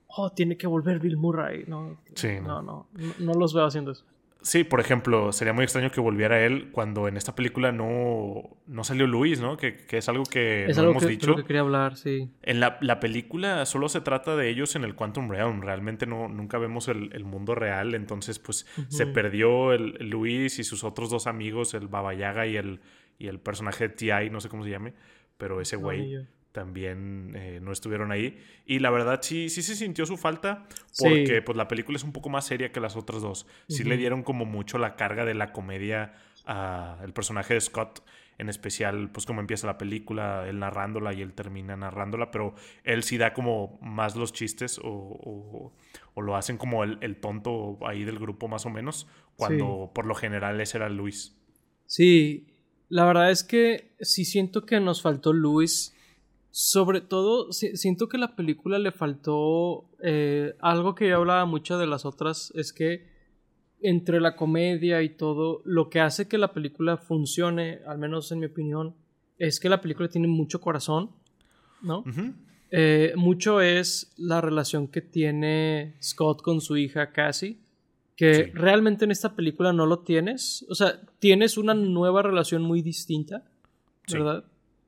oh, 0.08 0.32
tiene 0.32 0.58
que 0.58 0.68
volver 0.68 1.00
Bill 1.00 1.18
Murray, 1.18 1.66
¿no? 1.68 2.02
Sí, 2.16 2.40
no, 2.42 2.62
no. 2.62 2.88
no, 2.94 3.08
no, 3.08 3.14
no 3.20 3.34
los 3.34 3.54
veo 3.54 3.66
haciendo 3.66 3.92
eso. 3.92 4.06
Sí, 4.44 4.66
por 4.66 4.82
ejemplo, 4.82 5.32
sería 5.32 5.54
muy 5.54 5.64
extraño 5.64 5.90
que 5.90 6.02
volviera 6.02 6.46
él 6.46 6.70
cuando 6.74 7.08
en 7.08 7.16
esta 7.16 7.34
película 7.34 7.72
no, 7.72 8.58
no 8.68 8.84
salió 8.84 9.08
Luis, 9.08 9.40
¿no? 9.40 9.56
Que, 9.56 9.78
que 9.78 9.98
es 9.98 10.10
algo 10.10 10.26
que 10.26 10.66
es 10.66 10.76
no 10.76 10.82
algo 10.82 10.92
hemos 10.92 11.04
que, 11.06 11.10
dicho. 11.10 11.36
que 11.38 11.46
quería 11.46 11.62
hablar, 11.62 11.96
sí. 11.96 12.30
En 12.42 12.60
la, 12.60 12.78
la 12.82 13.00
película 13.00 13.66
solo 13.66 13.88
se 13.88 14.02
trata 14.02 14.36
de 14.36 14.50
ellos 14.50 14.76
en 14.76 14.84
el 14.84 14.96
Quantum 14.96 15.30
Realm. 15.30 15.62
Realmente 15.62 16.06
no, 16.06 16.28
nunca 16.28 16.58
vemos 16.58 16.90
el, 16.90 17.12
el 17.14 17.24
mundo 17.24 17.56
real. 17.56 17.96
Entonces, 17.96 18.38
pues, 18.38 18.68
se 18.90 19.08
perdió 19.08 19.72
el, 19.72 19.96
el 20.02 20.10
Luis 20.10 20.60
y 20.60 20.66
sus 20.66 20.84
otros 20.84 21.10
dos 21.10 21.26
amigos, 21.26 21.74
el 21.74 21.88
Baba 21.88 22.14
Yaga 22.14 22.46
y 22.46 22.58
el, 22.58 22.82
y 23.18 23.28
el 23.28 23.40
personaje 23.40 23.88
de 23.88 23.96
T.I., 23.96 24.30
no 24.30 24.42
sé 24.42 24.50
cómo 24.50 24.66
se 24.66 24.72
llame. 24.72 24.94
Pero 25.38 25.62
ese 25.62 25.78
No, 25.78 25.84
güey. 25.84 26.28
También 26.54 27.34
eh, 27.36 27.60
no 27.62 27.74
estuvieron 27.74 28.12
ahí. 28.14 28.40
Y 28.66 28.80
la 28.80 28.90
verdad 28.92 29.20
sí, 29.22 29.50
sí 29.50 29.62
se 29.62 29.76
sintió 29.76 30.06
su 30.06 30.16
falta 30.16 30.66
Sí. 30.92 31.04
porque 31.04 31.42
pues 31.42 31.58
la 31.58 31.68
película 31.68 31.98
es 31.98 32.04
un 32.06 32.14
poco 32.14 32.30
más 32.30 32.46
seria 32.46 32.72
que 32.72 32.80
las 32.80 32.96
otras 32.96 33.22
dos. 33.22 33.46
Sí 33.68 33.84
le 33.84 33.98
dieron 33.98 34.24
como 34.24 34.46
mucho 34.46 34.78
la 34.78 34.96
carga 34.96 35.26
de 35.26 35.34
la 35.34 35.52
comedia 35.52 36.14
al 36.46 37.12
personaje 37.14 37.56
de 37.56 37.62
Scott. 37.62 38.04
En 38.40 38.50
especial, 38.50 39.12
pues 39.12 39.28
como 39.28 39.42
empieza 39.42 39.68
la 39.68 39.78
película, 39.78 40.48
él 40.50 40.58
narrándola 40.60 41.14
y 41.14 41.22
él 41.22 41.34
termina 41.34 41.76
narrándola, 41.78 42.32
pero 42.32 42.56
él 42.84 43.04
sí 43.04 43.18
da 43.18 43.32
como 43.34 43.78
más 43.82 44.16
los 44.16 44.34
chistes 44.34 44.80
o, 44.80 44.88
o- 44.88 45.74
o 46.16 46.22
lo 46.22 46.36
hacen 46.36 46.58
como 46.58 46.84
el, 46.84 46.98
el 47.02 47.18
tonto 47.18 47.78
ahí 47.86 48.04
del 48.04 48.18
grupo 48.18 48.48
más 48.48 48.66
o 48.66 48.70
menos, 48.72 49.08
cuando 49.36 49.92
por 49.94 50.06
lo 50.08 50.16
general 50.16 50.60
ese 50.62 50.78
era 50.78 50.90
Luis. 50.90 51.36
Sí, 51.86 52.48
la 52.90 53.06
verdad 53.06 53.30
es 53.32 53.44
que 53.44 53.92
sí 54.00 54.26
siento 54.26 54.66
que 54.66 54.80
nos 54.80 55.02
faltó 55.04 55.32
Luis. 55.32 55.93
Sobre 56.56 57.02
todo, 57.02 57.52
si- 57.52 57.76
siento 57.78 58.08
que 58.08 58.20
la 58.20 58.36
película 58.36 58.78
le 58.78 58.92
faltó 58.92 59.86
eh, 60.04 60.54
algo 60.60 60.94
que 60.94 61.10
yo 61.10 61.16
hablaba 61.18 61.46
mucho 61.46 61.80
de 61.80 61.88
las 61.88 62.06
otras, 62.06 62.52
es 62.54 62.72
que 62.74 63.08
entre 63.82 64.22
la 64.22 64.36
comedia 64.36 65.02
y 65.02 65.10
todo, 65.10 65.64
lo 65.66 65.90
que 65.90 66.00
hace 66.00 66.28
que 66.28 66.38
la 66.38 66.54
película 66.54 66.98
funcione, 66.98 67.80
al 67.88 67.98
menos 67.98 68.32
en 68.32 68.40
mi 68.40 68.46
opinión, 68.46 68.94
es 69.40 69.60
que 69.60 69.68
la 69.68 69.82
película 69.82 70.08
tiene 70.10 70.28
mucho 70.28 70.62
corazón, 70.62 71.10
¿no? 71.82 72.04
Eh, 72.70 73.14
mucho 73.16 73.60
es 73.60 74.14
la 74.18 74.40
relación 74.40 74.88
que 74.88 75.02
tiene 75.02 75.96
Scott 76.04 76.44
con 76.44 76.62
su 76.62 76.78
hija 76.78 77.12
Cassie. 77.12 77.58
que 78.16 78.34
Sí. 78.36 78.52
realmente 78.54 79.06
en 79.06 79.12
esta 79.12 79.36
película 79.36 79.74
no 79.74 79.88
lo 79.88 80.00
tienes. 80.02 80.64
O 80.70 80.76
sea, 80.76 81.02
tienes 81.18 81.58
una 81.58 81.74
nueva 81.74 82.22
relación 82.22 82.62
muy 82.62 82.84
distinta, 82.84 83.44
Sí. 84.06 84.18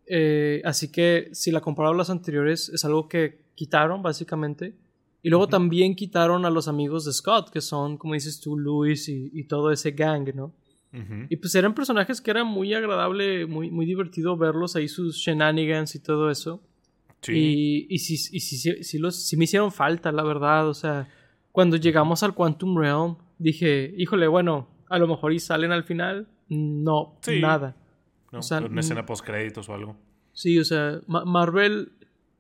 Eh, 0.08 0.62
así 0.66 0.92
que 0.92 1.30
si 1.32 1.52
la 1.52 1.62
comparado 1.62 1.94
a 1.96 1.98
las 1.98 2.10
anteriores, 2.10 2.70
es 2.70 2.86
algo 2.86 3.08
que 3.08 3.40
quitaron, 3.56 4.02
básicamente. 4.02 4.76
Y 5.24 5.30
luego 5.30 5.48
también 5.48 5.96
quitaron 5.96 6.46
a 6.46 6.52
los 6.52 6.68
amigos 6.68 7.06
de 7.06 7.12
Scott, 7.14 7.50
que 7.50 7.62
son, 7.62 7.98
como 7.98 8.14
dices 8.14 8.40
tú, 8.40 8.58
Luis 8.58 9.10
y, 9.10 9.32
y 9.34 9.46
todo 9.46 9.72
ese 9.72 9.92
gang, 9.92 10.30
¿no? 10.36 10.54
Y 11.30 11.36
pues 11.36 11.54
eran 11.56 11.74
personajes 11.76 12.22
que 12.22 12.32
era 12.32 12.46
muy 12.46 12.74
agradable, 12.74 13.46
muy, 13.48 13.70
muy 13.70 13.86
divertido 13.86 14.38
verlos 14.38 14.78
ahí, 14.78 14.88
sus 14.88 15.18
shenanigans 15.18 15.94
y 15.96 16.00
todo 16.00 16.32
eso. 16.32 16.62
Sí. 17.20 17.34
Y, 17.34 17.88
y, 17.94 18.00
sí, 18.00 18.14
y 18.34 18.40
sí, 18.40 18.82
sí 18.82 18.98
los, 18.98 19.34
me 19.36 19.44
hicieron 19.44 19.74
falta, 19.74 20.14
la 20.14 20.24
verdad. 20.24 20.70
O 20.70 20.74
sea, 20.74 21.10
cuando 21.52 21.76
llegamos 21.76 22.24
al 22.24 22.34
Quantum 22.34 22.78
Realm, 22.78 23.18
dije, 23.40 23.94
híjole, 23.98 24.28
bueno, 24.28 24.70
a 24.88 24.98
lo 24.98 25.08
mejor 25.08 25.34
y 25.34 25.40
salen 25.40 25.74
al 25.74 25.84
final. 25.84 26.30
No, 26.48 27.18
Sí. 27.22 27.42
nada. 27.42 27.76
¿No? 28.36 28.40
o 28.42 28.44
sea, 28.44 28.60
Una 28.60 28.82
escena 28.82 29.02
mm. 29.02 29.06
post 29.06 29.26
créditos 29.26 29.68
o 29.70 29.74
algo. 29.74 29.96
Sí, 30.34 30.60
o 30.60 30.66
sea, 30.66 31.02
Ma- 31.08 31.26
Marvel 31.26 31.94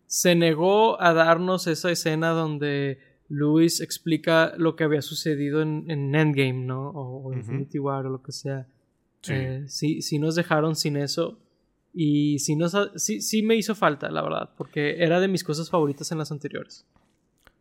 se 0.05 0.35
negó 0.35 1.01
a 1.01 1.13
darnos 1.13 1.65
esa 1.67 1.89
escena 1.91 2.29
donde 2.29 2.99
Luis 3.29 3.81
explica 3.81 4.53
lo 4.57 4.75
que 4.75 4.83
había 4.83 5.01
sucedido 5.01 5.61
en, 5.61 5.89
en 5.89 6.13
Endgame, 6.13 6.65
¿no? 6.65 6.89
O. 6.89 7.33
Infinity 7.33 7.79
War 7.79 8.05
o 8.05 8.09
lo 8.09 8.21
que 8.21 8.31
sea. 8.31 8.67
Sí. 9.21 9.33
Eh, 9.33 9.63
sí, 9.67 10.01
sí 10.01 10.19
nos 10.19 10.35
dejaron 10.35 10.75
sin 10.75 10.97
eso. 10.97 11.39
Y 11.93 12.39
sí, 12.39 12.55
nos, 12.55 12.75
sí, 12.97 13.21
sí 13.21 13.41
me 13.41 13.55
hizo 13.55 13.73
falta, 13.73 14.11
la 14.11 14.21
verdad, 14.21 14.49
porque 14.57 15.01
era 15.03 15.19
de 15.21 15.27
mis 15.29 15.43
cosas 15.43 15.69
favoritas 15.69 16.11
en 16.11 16.17
las 16.17 16.31
anteriores. 16.31 16.85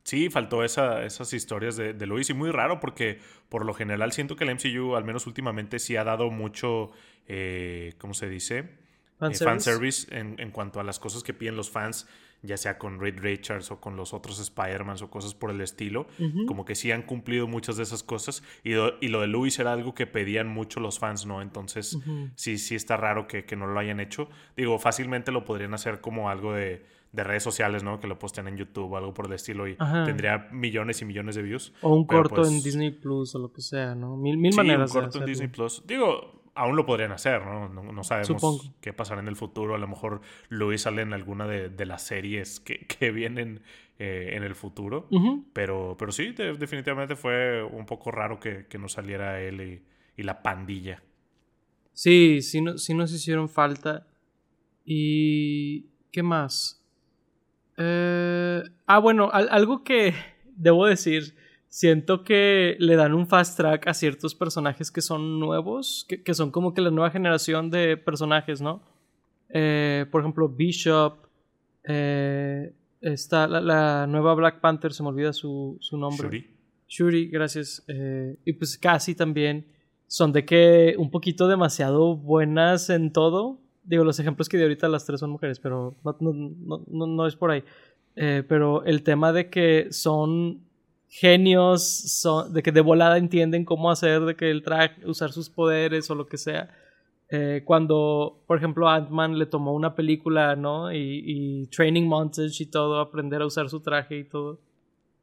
Sí, 0.04 0.28
faltó 0.30 0.62
esa, 0.64 1.02
esas 1.04 1.32
historias 1.32 1.76
de, 1.76 1.94
de 1.94 2.06
Luis 2.06 2.28
y 2.30 2.34
muy 2.34 2.50
raro 2.50 2.78
porque 2.78 3.18
por 3.48 3.64
lo 3.64 3.72
general 3.74 4.12
siento 4.12 4.36
que 4.36 4.44
el 4.44 4.50
MCU, 4.50 4.94
al 4.96 5.04
menos 5.04 5.26
últimamente, 5.26 5.78
sí 5.78 5.96
ha 5.96 6.04
dado 6.04 6.30
mucho, 6.30 6.90
eh, 7.26 7.94
¿cómo 7.98 8.14
se 8.14 8.28
dice? 8.28 8.58
Eh, 8.58 8.66
Fanservice. 9.18 9.44
fanservice 9.44 10.18
en, 10.18 10.38
en 10.38 10.50
cuanto 10.50 10.80
a 10.80 10.84
las 10.84 10.98
cosas 10.98 11.22
que 11.22 11.32
piden 11.32 11.56
los 11.56 11.70
fans, 11.70 12.06
ya 12.42 12.58
sea 12.58 12.76
con 12.76 13.00
Reed 13.00 13.18
Richards 13.20 13.70
o 13.70 13.80
con 13.80 13.96
los 13.96 14.12
otros 14.12 14.38
Spider-Man 14.38 14.96
o 15.02 15.08
cosas 15.10 15.32
por 15.34 15.50
el 15.50 15.62
estilo. 15.62 16.06
Como 16.46 16.66
que 16.66 16.74
sí 16.74 16.92
han 16.92 17.00
cumplido 17.02 17.46
muchas 17.46 17.78
de 17.78 17.84
esas 17.84 18.02
cosas. 18.02 18.42
Y, 18.62 18.72
lo- 18.74 18.98
y 19.00 19.08
lo 19.08 19.22
de 19.22 19.28
Luis 19.28 19.58
era 19.58 19.72
algo 19.72 19.94
que 19.94 20.06
pedían 20.06 20.48
mucho 20.48 20.80
los 20.80 20.98
fans, 20.98 21.24
¿no? 21.24 21.40
Entonces, 21.40 21.96
sí, 22.34 22.58
sí 22.58 22.74
está 22.74 22.98
raro 22.98 23.26
que, 23.26 23.46
que 23.46 23.56
no 23.56 23.66
lo 23.66 23.80
hayan 23.80 23.98
hecho. 24.00 24.28
Digo, 24.58 24.78
fácilmente 24.78 25.32
lo 25.32 25.46
podrían 25.46 25.72
hacer 25.72 26.02
como 26.02 26.28
algo 26.28 26.52
de, 26.52 26.84
de 27.14 27.24
redes 27.24 27.42
sociales, 27.42 27.82
¿no? 27.84 28.00
Que 28.00 28.06
lo 28.08 28.18
postean 28.18 28.48
en 28.48 28.56
YouTube 28.56 28.92
o 28.92 28.96
algo 28.96 29.14
por 29.14 29.26
el 29.26 29.32
estilo 29.34 29.68
y 29.68 29.76
Ajá. 29.78 30.04
tendría 30.04 30.48
millones 30.52 31.00
y 31.00 31.04
millones 31.04 31.34
de 31.36 31.42
views. 31.42 31.72
O 31.80 31.94
un 31.94 32.06
corto 32.06 32.42
en 32.44 32.50
pues, 32.54 32.64
Disney 32.64 32.90
Plus 32.90 33.34
o 33.34 33.38
lo 33.38 33.52
que 33.52 33.60
sea, 33.62 33.94
¿no? 33.94 34.16
Mil, 34.16 34.36
mil 34.36 34.52
sí, 34.52 34.56
maneras 34.58 34.90
un 34.90 34.96
de 34.96 35.02
corto 35.02 35.18
en. 35.20 35.26
Disney 35.26 35.48
Plus. 35.48 35.82
Digo, 35.86 36.42
aún 36.56 36.76
lo 36.76 36.84
podrían 36.86 37.12
hacer, 37.12 37.44
¿no? 37.44 37.68
No, 37.68 37.92
no 37.92 38.02
sabemos 38.04 38.26
Supongo. 38.28 38.62
qué 38.80 38.92
pasará 38.92 39.20
en 39.20 39.28
el 39.28 39.36
futuro. 39.36 39.74
A 39.74 39.78
lo 39.78 39.86
mejor 39.88 40.20
Luis 40.48 40.82
sale 40.82 41.02
en 41.02 41.12
alguna 41.12 41.46
de, 41.46 41.68
de 41.68 41.86
las 41.86 42.02
series 42.02 42.58
que, 42.60 42.86
que 42.98 43.10
vienen 43.12 43.62
eh, 43.98 44.30
en 44.32 44.42
el 44.42 44.54
futuro. 44.56 45.08
Pero, 45.52 45.96
pero 45.98 46.10
sí, 46.10 46.32
de- 46.32 46.54
definitivamente 46.54 47.14
fue 47.16 47.62
un 47.62 47.86
poco 47.86 48.10
raro 48.10 48.40
que, 48.40 48.66
que 48.66 48.76
no 48.78 48.88
saliera 48.88 49.40
él 49.40 49.60
y, 49.60 50.20
y 50.20 50.24
la 50.24 50.42
pandilla. 50.42 51.00
Sí, 51.92 52.42
sí, 52.42 52.60
no- 52.60 52.76
sí 52.76 52.92
nos 52.92 53.12
hicieron 53.12 53.48
falta. 53.48 54.08
¿Y 54.84 55.86
qué 56.12 56.22
más? 56.22 56.83
Eh, 57.76 58.62
ah, 58.86 58.98
bueno, 58.98 59.30
al- 59.32 59.48
algo 59.50 59.82
que 59.84 60.14
debo 60.56 60.86
decir, 60.86 61.34
siento 61.68 62.22
que 62.24 62.76
le 62.78 62.96
dan 62.96 63.14
un 63.14 63.26
fast 63.26 63.56
track 63.56 63.88
a 63.88 63.94
ciertos 63.94 64.34
personajes 64.34 64.90
que 64.90 65.00
son 65.00 65.40
nuevos, 65.40 66.06
que, 66.08 66.22
que 66.22 66.34
son 66.34 66.50
como 66.50 66.72
que 66.74 66.80
la 66.80 66.90
nueva 66.90 67.10
generación 67.10 67.70
de 67.70 67.96
personajes, 67.96 68.60
¿no? 68.60 68.82
Eh, 69.50 70.06
por 70.10 70.20
ejemplo, 70.22 70.48
Bishop, 70.48 71.26
eh, 71.84 72.72
está 73.00 73.46
la, 73.46 73.60
la 73.60 74.06
nueva 74.06 74.34
Black 74.34 74.60
Panther, 74.60 74.92
se 74.92 75.02
me 75.02 75.10
olvida 75.10 75.32
su, 75.32 75.76
su 75.80 75.96
nombre. 75.96 76.26
Shuri. 76.28 76.50
Shuri, 76.88 77.28
gracias. 77.28 77.84
Eh, 77.88 78.36
y 78.44 78.52
pues 78.54 78.78
casi 78.78 79.14
también 79.14 79.66
son 80.06 80.32
de 80.32 80.44
que 80.44 80.94
un 80.98 81.10
poquito 81.10 81.48
demasiado 81.48 82.16
buenas 82.16 82.88
en 82.90 83.12
todo. 83.12 83.58
Digo, 83.84 84.04
los 84.04 84.18
ejemplos 84.18 84.48
que 84.48 84.56
di 84.56 84.62
ahorita 84.62 84.88
las 84.88 85.04
tres 85.04 85.20
son 85.20 85.30
mujeres, 85.30 85.58
pero 85.60 85.94
no, 86.04 86.16
no, 86.20 86.84
no, 86.88 87.06
no- 87.06 87.26
es 87.26 87.36
por 87.36 87.50
ahí. 87.50 87.62
Eh, 88.16 88.42
pero 88.48 88.84
el 88.84 89.02
tema 89.02 89.32
de 89.32 89.50
que 89.50 89.88
son 89.92 90.60
genios, 91.08 91.82
son, 91.84 92.52
de 92.52 92.62
que 92.62 92.72
de 92.72 92.80
volada 92.80 93.18
entienden 93.18 93.64
cómo 93.64 93.90
hacer, 93.90 94.22
de 94.24 94.36
que 94.36 94.50
el 94.50 94.62
traje, 94.62 95.06
usar 95.08 95.32
sus 95.32 95.50
poderes 95.50 96.10
o 96.10 96.14
lo 96.14 96.26
que 96.26 96.38
sea. 96.38 96.70
Eh, 97.30 97.62
cuando, 97.64 98.42
por 98.46 98.58
ejemplo, 98.58 98.88
Ant-Man 98.88 99.38
le 99.38 99.46
tomó 99.46 99.74
una 99.74 99.94
película, 99.94 100.56
¿no? 100.56 100.92
Y, 100.92 101.22
y 101.26 101.66
training 101.68 102.04
montage 102.06 102.62
y 102.62 102.66
todo, 102.66 103.00
aprender 103.00 103.42
a 103.42 103.46
usar 103.46 103.68
su 103.68 103.80
traje 103.80 104.18
y 104.18 104.24
todo. 104.24 104.60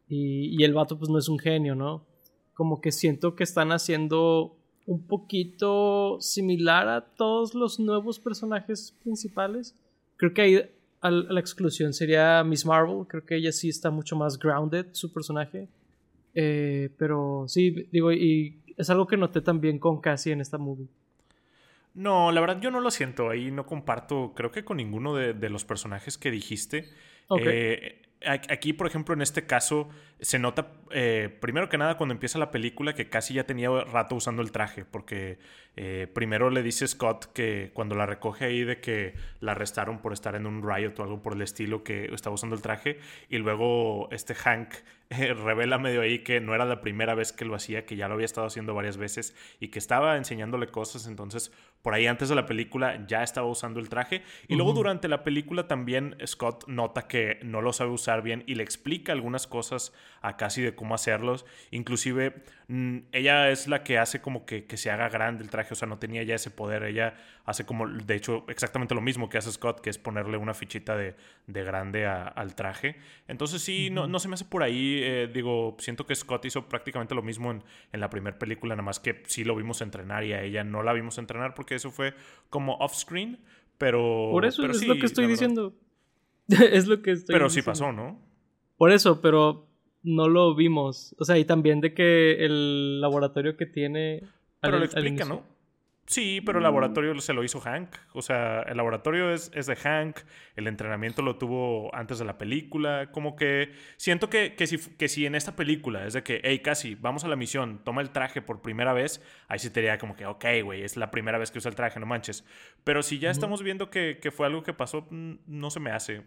Y, 0.09 0.55
y 0.59 0.63
el 0.63 0.73
vato 0.73 0.97
pues 0.97 1.09
no 1.09 1.17
es 1.19 1.29
un 1.29 1.39
genio, 1.39 1.75
¿no? 1.75 2.05
Como 2.53 2.81
que 2.81 2.91
siento 2.91 3.35
que 3.35 3.43
están 3.43 3.71
haciendo 3.71 4.57
un 4.85 5.01
poquito 5.01 6.17
similar 6.19 6.87
a 6.87 7.01
todos 7.01 7.53
los 7.53 7.79
nuevos 7.79 8.19
personajes 8.19 8.95
principales. 9.03 9.75
Creo 10.17 10.33
que 10.33 10.41
ahí 10.41 10.61
a 11.01 11.11
la 11.11 11.39
exclusión 11.39 11.93
sería 11.93 12.43
Miss 12.43 12.65
Marvel. 12.65 13.05
Creo 13.07 13.25
que 13.25 13.35
ella 13.35 13.51
sí 13.51 13.69
está 13.69 13.89
mucho 13.89 14.15
más 14.15 14.37
grounded, 14.37 14.87
su 14.91 15.11
personaje. 15.11 15.67
Eh, 16.33 16.89
pero 16.97 17.45
sí, 17.47 17.87
digo, 17.91 18.11
y 18.11 18.59
es 18.77 18.89
algo 18.89 19.07
que 19.07 19.17
noté 19.17 19.41
también 19.41 19.79
con 19.79 19.99
Cassie 19.99 20.33
en 20.33 20.41
esta 20.41 20.57
movie. 20.57 20.87
No, 21.93 22.31
la 22.31 22.39
verdad 22.39 22.61
yo 22.61 22.71
no 22.71 22.79
lo 22.79 22.91
siento. 22.91 23.29
Ahí 23.29 23.51
no 23.51 23.65
comparto, 23.65 24.33
creo 24.35 24.51
que 24.51 24.63
con 24.63 24.77
ninguno 24.77 25.15
de, 25.15 25.33
de 25.33 25.49
los 25.49 25.65
personajes 25.65 26.17
que 26.17 26.31
dijiste. 26.31 26.89
Eh, 27.39 28.01
aquí, 28.21 28.73
por 28.73 28.87
ejemplo, 28.87 29.13
en 29.13 29.21
este 29.21 29.45
caso, 29.45 29.89
se 30.21 30.37
nota, 30.37 30.73
eh, 30.91 31.35
primero 31.41 31.67
que 31.67 31.79
nada, 31.79 31.97
cuando 31.97 32.13
empieza 32.13 32.37
la 32.37 32.51
película, 32.51 32.93
que 32.93 33.09
casi 33.09 33.33
ya 33.33 33.45
tenía 33.45 33.69
rato 33.85 34.15
usando 34.15 34.43
el 34.43 34.51
traje, 34.51 34.85
porque 34.85 35.39
eh, 35.75 36.07
primero 36.13 36.51
le 36.51 36.61
dice 36.61 36.87
Scott 36.87 37.33
que 37.33 37.71
cuando 37.73 37.95
la 37.95 38.05
recoge 38.05 38.45
ahí 38.45 38.63
de 38.63 38.79
que 38.79 39.15
la 39.39 39.53
arrestaron 39.53 39.99
por 39.99 40.13
estar 40.13 40.35
en 40.35 40.45
un 40.45 40.61
riot 40.61 40.93
o 40.99 41.03
algo 41.03 41.23
por 41.23 41.33
el 41.33 41.41
estilo, 41.41 41.83
que 41.83 42.05
estaba 42.13 42.35
usando 42.35 42.55
el 42.55 42.61
traje, 42.61 42.99
y 43.29 43.39
luego 43.39 44.09
este 44.11 44.35
Hank 44.35 44.75
eh, 45.09 45.33
revela 45.33 45.79
medio 45.79 46.01
ahí 46.01 46.19
que 46.19 46.39
no 46.39 46.53
era 46.53 46.65
la 46.65 46.81
primera 46.81 47.15
vez 47.15 47.33
que 47.33 47.43
lo 47.43 47.55
hacía, 47.55 47.87
que 47.87 47.95
ya 47.95 48.07
lo 48.07 48.13
había 48.13 48.25
estado 48.25 48.45
haciendo 48.45 48.75
varias 48.75 48.97
veces 48.97 49.35
y 49.59 49.69
que 49.69 49.79
estaba 49.79 50.17
enseñándole 50.17 50.67
cosas, 50.67 51.07
entonces 51.07 51.51
por 51.81 51.95
ahí 51.95 52.05
antes 52.05 52.29
de 52.29 52.35
la 52.35 52.45
película 52.45 53.07
ya 53.07 53.23
estaba 53.23 53.47
usando 53.47 53.79
el 53.79 53.89
traje, 53.89 54.21
y 54.47 54.55
luego 54.55 54.73
durante 54.73 55.07
la 55.07 55.23
película 55.23 55.67
también 55.67 56.15
Scott 56.27 56.67
nota 56.67 57.07
que 57.07 57.39
no 57.43 57.61
lo 57.61 57.73
sabe 57.73 57.89
usar 57.89 58.21
bien 58.21 58.43
y 58.45 58.53
le 58.53 58.63
explica 58.63 59.13
algunas 59.13 59.47
cosas 59.47 59.93
a 60.21 60.37
Cassie 60.37 60.63
de 60.63 60.75
cómo 60.75 60.95
hacerlos. 60.95 61.45
Inclusive 61.71 62.43
mm, 62.67 62.97
ella 63.11 63.49
es 63.49 63.67
la 63.67 63.83
que 63.83 63.97
hace 63.97 64.21
como 64.21 64.45
que, 64.45 64.65
que 64.65 64.77
se 64.77 64.91
haga 64.91 65.09
grande 65.09 65.43
el 65.43 65.49
traje, 65.49 65.73
o 65.73 65.75
sea, 65.75 65.87
no 65.87 65.97
tenía 65.99 66.23
ya 66.23 66.35
ese 66.35 66.51
poder. 66.51 66.83
Ella 66.83 67.15
hace 67.45 67.65
como, 67.65 67.87
de 67.87 68.15
hecho, 68.15 68.45
exactamente 68.49 68.93
lo 68.93 69.01
mismo 69.01 69.29
que 69.29 69.37
hace 69.37 69.51
Scott, 69.51 69.81
que 69.81 69.89
es 69.89 69.97
ponerle 69.97 70.37
una 70.37 70.53
fichita 70.53 70.95
de, 70.95 71.15
de 71.47 71.63
grande 71.63 72.05
a- 72.05 72.27
al 72.27 72.55
traje. 72.55 72.97
Entonces 73.27 73.61
sí, 73.61 73.89
no, 73.89 74.07
no 74.07 74.19
se 74.19 74.27
me 74.27 74.35
hace 74.35 74.45
por 74.45 74.63
ahí. 74.63 74.99
eh, 75.03 75.29
digo, 75.33 75.75
siento 75.79 76.05
que 76.05 76.15
Scott 76.15 76.45
hizo 76.45 76.67
prácticamente 76.67 77.15
lo 77.15 77.21
mismo 77.21 77.51
en, 77.51 77.63
en 77.91 77.99
la 77.99 78.09
primera 78.09 78.37
película, 78.37 78.75
nada 78.75 78.83
más 78.85 78.99
que 78.99 79.23
sí 79.27 79.43
lo 79.43 79.55
vimos 79.55 79.81
entrenar 79.81 80.23
y 80.23 80.33
a 80.33 80.41
ella 80.43 80.63
no 80.63 80.83
la 80.83 80.93
vimos 80.93 81.17
entrenar 81.17 81.53
porque 81.53 81.75
eso 81.75 81.91
fue 81.91 82.13
como 82.49 82.75
off-screen. 82.75 83.39
Pero, 83.77 84.27
Por 84.31 84.45
eso 84.45 84.61
pero 84.61 84.73
es 84.73 84.79
sí, 84.79 84.87
lo 84.87 84.95
que 84.95 85.05
estoy 85.07 85.25
diciendo. 85.27 85.73
es 86.47 86.85
lo 86.87 87.01
que 87.01 87.11
estoy 87.13 87.33
Pero 87.33 87.49
sí 87.49 87.61
pasó, 87.63 87.91
¿no? 87.91 88.19
Por 88.77 88.91
eso, 88.91 89.21
pero 89.21 89.67
no 90.03 90.27
lo 90.27 90.55
vimos. 90.55 91.15
O 91.19 91.25
sea, 91.25 91.37
y 91.37 91.45
también 91.45 91.81
de 91.81 91.93
que 91.93 92.45
el 92.45 93.01
laboratorio 93.01 93.55
que 93.57 93.65
tiene. 93.65 94.23
Pero 94.61 94.73
al- 94.75 94.79
lo 94.79 94.85
explica, 94.85 95.25
¿no? 95.25 95.43
Sí, 96.07 96.41
pero 96.41 96.57
el 96.57 96.63
Mm. 96.63 96.65
laboratorio 96.65 97.21
se 97.21 97.31
lo 97.31 97.41
hizo 97.43 97.61
Hank. 97.61 97.95
O 98.13 98.21
sea, 98.21 98.63
el 98.63 98.75
laboratorio 98.75 99.31
es, 99.31 99.49
es 99.55 99.67
de 99.67 99.77
Hank. 99.77 100.17
El 100.57 100.67
entrenamiento 100.67 101.21
lo 101.21 101.37
tuvo 101.37 101.93
antes 101.95 102.19
de 102.19 102.25
la 102.25 102.37
película. 102.37 103.11
Como 103.11 103.37
que 103.37 103.71
siento 103.95 104.29
que, 104.29 104.55
que, 104.55 104.67
si, 104.67 104.77
que 104.97 105.07
si 105.07 105.25
en 105.25 105.35
esta 105.35 105.55
película 105.55 106.05
es 106.05 106.13
de 106.13 106.23
que, 106.23 106.41
hey, 106.43 106.59
casi, 106.59 106.95
vamos 106.95 107.23
a 107.23 107.29
la 107.29 107.37
misión, 107.37 107.79
toma 107.85 108.01
el 108.01 108.09
traje 108.09 108.41
por 108.41 108.61
primera 108.61 108.91
vez, 108.91 109.23
ahí 109.47 109.59
sí 109.59 109.69
te 109.69 109.79
diría 109.79 109.97
como 109.99 110.17
que, 110.17 110.25
ok, 110.25 110.43
güey, 110.63 110.81
es 110.83 110.97
la 110.97 111.11
primera 111.11 111.37
vez 111.37 111.49
que 111.49 111.59
usa 111.59 111.69
el 111.69 111.75
traje, 111.75 111.99
no 111.99 112.07
manches. 112.07 112.43
Pero 112.83 113.03
si 113.03 113.19
ya 113.19 113.29
estamos 113.31 113.63
viendo 113.63 113.89
que, 113.89 114.19
que 114.21 114.31
fue 114.31 114.47
algo 114.47 114.63
que 114.63 114.73
pasó, 114.73 115.07
mm, 115.11 115.35
no 115.47 115.69
se 115.69 115.79
me 115.79 115.91
hace, 115.91 116.23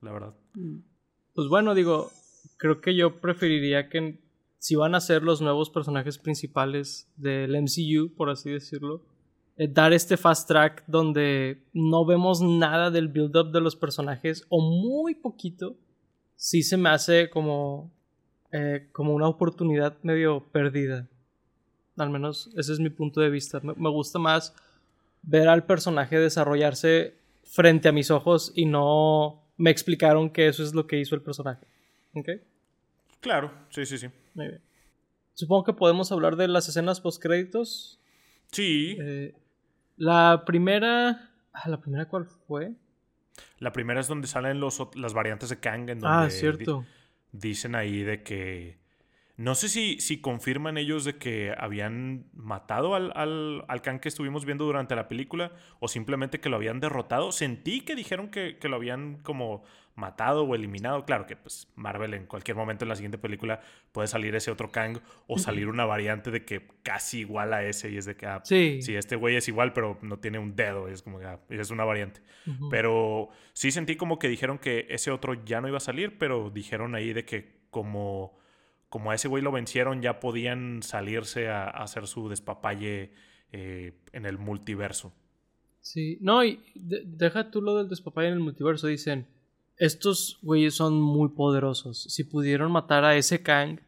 la 0.00 0.12
verdad. 0.12 0.34
Pues 1.34 1.48
bueno, 1.48 1.74
digo, 1.74 2.10
creo 2.56 2.80
que 2.80 2.94
yo 2.94 3.20
preferiría 3.20 3.88
que 3.88 4.18
si 4.58 4.74
van 4.74 4.94
a 4.94 5.00
ser 5.00 5.22
los 5.22 5.40
nuevos 5.40 5.70
personajes 5.70 6.18
principales 6.18 7.08
del 7.16 7.56
MCU, 7.60 8.14
por 8.16 8.30
así 8.30 8.50
decirlo, 8.50 9.02
eh, 9.56 9.68
dar 9.68 9.92
este 9.92 10.16
fast 10.16 10.48
track 10.48 10.84
donde 10.86 11.62
no 11.72 12.04
vemos 12.04 12.40
nada 12.42 12.90
del 12.90 13.08
build-up 13.08 13.52
de 13.52 13.60
los 13.60 13.76
personajes 13.76 14.44
o 14.48 14.60
muy 14.60 15.14
poquito, 15.14 15.76
sí 16.34 16.62
se 16.62 16.76
me 16.76 16.88
hace 16.88 17.30
como, 17.30 17.90
eh, 18.52 18.88
como 18.92 19.14
una 19.14 19.28
oportunidad 19.28 19.96
medio 20.02 20.44
perdida. 20.52 21.08
Al 21.96 22.10
menos 22.10 22.50
ese 22.56 22.72
es 22.72 22.80
mi 22.80 22.90
punto 22.90 23.20
de 23.20 23.30
vista. 23.30 23.60
Me, 23.60 23.72
me 23.74 23.90
gusta 23.90 24.18
más 24.18 24.54
ver 25.22 25.48
al 25.48 25.64
personaje 25.64 26.18
desarrollarse 26.18 27.14
frente 27.44 27.88
a 27.88 27.92
mis 27.92 28.10
ojos 28.10 28.52
y 28.54 28.66
no 28.66 29.42
me 29.56 29.70
explicaron 29.70 30.28
que 30.30 30.48
eso 30.48 30.62
es 30.62 30.74
lo 30.74 30.86
que 30.86 30.98
hizo 31.00 31.14
el 31.14 31.22
personaje. 31.22 31.66
¿Ok? 32.16 32.28
Claro, 33.20 33.52
sí, 33.70 33.86
sí, 33.86 33.98
sí. 33.98 34.08
Muy 34.34 34.48
bien. 34.48 34.62
Supongo 35.34 35.64
que 35.64 35.72
podemos 35.74 36.10
hablar 36.12 36.36
de 36.36 36.48
las 36.48 36.68
escenas 36.68 37.00
postcréditos. 37.00 38.00
Sí. 38.52 38.96
Eh, 39.00 39.34
la 39.96 40.44
primera. 40.46 41.30
ah, 41.52 41.68
¿La 41.68 41.80
primera 41.80 42.08
cuál 42.08 42.24
fue? 42.26 42.72
La 43.58 43.72
primera 43.72 44.00
es 44.00 44.08
donde 44.08 44.26
salen 44.28 44.60
los, 44.60 44.80
las 44.94 45.12
variantes 45.12 45.48
de 45.50 45.60
Kang. 45.60 45.90
En 45.90 46.00
donde 46.00 46.08
Ah, 46.08 46.24
di- 46.24 46.30
cierto. 46.30 46.84
dicen 47.32 47.74
ahí 47.74 48.02
de 48.02 48.22
que. 48.22 48.78
No 49.36 49.54
sé 49.54 49.68
si, 49.68 50.00
si 50.00 50.20
confirman 50.20 50.78
ellos 50.78 51.04
de 51.04 51.16
que 51.18 51.54
habían 51.58 52.24
matado 52.32 52.94
al, 52.94 53.12
al, 53.14 53.64
al 53.68 53.82
Kang 53.82 54.00
que 54.00 54.08
estuvimos 54.08 54.44
viendo 54.46 54.64
durante 54.64 54.96
la 54.96 55.08
película 55.08 55.52
o 55.78 55.88
simplemente 55.88 56.40
que 56.40 56.48
lo 56.48 56.56
habían 56.56 56.80
derrotado. 56.80 57.32
Sentí 57.32 57.82
que 57.82 57.94
dijeron 57.94 58.28
que, 58.30 58.56
que 58.58 58.68
lo 58.68 58.76
habían 58.76 59.18
como 59.22 59.62
matado 59.94 60.44
o 60.44 60.54
eliminado. 60.54 61.04
Claro 61.04 61.26
que 61.26 61.36
pues 61.36 61.70
Marvel 61.74 62.14
en 62.14 62.26
cualquier 62.26 62.56
momento 62.56 62.84
en 62.84 62.90
la 62.90 62.96
siguiente 62.96 63.18
película 63.18 63.60
puede 63.92 64.08
salir 64.08 64.34
ese 64.34 64.50
otro 64.50 64.70
Kang 64.70 64.98
o 65.26 65.38
salir 65.38 65.68
una 65.68 65.84
variante 65.86 66.30
de 66.30 66.44
que 66.44 66.66
casi 66.82 67.20
igual 67.20 67.52
a 67.52 67.62
ese 67.62 67.90
y 67.90 67.96
es 67.98 68.04
de 68.06 68.14
que 68.16 68.26
ah, 68.26 68.40
Sí. 68.44 68.80
sí, 68.82 68.94
este 68.94 69.16
güey 69.16 69.36
es 69.36 69.48
igual 69.48 69.72
pero 69.74 69.98
no 70.02 70.18
tiene 70.18 70.38
un 70.38 70.54
dedo. 70.56 70.88
Es 70.88 71.02
como 71.02 71.18
que 71.18 71.26
ah, 71.26 71.40
es 71.50 71.70
una 71.70 71.84
variante. 71.84 72.20
Pero 72.70 73.28
sí 73.52 73.70
sentí 73.70 73.96
como 73.96 74.18
que 74.18 74.28
dijeron 74.28 74.58
que 74.58 74.86
ese 74.88 75.10
otro 75.10 75.34
ya 75.44 75.60
no 75.60 75.68
iba 75.68 75.76
a 75.76 75.80
salir, 75.80 76.16
pero 76.18 76.48
dijeron 76.50 76.94
ahí 76.94 77.12
de 77.12 77.24
que 77.24 77.56
como, 77.70 78.38
como 78.96 79.10
a 79.10 79.14
ese 79.14 79.28
güey 79.28 79.42
lo 79.42 79.52
vencieron, 79.52 80.00
ya 80.00 80.20
podían 80.20 80.82
salirse 80.82 81.48
a, 81.48 81.64
a 81.64 81.82
hacer 81.82 82.06
su 82.06 82.30
despapalle 82.30 83.12
eh, 83.52 83.92
en 84.14 84.24
el 84.24 84.38
multiverso. 84.38 85.12
Sí, 85.82 86.16
no, 86.22 86.42
y 86.42 86.60
de- 86.74 87.02
deja 87.04 87.50
tú 87.50 87.60
lo 87.60 87.76
del 87.76 87.90
despapalle 87.90 88.28
en 88.28 88.34
el 88.34 88.40
multiverso. 88.40 88.86
Dicen, 88.86 89.26
estos 89.76 90.38
güeyes 90.40 90.74
son 90.74 90.98
muy 90.98 91.28
poderosos. 91.28 92.04
Si 92.04 92.24
pudieron 92.24 92.72
matar 92.72 93.04
a 93.04 93.14
ese 93.16 93.42
Kang, 93.42 93.80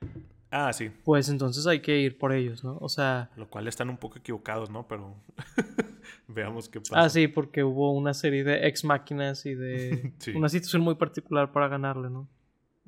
Ah, 0.50 0.72
sí, 0.74 0.90
pues 1.04 1.30
entonces 1.30 1.66
hay 1.66 1.80
que 1.80 1.98
ir 2.00 2.18
por 2.18 2.32
ellos, 2.32 2.62
¿no? 2.64 2.76
O 2.82 2.88
sea, 2.90 3.30
lo 3.36 3.48
cual 3.48 3.66
están 3.66 3.88
un 3.88 3.96
poco 3.96 4.18
equivocados, 4.18 4.68
¿no? 4.70 4.86
Pero 4.88 5.14
veamos 6.28 6.68
qué 6.68 6.80
pasa. 6.80 7.00
ah, 7.00 7.08
sí, 7.08 7.28
porque 7.28 7.64
hubo 7.64 7.92
una 7.92 8.12
serie 8.14 8.44
de 8.44 8.66
ex 8.66 8.84
máquinas 8.84 9.46
y 9.46 9.54
de 9.54 10.12
Sí. 10.18 10.32
una 10.32 10.48
situación 10.50 10.82
muy 10.82 10.94
particular 10.96 11.52
para 11.52 11.68
ganarle, 11.68 12.10
¿no? 12.10 12.28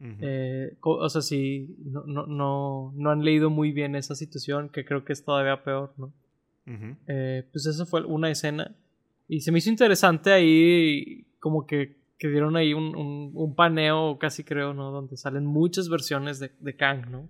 Eh, 0.02 0.76
o 0.80 1.08
sea, 1.10 1.20
sí, 1.20 1.76
no, 1.84 2.04
no, 2.06 2.26
no, 2.26 2.92
no 2.96 3.10
han 3.10 3.22
leído 3.22 3.50
muy 3.50 3.70
bien 3.72 3.94
esa 3.94 4.14
situación, 4.14 4.70
que 4.70 4.84
creo 4.84 5.04
que 5.04 5.12
es 5.12 5.24
todavía 5.24 5.62
peor, 5.62 5.92
¿no? 5.98 6.12
Eh, 7.06 7.46
pues 7.52 7.66
esa 7.66 7.84
fue 7.84 8.04
una 8.04 8.30
escena. 8.30 8.74
Y 9.28 9.40
se 9.40 9.52
me 9.52 9.58
hizo 9.58 9.70
interesante 9.70 10.32
ahí, 10.32 11.26
como 11.38 11.66
que, 11.66 11.96
que 12.18 12.28
dieron 12.28 12.56
ahí 12.56 12.72
un, 12.74 12.96
un, 12.96 13.32
un 13.34 13.54
paneo, 13.54 14.18
casi 14.18 14.44
creo, 14.44 14.72
¿no? 14.72 14.90
Donde 14.90 15.16
salen 15.16 15.44
muchas 15.44 15.88
versiones 15.88 16.38
de, 16.38 16.50
de 16.60 16.76
Kang, 16.76 17.10
¿no? 17.10 17.28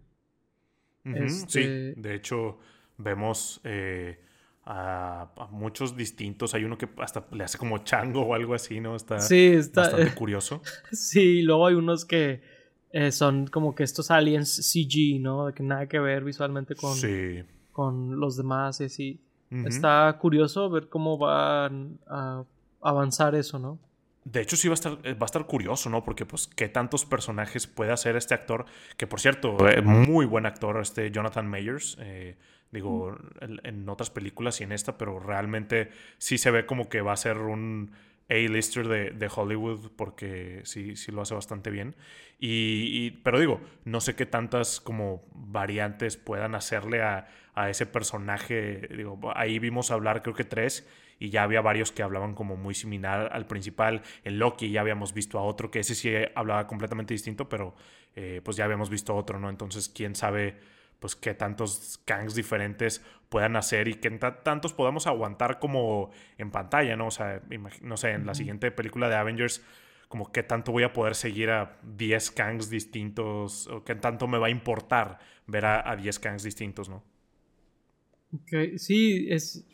Este- 1.04 1.94
Sí, 1.94 2.00
de 2.00 2.14
hecho, 2.14 2.58
vemos 2.98 3.60
eh, 3.64 4.20
a, 4.64 5.32
a 5.36 5.46
muchos 5.46 5.96
distintos. 5.96 6.54
Hay 6.54 6.64
uno 6.64 6.76
que 6.78 6.88
hasta 6.98 7.26
le 7.32 7.44
hace 7.44 7.58
como 7.58 7.78
chango 7.78 8.22
o 8.22 8.34
algo 8.34 8.54
así, 8.54 8.80
¿no? 8.80 8.94
Está 8.94 9.18
Sí, 9.20 9.46
está. 9.54 9.82
bastante 9.82 10.14
curioso. 10.14 10.62
sí, 10.92 11.38
y 11.38 11.42
luego 11.42 11.66
hay 11.66 11.74
unos 11.74 12.04
que 12.04 12.42
eh, 12.92 13.12
son 13.12 13.46
como 13.46 13.74
que 13.74 13.82
estos 13.84 14.10
aliens 14.10 14.54
CG, 14.72 15.20
¿no? 15.20 15.46
De 15.46 15.52
que 15.54 15.62
nada 15.62 15.86
que 15.86 15.98
ver 15.98 16.24
visualmente 16.24 16.74
con, 16.74 16.94
Sí. 16.94 17.42
con 17.72 18.18
los 18.18 18.36
demás 18.36 18.80
y 18.80 18.84
así. 18.84 19.20
Está 19.50 20.16
curioso 20.20 20.70
ver 20.70 20.88
cómo 20.88 21.18
van 21.18 21.98
a 22.06 22.44
avanzar 22.80 23.34
eso, 23.34 23.58
¿no? 23.58 23.78
De 24.24 24.42
hecho, 24.42 24.54
sí 24.56 24.68
va 24.68 24.72
a 24.72 24.74
estar, 24.74 24.98
eh, 25.02 25.14
va 25.14 25.22
a 25.22 25.26
estar 25.26 25.44
curioso, 25.46 25.90
¿no? 25.90 26.04
Porque, 26.04 26.24
pues, 26.24 26.46
qué 26.46 26.68
tantos 26.68 27.04
personajes 27.04 27.66
puede 27.66 27.90
hacer 27.90 28.14
este 28.16 28.34
actor. 28.34 28.66
Que, 28.96 29.06
por 29.08 29.18
cierto, 29.18 29.56
eh, 29.68 29.82
muy 29.82 30.24
buen 30.26 30.46
actor, 30.46 30.78
este 30.80 31.10
Jonathan 31.10 31.48
Mayers. 31.48 31.96
eh, 32.00 32.36
digo, 32.70 33.16
en, 33.40 33.58
en 33.64 33.88
otras 33.88 34.10
películas 34.10 34.60
y 34.60 34.64
en 34.64 34.70
esta, 34.70 34.96
pero 34.96 35.18
realmente 35.18 35.90
sí 36.18 36.38
se 36.38 36.52
ve 36.52 36.66
como 36.66 36.88
que 36.88 37.00
va 37.00 37.12
a 37.12 37.16
ser 37.16 37.38
un 37.38 37.90
A-lister 38.30 38.88
de, 38.88 39.10
de 39.10 39.30
Hollywood, 39.34 39.90
porque 39.96 40.60
sí, 40.64 40.96
sí 40.96 41.12
lo 41.12 41.22
hace 41.22 41.34
bastante 41.34 41.70
bien. 41.70 41.96
Y, 42.38 43.10
pero 43.22 43.38
digo, 43.38 43.60
no 43.84 44.00
sé 44.00 44.14
qué 44.14 44.24
tantas 44.24 44.80
como 44.80 45.24
variantes 45.34 46.16
puedan 46.16 46.54
hacerle 46.54 47.02
a, 47.02 47.28
a 47.54 47.68
ese 47.68 47.86
personaje. 47.86 48.88
Digo, 48.96 49.18
ahí 49.34 49.58
vimos 49.58 49.90
hablar, 49.90 50.22
creo 50.22 50.34
que 50.34 50.44
tres 50.44 50.88
y 51.18 51.28
ya 51.28 51.42
había 51.42 51.60
varios 51.60 51.92
que 51.92 52.02
hablaban 52.02 52.34
como 52.34 52.56
muy 52.56 52.74
similar 52.74 53.28
al 53.32 53.46
principal. 53.46 54.02
En 54.24 54.38
Loki 54.38 54.70
ya 54.70 54.80
habíamos 54.80 55.12
visto 55.12 55.38
a 55.38 55.42
otro 55.42 55.70
que 55.70 55.80
ese 55.80 55.94
sí 55.94 56.10
hablaba 56.34 56.66
completamente 56.66 57.12
distinto, 57.12 57.48
pero 57.48 57.74
eh, 58.16 58.40
pues 58.42 58.56
ya 58.56 58.64
habíamos 58.64 58.88
visto 58.88 59.14
otro, 59.14 59.38
¿no? 59.38 59.50
Entonces, 59.50 59.90
quién 59.90 60.14
sabe 60.14 60.58
pues 61.00 61.16
qué 61.16 61.34
tantos 61.34 62.00
Kangs 62.04 62.34
diferentes 62.34 63.02
puedan 63.28 63.56
hacer 63.56 63.88
y 63.88 63.94
qué 63.94 64.10
ta- 64.12 64.42
tantos 64.42 64.72
podamos 64.74 65.06
aguantar 65.06 65.58
como 65.58 66.10
en 66.38 66.50
pantalla, 66.50 66.96
¿no? 66.96 67.08
O 67.08 67.10
sea, 67.10 67.42
no 67.82 67.96
sé, 67.96 68.12
en 68.12 68.26
la 68.26 68.34
siguiente 68.34 68.70
película 68.70 69.08
de 69.08 69.16
Avengers, 69.16 69.62
como 70.08 70.32
qué 70.32 70.42
tanto 70.42 70.72
voy 70.72 70.82
a 70.84 70.92
poder 70.92 71.14
seguir 71.14 71.50
a 71.50 71.78
10 71.82 72.30
Kangs 72.30 72.70
distintos, 72.70 73.66
o 73.68 73.84
qué 73.84 73.94
tanto 73.96 74.28
me 74.28 74.38
va 74.38 74.48
a 74.48 74.50
importar 74.50 75.18
ver 75.46 75.64
a, 75.66 75.90
a 75.90 75.96
10 75.96 76.18
Kangs 76.18 76.42
distintos, 76.42 76.88
¿no? 76.88 77.02
Ok, 78.32 78.76
Sí, 78.78 79.26
es, 79.30 79.64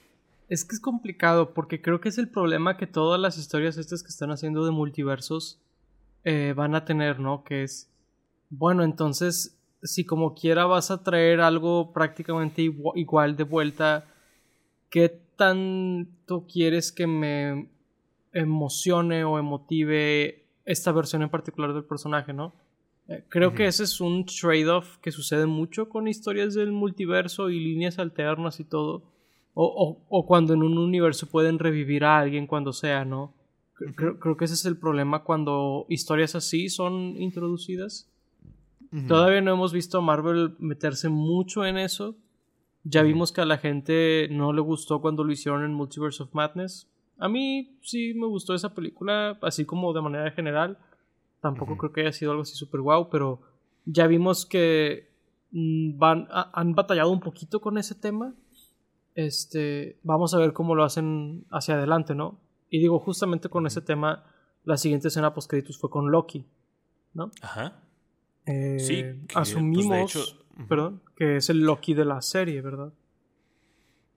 es 0.49 0.65
que 0.65 0.75
es 0.77 0.81
complicado 0.81 1.53
porque 1.55 1.83
creo 1.83 2.01
que 2.01 2.09
es 2.09 2.19
el 2.19 2.29
problema 2.29 2.77
que 2.77 2.87
todas 2.87 3.21
las 3.21 3.39
historias 3.39 3.77
estas 3.77 4.03
que 4.03 4.09
están 4.09 4.31
haciendo 4.31 4.65
de 4.65 4.71
multiversos 4.73 5.61
eh, 6.25 6.55
van 6.57 6.75
a 6.75 6.85
tener, 6.85 7.21
¿no? 7.21 7.45
Que 7.45 7.65
es, 7.65 7.91
bueno, 8.51 8.85
entonces, 8.85 9.59
si 9.83 10.05
como 10.05 10.35
quiera 10.35 10.65
vas 10.67 10.91
a 10.91 11.03
traer 11.03 11.41
algo 11.41 11.93
prácticamente 11.93 12.63
igua- 12.63 12.93
igual 12.97 13.37
de 13.37 13.45
vuelta, 13.45 14.07
¿qué 14.91 15.09
tanto 15.37 16.47
quieres 16.47 16.93
que 16.93 17.07
me 17.07 17.69
emocione 18.33 19.25
o 19.25 19.39
emotive 19.39 20.45
esta 20.65 20.93
versión 20.93 21.23
en 21.23 21.29
particular 21.31 21.73
del 21.73 21.85
personaje, 21.85 22.33
¿no? 22.33 22.53
Eh, 23.09 23.25
Creo 23.29 23.55
que 23.55 23.67
ese 23.67 23.85
es 23.85 24.01
un 24.01 24.25
trade-off 24.27 24.99
que 24.99 25.13
sucede 25.13 25.47
mucho 25.47 25.89
con 25.89 26.09
historias 26.09 26.55
del 26.55 26.73
multiverso 26.73 27.51
y 27.51 27.61
líneas 27.61 27.99
alternas 27.99 28.59
y 28.61 28.65
todo. 28.65 29.03
O, 29.55 29.65
o- 29.65 30.05
o 30.09 30.27
cuando 30.27 30.53
en 30.55 30.63
un 30.63 30.77
universo 30.77 31.27
pueden 31.29 31.59
revivir 31.59 32.05
a 32.05 32.19
alguien 32.19 32.47
cuando 32.47 32.73
sea, 32.73 33.05
¿no? 33.05 33.33
Cre- 33.79 33.95
Creo, 33.95 34.19
creo 34.19 34.37
que 34.37 34.45
ese 34.47 34.55
es 34.55 34.65
el 34.67 34.77
problema 34.77 35.23
cuando 35.23 35.87
historias 35.89 36.35
así 36.35 36.69
son 36.69 36.93
introducidas. 37.21 38.11
Todavía 39.07 39.41
no 39.41 39.53
hemos 39.53 39.73
visto 39.73 39.99
a 39.99 40.01
Marvel 40.01 40.55
meterse 40.59 41.09
mucho 41.09 41.65
en 41.67 41.77
eso. 41.79 42.17
Ya 42.85 43.03
vimos 43.03 43.33
que 43.33 43.41
a 43.41 43.45
la 43.45 43.59
gente 43.59 44.29
no 44.31 44.53
le 44.53 44.61
gustó 44.61 45.01
cuando 45.01 45.25
lo 45.25 45.33
hicieron 45.33 45.65
en 45.65 45.75
Multiverse 45.75 46.23
of 46.23 46.33
Madness. 46.35 46.89
A 47.19 47.29
mí 47.29 47.79
sí 47.83 48.15
me 48.15 48.27
gustó 48.27 48.55
esa 48.55 48.75
película, 48.75 49.39
así 49.43 49.65
como 49.65 49.93
de 49.93 50.03
manera 50.03 50.31
general. 50.31 50.79
Tampoco 51.41 51.77
creo 51.77 51.93
que 51.93 52.01
haya 52.03 52.13
sido 52.13 52.31
algo 52.31 52.43
así 52.43 52.55
super 52.55 52.81
guau, 52.81 53.09
pero 53.11 53.41
ya 53.87 54.07
vimos 54.07 54.47
que 54.47 55.11
mm, 55.51 55.99
van, 55.99 56.29
a- 56.31 56.51
han 56.59 56.75
batallado 56.75 57.11
un 57.11 57.21
poquito 57.21 57.61
con 57.61 57.79
ese 57.79 57.95
tema. 57.95 58.35
Este, 59.15 59.99
vamos 60.03 60.35
a 60.35 60.39
ver 60.39 60.53
cómo 60.53 60.75
lo 60.75 60.85
hacen 60.85 61.45
hacia 61.51 61.75
adelante, 61.75 62.15
¿no? 62.15 62.39
Y 62.69 62.79
digo, 62.81 62.99
justamente 62.99 63.49
con 63.49 63.67
ese 63.67 63.81
tema, 63.81 64.25
la 64.65 64.77
siguiente 64.77 65.09
escena 65.09 65.33
post 65.33 65.49
créditos 65.49 65.79
fue 65.79 65.89
con 65.91 66.11
Loki, 66.11 66.45
¿no? 67.15 67.31
Ajá. 67.41 67.83
Eh, 68.47 68.77
Sí, 68.81 68.97
que, 68.97 69.15
pues, 69.35 69.35
de 69.35 69.41
asumimos, 69.41 70.39
perdón, 70.69 71.03
que 71.17 71.37
es 71.37 71.51
el 71.51 71.61
Loki 71.61 71.95
de 71.95 72.05
la 72.05 72.23
serie, 72.23 72.61
¿verdad? 72.63 72.93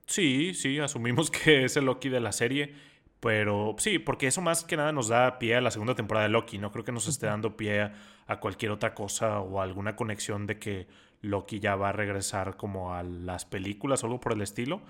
Sí, 0.06 0.54
sí, 0.54 0.78
asumimos 0.78 1.30
que 1.44 1.64
es 1.64 1.76
el 1.76 1.84
Loki 1.84 2.08
de 2.08 2.20
la 2.20 2.32
serie. 2.32 2.74
Pero 3.20 3.74
sí, 3.76 3.98
porque 3.98 4.28
eso 4.28 4.40
más 4.40 4.64
que 4.64 4.78
nada 4.78 4.92
nos 4.92 5.08
da 5.08 5.38
pie 5.38 5.56
a 5.56 5.60
la 5.60 5.70
segunda 5.70 5.94
temporada 5.94 6.26
de 6.26 6.32
Loki. 6.32 6.56
No 6.56 6.72
creo 6.72 6.84
que 6.84 6.92
nos 6.92 7.06
esté 7.06 7.26
dando 7.26 7.54
pie 7.54 7.82
a, 7.82 7.92
a 8.26 8.40
cualquier 8.40 8.72
otra 8.72 8.94
cosa 8.94 9.40
o 9.40 9.60
alguna 9.60 9.94
conexión 9.94 10.46
de 10.46 10.58
que 10.58 10.86
Loki 11.22 11.60
ya 11.60 11.76
va 11.76 11.90
a 11.90 11.92
regresar 11.92 12.56
como 12.56 12.94
a 12.94 13.02
las 13.02 13.44
películas 13.44 14.02
o 14.02 14.06
algo 14.06 14.20
por 14.20 14.32
el 14.32 14.40
estilo. 14.40 14.80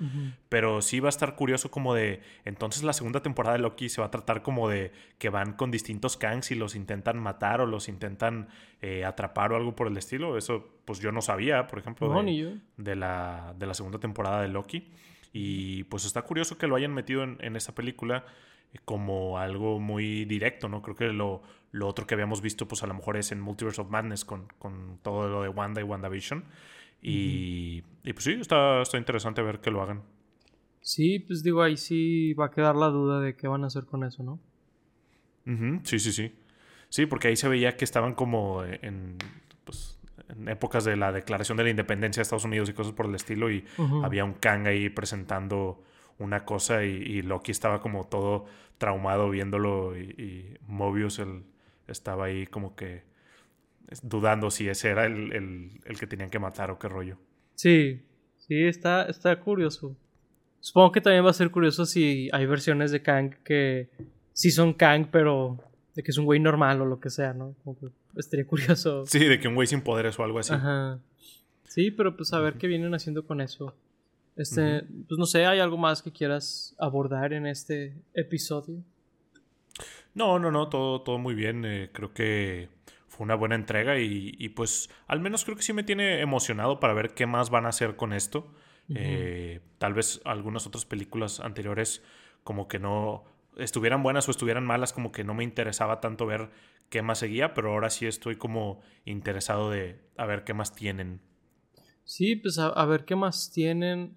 Pero 0.48 0.80
sí 0.80 1.00
va 1.00 1.08
a 1.08 1.10
estar 1.10 1.34
curioso 1.34 1.70
como 1.70 1.94
de... 1.94 2.20
Entonces 2.44 2.84
la 2.84 2.92
segunda 2.92 3.20
temporada 3.20 3.56
de 3.56 3.62
Loki 3.62 3.88
se 3.88 4.00
va 4.00 4.06
a 4.06 4.10
tratar 4.10 4.42
como 4.42 4.68
de 4.68 4.92
que 5.18 5.28
van 5.28 5.54
con 5.54 5.70
distintos 5.70 6.16
Kangs 6.16 6.50
y 6.52 6.54
los 6.54 6.76
intentan 6.76 7.18
matar 7.18 7.60
o 7.60 7.66
los 7.66 7.88
intentan 7.88 8.48
eh, 8.80 9.04
atrapar 9.04 9.52
o 9.52 9.56
algo 9.56 9.74
por 9.74 9.88
el 9.88 9.96
estilo. 9.96 10.36
Eso 10.36 10.68
pues 10.84 11.00
yo 11.00 11.10
no 11.10 11.20
sabía, 11.20 11.66
por 11.66 11.80
ejemplo, 11.80 12.08
No, 12.12 12.22
de, 12.76 12.96
la, 12.96 13.54
de 13.58 13.66
la 13.66 13.74
segunda 13.74 13.98
temporada 13.98 14.42
de 14.42 14.48
Loki. 14.48 14.88
Y 15.32 15.84
pues 15.84 16.04
está 16.04 16.22
curioso 16.22 16.58
que 16.58 16.66
lo 16.66 16.76
hayan 16.76 16.94
metido 16.94 17.22
en, 17.24 17.38
en 17.40 17.56
esa 17.56 17.74
película 17.74 18.24
como 18.84 19.38
algo 19.38 19.80
muy 19.80 20.24
directo, 20.24 20.68
¿no? 20.68 20.82
Creo 20.82 20.96
que 20.96 21.06
lo, 21.12 21.42
lo 21.72 21.88
otro 21.88 22.06
que 22.06 22.14
habíamos 22.14 22.40
visto, 22.40 22.66
pues 22.68 22.82
a 22.82 22.86
lo 22.86 22.94
mejor 22.94 23.16
es 23.16 23.32
en 23.32 23.40
Multiverse 23.40 23.80
of 23.80 23.90
Madness 23.90 24.24
con, 24.24 24.46
con 24.58 24.98
todo 25.02 25.28
lo 25.28 25.42
de 25.42 25.48
Wanda 25.48 25.80
y 25.80 25.84
WandaVision. 25.84 26.44
Y, 27.02 27.82
y 28.04 28.12
pues 28.12 28.24
sí, 28.24 28.32
está, 28.32 28.82
está 28.82 28.98
interesante 28.98 29.42
ver 29.42 29.60
que 29.60 29.70
lo 29.70 29.82
hagan. 29.82 30.02
Sí, 30.82 31.18
pues 31.18 31.42
digo, 31.42 31.62
ahí 31.62 31.76
sí 31.76 32.32
va 32.34 32.46
a 32.46 32.50
quedar 32.50 32.76
la 32.76 32.86
duda 32.86 33.20
de 33.20 33.36
qué 33.36 33.48
van 33.48 33.64
a 33.64 33.66
hacer 33.66 33.84
con 33.84 34.04
eso, 34.04 34.22
¿no? 34.22 34.40
Sí, 35.84 35.98
sí, 35.98 36.12
sí. 36.12 36.32
Sí, 36.88 37.06
porque 37.06 37.28
ahí 37.28 37.36
se 37.36 37.48
veía 37.48 37.76
que 37.76 37.84
estaban 37.84 38.14
como 38.14 38.64
en, 38.64 39.16
pues, 39.64 39.98
en 40.28 40.48
épocas 40.48 40.84
de 40.84 40.96
la 40.96 41.12
declaración 41.12 41.56
de 41.58 41.64
la 41.64 41.70
independencia 41.70 42.20
de 42.20 42.22
Estados 42.22 42.44
Unidos 42.44 42.68
y 42.68 42.72
cosas 42.72 42.92
por 42.92 43.06
el 43.06 43.14
estilo. 43.14 43.50
Y 43.50 43.64
había 44.02 44.24
un 44.24 44.34
Kang 44.34 44.66
ahí 44.66 44.88
presentando 44.90 45.82
una 46.20 46.44
cosa 46.44 46.84
y, 46.84 46.90
y 46.90 47.22
Loki 47.22 47.50
estaba 47.50 47.80
como 47.80 48.06
todo 48.06 48.46
traumado 48.78 49.28
viéndolo 49.30 49.98
y, 49.98 50.02
y 50.02 50.54
Mobius 50.66 51.18
el, 51.18 51.42
estaba 51.88 52.26
ahí 52.26 52.46
como 52.46 52.76
que 52.76 53.02
dudando 54.02 54.50
si 54.50 54.68
ese 54.68 54.88
era 54.90 55.06
el, 55.06 55.32
el- 55.32 55.70
el 55.84 55.98
que 55.98 56.06
tenían 56.06 56.30
que 56.30 56.38
matar 56.38 56.70
o 56.70 56.78
qué 56.78 56.88
rollo. 56.88 57.16
Sí, 57.54 58.00
sí, 58.38 58.62
está, 58.64 59.04
está 59.04 59.38
curioso. 59.40 59.96
Supongo 60.60 60.92
que 60.92 61.00
también 61.00 61.24
va 61.24 61.30
a 61.30 61.34
ser 61.34 61.50
curioso 61.50 61.86
si 61.86 62.28
hay 62.32 62.46
versiones 62.46 62.90
de 62.92 63.02
Kang 63.02 63.34
que 63.44 63.88
sí 64.32 64.50
son 64.50 64.74
Kang, 64.74 65.06
pero 65.10 65.58
de 65.94 66.02
que 66.02 66.10
es 66.12 66.18
un 66.18 66.24
güey 66.26 66.38
normal 66.38 66.80
o 66.82 66.86
lo 66.86 67.00
que 67.00 67.10
sea, 67.10 67.32
¿no? 67.34 67.54
Como 67.64 67.78
que 67.78 67.86
estaría 68.16 68.46
curioso. 68.46 69.04
Sí, 69.06 69.24
de 69.24 69.40
que 69.40 69.48
un 69.48 69.54
güey 69.54 69.66
sin 69.66 69.80
poderes 69.80 70.18
o 70.18 70.24
algo 70.24 70.38
así. 70.38 70.52
Ajá. 70.54 71.00
Sí, 71.64 71.90
pero 71.90 72.16
pues 72.16 72.32
a 72.32 72.40
ver 72.40 72.54
qué 72.54 72.66
vienen 72.66 72.94
haciendo 72.94 73.24
con 73.26 73.40
eso. 73.40 73.74
Este, 74.36 74.82
pues 75.08 75.18
no 75.18 75.26
sé, 75.26 75.44
¿hay 75.46 75.58
algo 75.58 75.76
más 75.76 76.02
que 76.02 76.12
quieras 76.12 76.74
abordar 76.78 77.32
en 77.32 77.46
este 77.46 77.94
episodio? 78.14 78.82
No, 80.14 80.38
no, 80.38 80.50
no, 80.50 80.68
todo, 80.68 81.02
todo 81.02 81.18
muy 81.18 81.34
bien. 81.34 81.64
eh, 81.64 81.90
creo 81.92 82.12
que 82.12 82.68
fue 83.08 83.24
una 83.24 83.34
buena 83.34 83.54
entrega 83.54 83.98
y, 83.98 84.34
y, 84.38 84.48
pues 84.50 84.88
al 85.06 85.20
menos 85.20 85.44
creo 85.44 85.56
que 85.56 85.62
sí 85.62 85.72
me 85.72 85.82
tiene 85.82 86.20
emocionado 86.20 86.80
para 86.80 86.94
ver 86.94 87.14
qué 87.14 87.26
más 87.26 87.50
van 87.50 87.66
a 87.66 87.70
hacer 87.70 87.96
con 87.96 88.12
esto. 88.12 88.52
Eh, 88.92 89.60
tal 89.78 89.94
vez 89.94 90.20
algunas 90.24 90.66
otras 90.66 90.84
películas 90.84 91.38
anteriores 91.38 92.02
como 92.42 92.66
que 92.66 92.80
no 92.80 93.24
estuvieran 93.56 94.02
buenas 94.02 94.26
o 94.26 94.30
estuvieran 94.30 94.66
malas, 94.66 94.92
como 94.92 95.12
que 95.12 95.22
no 95.22 95.34
me 95.34 95.44
interesaba 95.44 96.00
tanto 96.00 96.26
ver 96.26 96.50
qué 96.88 97.02
más 97.02 97.18
seguía, 97.18 97.54
pero 97.54 97.72
ahora 97.72 97.90
sí 97.90 98.06
estoy 98.06 98.36
como 98.36 98.80
interesado 99.04 99.70
de 99.70 100.00
a 100.16 100.26
ver 100.26 100.44
qué 100.44 100.54
más 100.54 100.74
tienen. 100.74 101.20
Sí, 102.10 102.34
pues 102.34 102.58
a, 102.58 102.66
a 102.68 102.84
ver 102.86 103.04
qué 103.04 103.14
más 103.14 103.52
tienen, 103.52 104.16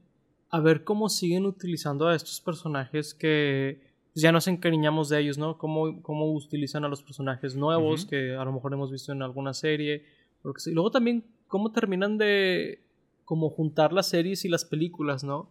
a 0.50 0.60
ver 0.60 0.84
cómo 0.84 1.10
siguen 1.10 1.46
utilizando 1.46 2.08
a 2.08 2.16
estos 2.16 2.42
personajes 2.42 3.14
que 3.14 3.82
pues, 4.12 4.24
ya 4.24 4.32
nos 4.32 4.48
encariñamos 4.48 5.10
de 5.10 5.20
ellos, 5.20 5.38
¿no? 5.38 5.60
Cómo, 5.60 6.02
cómo 6.02 6.32
utilizan 6.34 6.84
a 6.86 6.88
los 6.88 7.04
personajes 7.04 7.56
nuevos 7.56 8.06
que 8.08 8.36
a 8.36 8.44
lo 8.46 8.52
mejor 8.52 8.74
hemos 8.74 8.92
visto 8.92 9.12
en 9.12 9.22
alguna 9.22 9.54
serie. 9.54 10.06
o 10.42 10.48
lo 10.48 10.54
que 10.56 10.62
sea. 10.62 10.72
Y 10.72 10.74
luego 10.74 10.90
también 10.90 11.24
cómo 11.48 11.72
terminan 11.72 12.18
de 12.18 12.82
como 13.26 13.52
juntar 13.52 13.94
las 13.94 14.10
series 14.10 14.44
y 14.44 14.50
las 14.50 14.66
películas, 14.66 15.24
¿no? 15.24 15.50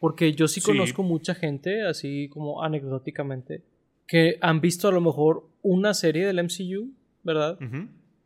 Porque 0.00 0.32
yo 0.32 0.48
sí 0.48 0.60
Sí. 0.60 0.66
conozco 0.66 1.02
mucha 1.02 1.34
gente, 1.34 1.82
así 1.82 2.28
como 2.30 2.62
anecdóticamente, 2.62 3.62
que 4.08 4.38
han 4.40 4.62
visto 4.62 4.88
a 4.88 4.92
lo 4.92 5.02
mejor 5.02 5.46
una 5.60 5.92
serie 5.92 6.26
del 6.26 6.38
MCU, 6.38 6.92
¿verdad? 7.22 7.58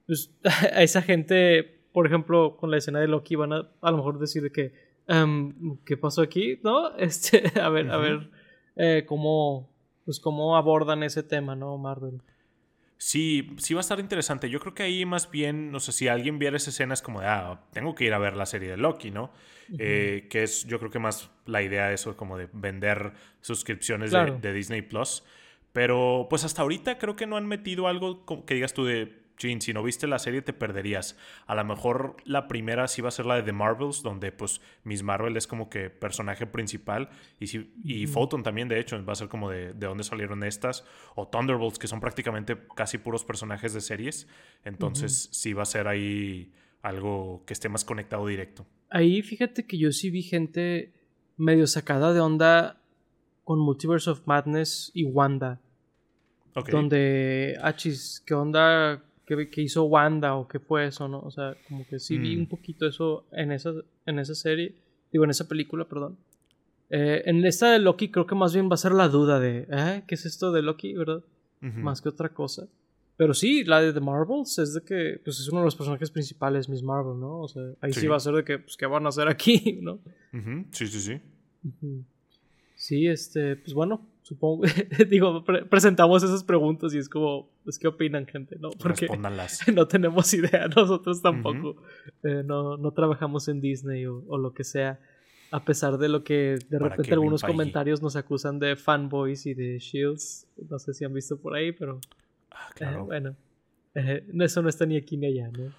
Pues 0.07 0.33
a 0.75 0.83
esa 0.85 1.03
gente, 1.03 1.78
por 1.93 2.07
ejemplo, 2.07 2.57
con 2.57 2.71
la 2.71 2.77
escena 2.79 3.01
de 3.01 3.09
Loki 3.09 3.35
van 3.37 3.53
a 3.53 3.69
a 3.81 3.91
lo 3.91 3.97
mejor 3.99 4.19
decir 4.19 4.43
de 4.43 4.53
que 4.53 4.73
em, 5.07 5.79
¿qué 5.85 5.97
pasó 5.97 6.23
aquí? 6.23 6.59
¿No? 6.63 6.97
Este, 6.99 7.43
a 7.61 7.69
ver, 7.69 7.91
a 7.91 7.97
ver 7.97 8.31
eh, 8.77 9.05
cómo 9.07 9.71
pues 10.05 10.21
cómo 10.21 10.57
abordan 10.57 11.03
ese 11.03 11.23
tema, 11.23 11.55
¿no? 11.55 11.77
Marvel. 11.77 12.23
Sí, 12.97 13.55
sí 13.59 13.75
va 13.75 13.81
a 13.81 13.83
estar 13.83 14.01
interesante. 14.01 14.51
Yo 14.51 14.59
creo 14.59 14.75
que 14.75 14.83
ahí 14.83 15.05
más 15.05 15.31
bien, 15.31 15.71
no 15.71 15.79
sé, 15.81 15.93
si 15.93 16.09
alguien 16.09 16.39
viera 16.39 16.57
esa 16.57 16.71
escena 16.71 16.95
es 16.95 17.03
como 17.03 17.21
de, 17.21 17.27
ah, 17.27 17.61
tengo 17.73 17.95
que 17.95 18.05
ir 18.05 18.13
a 18.13 18.19
ver 18.19 18.37
la 18.37 18.45
serie 18.47 18.71
de 18.71 18.77
Loki, 18.77 19.11
¿no? 19.13 19.31
Eh, 19.79 20.27
que 20.31 20.43
es, 20.43 20.65
yo 20.65 20.79
creo 20.79 20.91
que 20.91 20.99
más 20.99 21.31
la 21.47 21.63
idea 21.63 21.89
de 21.89 21.95
eso, 21.95 22.17
como 22.17 22.39
de 22.39 22.49
vender 22.53 23.13
suscripciones 23.41 24.11
de- 24.11 24.17
Claro. 24.17 24.39
de, 24.41 24.53
Disney 24.53 24.83
Plus. 24.83 25.23
Pero 25.73 26.27
pues 26.29 26.45
hasta 26.45 26.63
ahorita 26.63 26.99
creo 26.99 27.15
que 27.15 27.27
no 27.27 27.37
han 27.37 27.47
metido 27.47 27.87
algo 27.87 28.25
que 28.47 28.55
digas 28.55 28.73
tú 28.75 28.85
de, 28.85 29.15
chin, 29.39 29.61
si 29.63 29.73
no 29.73 29.83
viste 29.83 30.07
la 30.07 30.19
serie 30.19 30.43
te 30.43 30.53
perderías. 30.53 31.17
A 31.47 31.55
lo 31.55 31.65
mejor 31.65 32.17
la 32.25 32.49
primera 32.49 32.87
sí 32.89 33.01
va 33.01 33.09
a 33.09 33.13
ser 33.13 33.25
la 33.25 33.37
de 33.37 33.43
The 33.43 33.53
Marvels, 33.53 34.03
donde 34.03 34.33
pues 34.33 34.61
Miss 34.85 35.03
Marvel 35.03 35.37
es 35.37 35.47
como 35.47 35.71
que 35.71 35.89
personaje 35.89 36.47
principal. 36.47 37.09
Y, 37.41 37.47
sí, 37.47 37.73
y 37.83 38.07
Photon 38.07 38.43
también, 38.43 38.69
de 38.69 38.79
hecho, 38.79 39.03
va 39.05 39.15
a 39.15 39.17
ser 39.17 39.29
como 39.29 39.49
de, 39.51 39.73
de 39.73 39.87
dónde 39.87 40.05
salieron 40.05 40.45
estas. 40.45 40.85
O 41.15 41.27
Thunderbolts, 41.27 41.79
que 41.79 41.87
son 41.87 42.01
prácticamente 42.01 42.59
casi 42.77 42.99
puros 42.99 43.25
personajes 43.25 43.73
de 43.73 43.81
series. 43.81 44.29
Entonces 44.65 45.29
sí 45.33 45.55
va 45.55 45.63
a 45.63 45.67
ser 45.67 45.89
ahí 45.89 46.53
algo 46.83 47.43
que 47.47 47.53
esté 47.55 47.69
más 47.69 47.85
conectado 47.85 48.27
directo. 48.27 48.67
Ahí 48.91 49.23
fíjate 49.23 49.67
que 49.67 49.79
yo 49.79 49.93
sí 49.93 50.11
vi 50.11 50.23
gente 50.23 50.93
medio 51.37 51.67
sacada 51.67 52.13
de 52.13 52.21
onda 52.21 52.81
con 53.45 53.61
Multiverse 53.61 54.11
of 54.11 54.27
Madness 54.27 54.91
y 54.93 55.05
Wanda. 55.05 55.61
Donde, 56.71 57.57
achis, 57.63 58.23
¿qué 58.27 58.35
onda? 58.35 59.03
¿Qué, 59.29 59.51
qué 59.51 59.61
hizo 59.61 59.85
Wanda 59.85 60.35
o 60.37 60.49
qué 60.49 60.59
fue 60.59 60.87
eso, 60.87 61.07
no? 61.07 61.21
O 61.21 61.31
sea, 61.31 61.55
como 61.69 61.87
que 61.87 61.99
sí 61.99 62.17
vi 62.17 62.35
Mm. 62.37 62.41
un 62.41 62.47
poquito 62.49 62.87
eso 62.87 63.27
en 63.33 63.53
esa, 63.53 63.73
en 64.07 64.19
esa 64.19 64.35
serie. 64.35 64.75
Digo, 65.13 65.25
en 65.25 65.31
esa 65.31 65.47
película, 65.47 65.85
perdón. 65.85 66.17
Eh, 66.89 67.23
en 67.27 67.45
esta 67.45 67.71
de 67.71 67.79
Loki 67.79 68.11
creo 68.11 68.27
que 68.27 68.35
más 68.35 68.55
bien 68.55 68.71
va 68.71 68.75
a 68.75 68.79
ser 68.79 68.93
la 68.93 69.09
duda 69.09 69.39
de, 69.39 69.67
¿eh? 69.71 70.03
¿Qué 70.07 70.15
es 70.15 70.25
esto 70.25 70.51
de 70.51 70.63
Loki, 70.63 70.95
verdad? 70.95 71.23
Ujú. 71.63 71.79
Más 71.81 72.01
que 72.01 72.09
otra 72.09 72.31
cosa. 72.31 72.67
Pero 73.19 73.35
sí, 73.35 73.65
la 73.65 73.83
de 73.83 73.93
The 73.93 74.01
Marvels 74.01 74.59
es 74.61 74.73
de 74.75 74.81
que 74.81 75.21
pues 75.23 75.39
es 75.41 75.49
uno 75.51 75.61
de 75.61 75.67
los 75.67 75.77
personajes 75.77 76.11
principales, 76.11 76.69
Miss 76.69 76.83
Marvel, 76.83 77.21
¿no? 77.21 77.41
O 77.41 77.49
sea, 77.49 77.63
ahí 77.83 77.93
sí, 77.93 78.01
Sí. 78.01 78.07
va 78.07 78.17
a 78.17 78.21
ser 78.21 78.33
de 78.33 78.45
que, 78.45 78.59
pues, 78.61 78.77
¿qué 78.79 78.87
van 78.87 79.05
a 79.05 79.11
hacer 79.11 79.29
aquí, 79.29 79.79
no? 79.83 79.95
Ujú. 80.33 80.65
Sí, 80.71 80.87
sí, 80.87 81.01
sí. 81.01 81.21
Ujú. 81.65 82.05
Sí, 82.77 83.07
este, 83.09 83.57
pues 83.57 83.75
bueno, 83.75 84.07
supongo, 84.29 84.65
digo, 85.11 85.43
pre- 85.45 85.65
presentamos 85.65 86.23
esas 86.23 86.45
preguntas 86.45 86.93
y 86.95 86.99
es 86.99 87.09
como, 87.09 87.49
pues, 87.65 87.79
¿qué 87.79 87.89
opinan, 87.89 88.27
gente? 88.27 88.57
No, 88.61 88.71
porque 88.71 89.07
no 89.75 89.89
tenemos 89.89 90.33
idea, 90.35 90.69
nosotros 90.77 91.23
tampoco. 91.23 91.83
Eh, 92.23 92.43
no, 92.45 92.77
no 92.77 92.91
trabajamos 92.93 93.49
en 93.49 93.61
Disney 93.61 94.05
o, 94.07 94.23
o 94.29 94.37
lo 94.39 94.53
que 94.53 94.65
sea. 94.65 95.01
A 95.51 95.65
pesar 95.65 95.97
de 95.97 96.11
lo 96.11 96.25
que 96.25 96.57
de 96.69 96.79
Para 96.79 96.91
repente 96.91 97.15
algunos 97.15 97.43
comentarios 97.43 98.03
nos 98.03 98.17
acusan 98.17 98.59
de 98.59 98.77
fanboys 98.77 99.47
y 99.47 99.55
de 99.55 99.79
shields. 99.79 100.47
No 100.69 100.79
sé 100.79 100.93
si 100.93 101.07
han 101.07 101.15
visto 101.15 101.39
por 101.39 101.55
ahí, 101.55 101.73
pero 101.73 102.01
Ah, 102.51 102.69
eh, 102.81 102.97
bueno, 103.05 103.35
eh, 103.95 104.27
eso 104.41 104.61
no 104.63 104.69
está 104.69 104.85
ni 104.85 104.97
aquí 104.99 105.17
ni 105.17 105.27
allá, 105.27 105.49
¿no? 105.51 105.73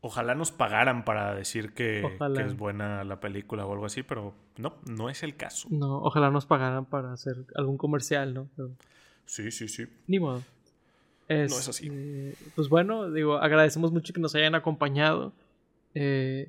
Ojalá 0.00 0.34
nos 0.36 0.52
pagaran 0.52 1.04
para 1.04 1.34
decir 1.34 1.72
que, 1.72 2.08
que 2.34 2.42
es 2.42 2.56
buena 2.56 3.02
la 3.02 3.18
película 3.18 3.66
o 3.66 3.72
algo 3.72 3.86
así, 3.86 4.02
pero 4.04 4.32
no, 4.56 4.74
no 4.88 5.10
es 5.10 5.22
el 5.24 5.36
caso. 5.36 5.68
No, 5.72 5.98
ojalá 6.02 6.30
nos 6.30 6.46
pagaran 6.46 6.84
para 6.84 7.12
hacer 7.12 7.36
algún 7.56 7.76
comercial, 7.78 8.32
¿no? 8.32 8.48
Pero 8.56 8.70
Sí, 9.26 9.50
sí, 9.50 9.66
sí. 9.68 9.86
ni 10.06 10.20
modo. 10.20 10.42
es 11.28 11.68
así. 11.68 11.88
eh, 11.90 12.34
Pues 12.54 12.68
bueno, 12.68 13.10
digo, 13.10 13.38
agradecemos 13.38 13.90
mucho 13.92 14.12
que 14.12 14.20
nos 14.20 14.34
hayan 14.36 14.54
acompañado. 14.54 15.32
Eh, 15.94 16.48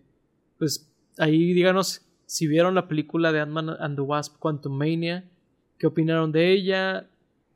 pues 0.59 0.87
ahí 1.17 1.53
díganos 1.53 2.05
si 2.27 2.45
vieron 2.47 2.75
la 2.75 2.87
película 2.87 3.31
de 3.31 3.39
Ant-Man 3.39 3.69
and 3.79 3.95
the 3.95 4.01
Wasp 4.01 4.37
Quantumania, 4.37 5.23
qué 5.79 5.87
opinaron 5.87 6.31
de 6.31 6.51
ella, 6.53 7.07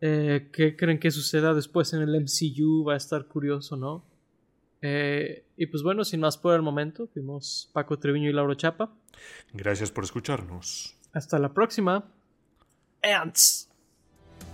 eh, 0.01 0.49
qué 0.51 0.75
creen 0.75 0.99
que 0.99 1.11
suceda 1.11 1.53
después 1.53 1.93
en 1.93 2.01
el 2.01 2.15
MCU, 2.19 2.83
va 2.85 2.95
a 2.95 2.97
estar 2.97 3.25
curioso, 3.27 3.77
¿no? 3.77 4.03
Eh, 4.85 5.45
y 5.55 5.67
pues 5.67 5.81
bueno, 5.81 6.03
sin 6.03 6.19
más 6.19 6.37
por 6.37 6.53
el 6.53 6.61
momento, 6.61 7.07
fuimos 7.07 7.69
Paco 7.71 7.97
Treviño 7.97 8.29
y 8.29 8.33
Lauro 8.33 8.53
Chapa. 8.53 8.91
Gracias 9.53 9.91
por 9.91 10.03
escucharnos. 10.03 10.95
Hasta 11.13 11.39
la 11.39 11.53
próxima. 11.53 12.03
Ants. 13.01 13.69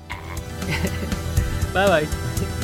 bye 1.73 1.88
bye. 1.88 2.59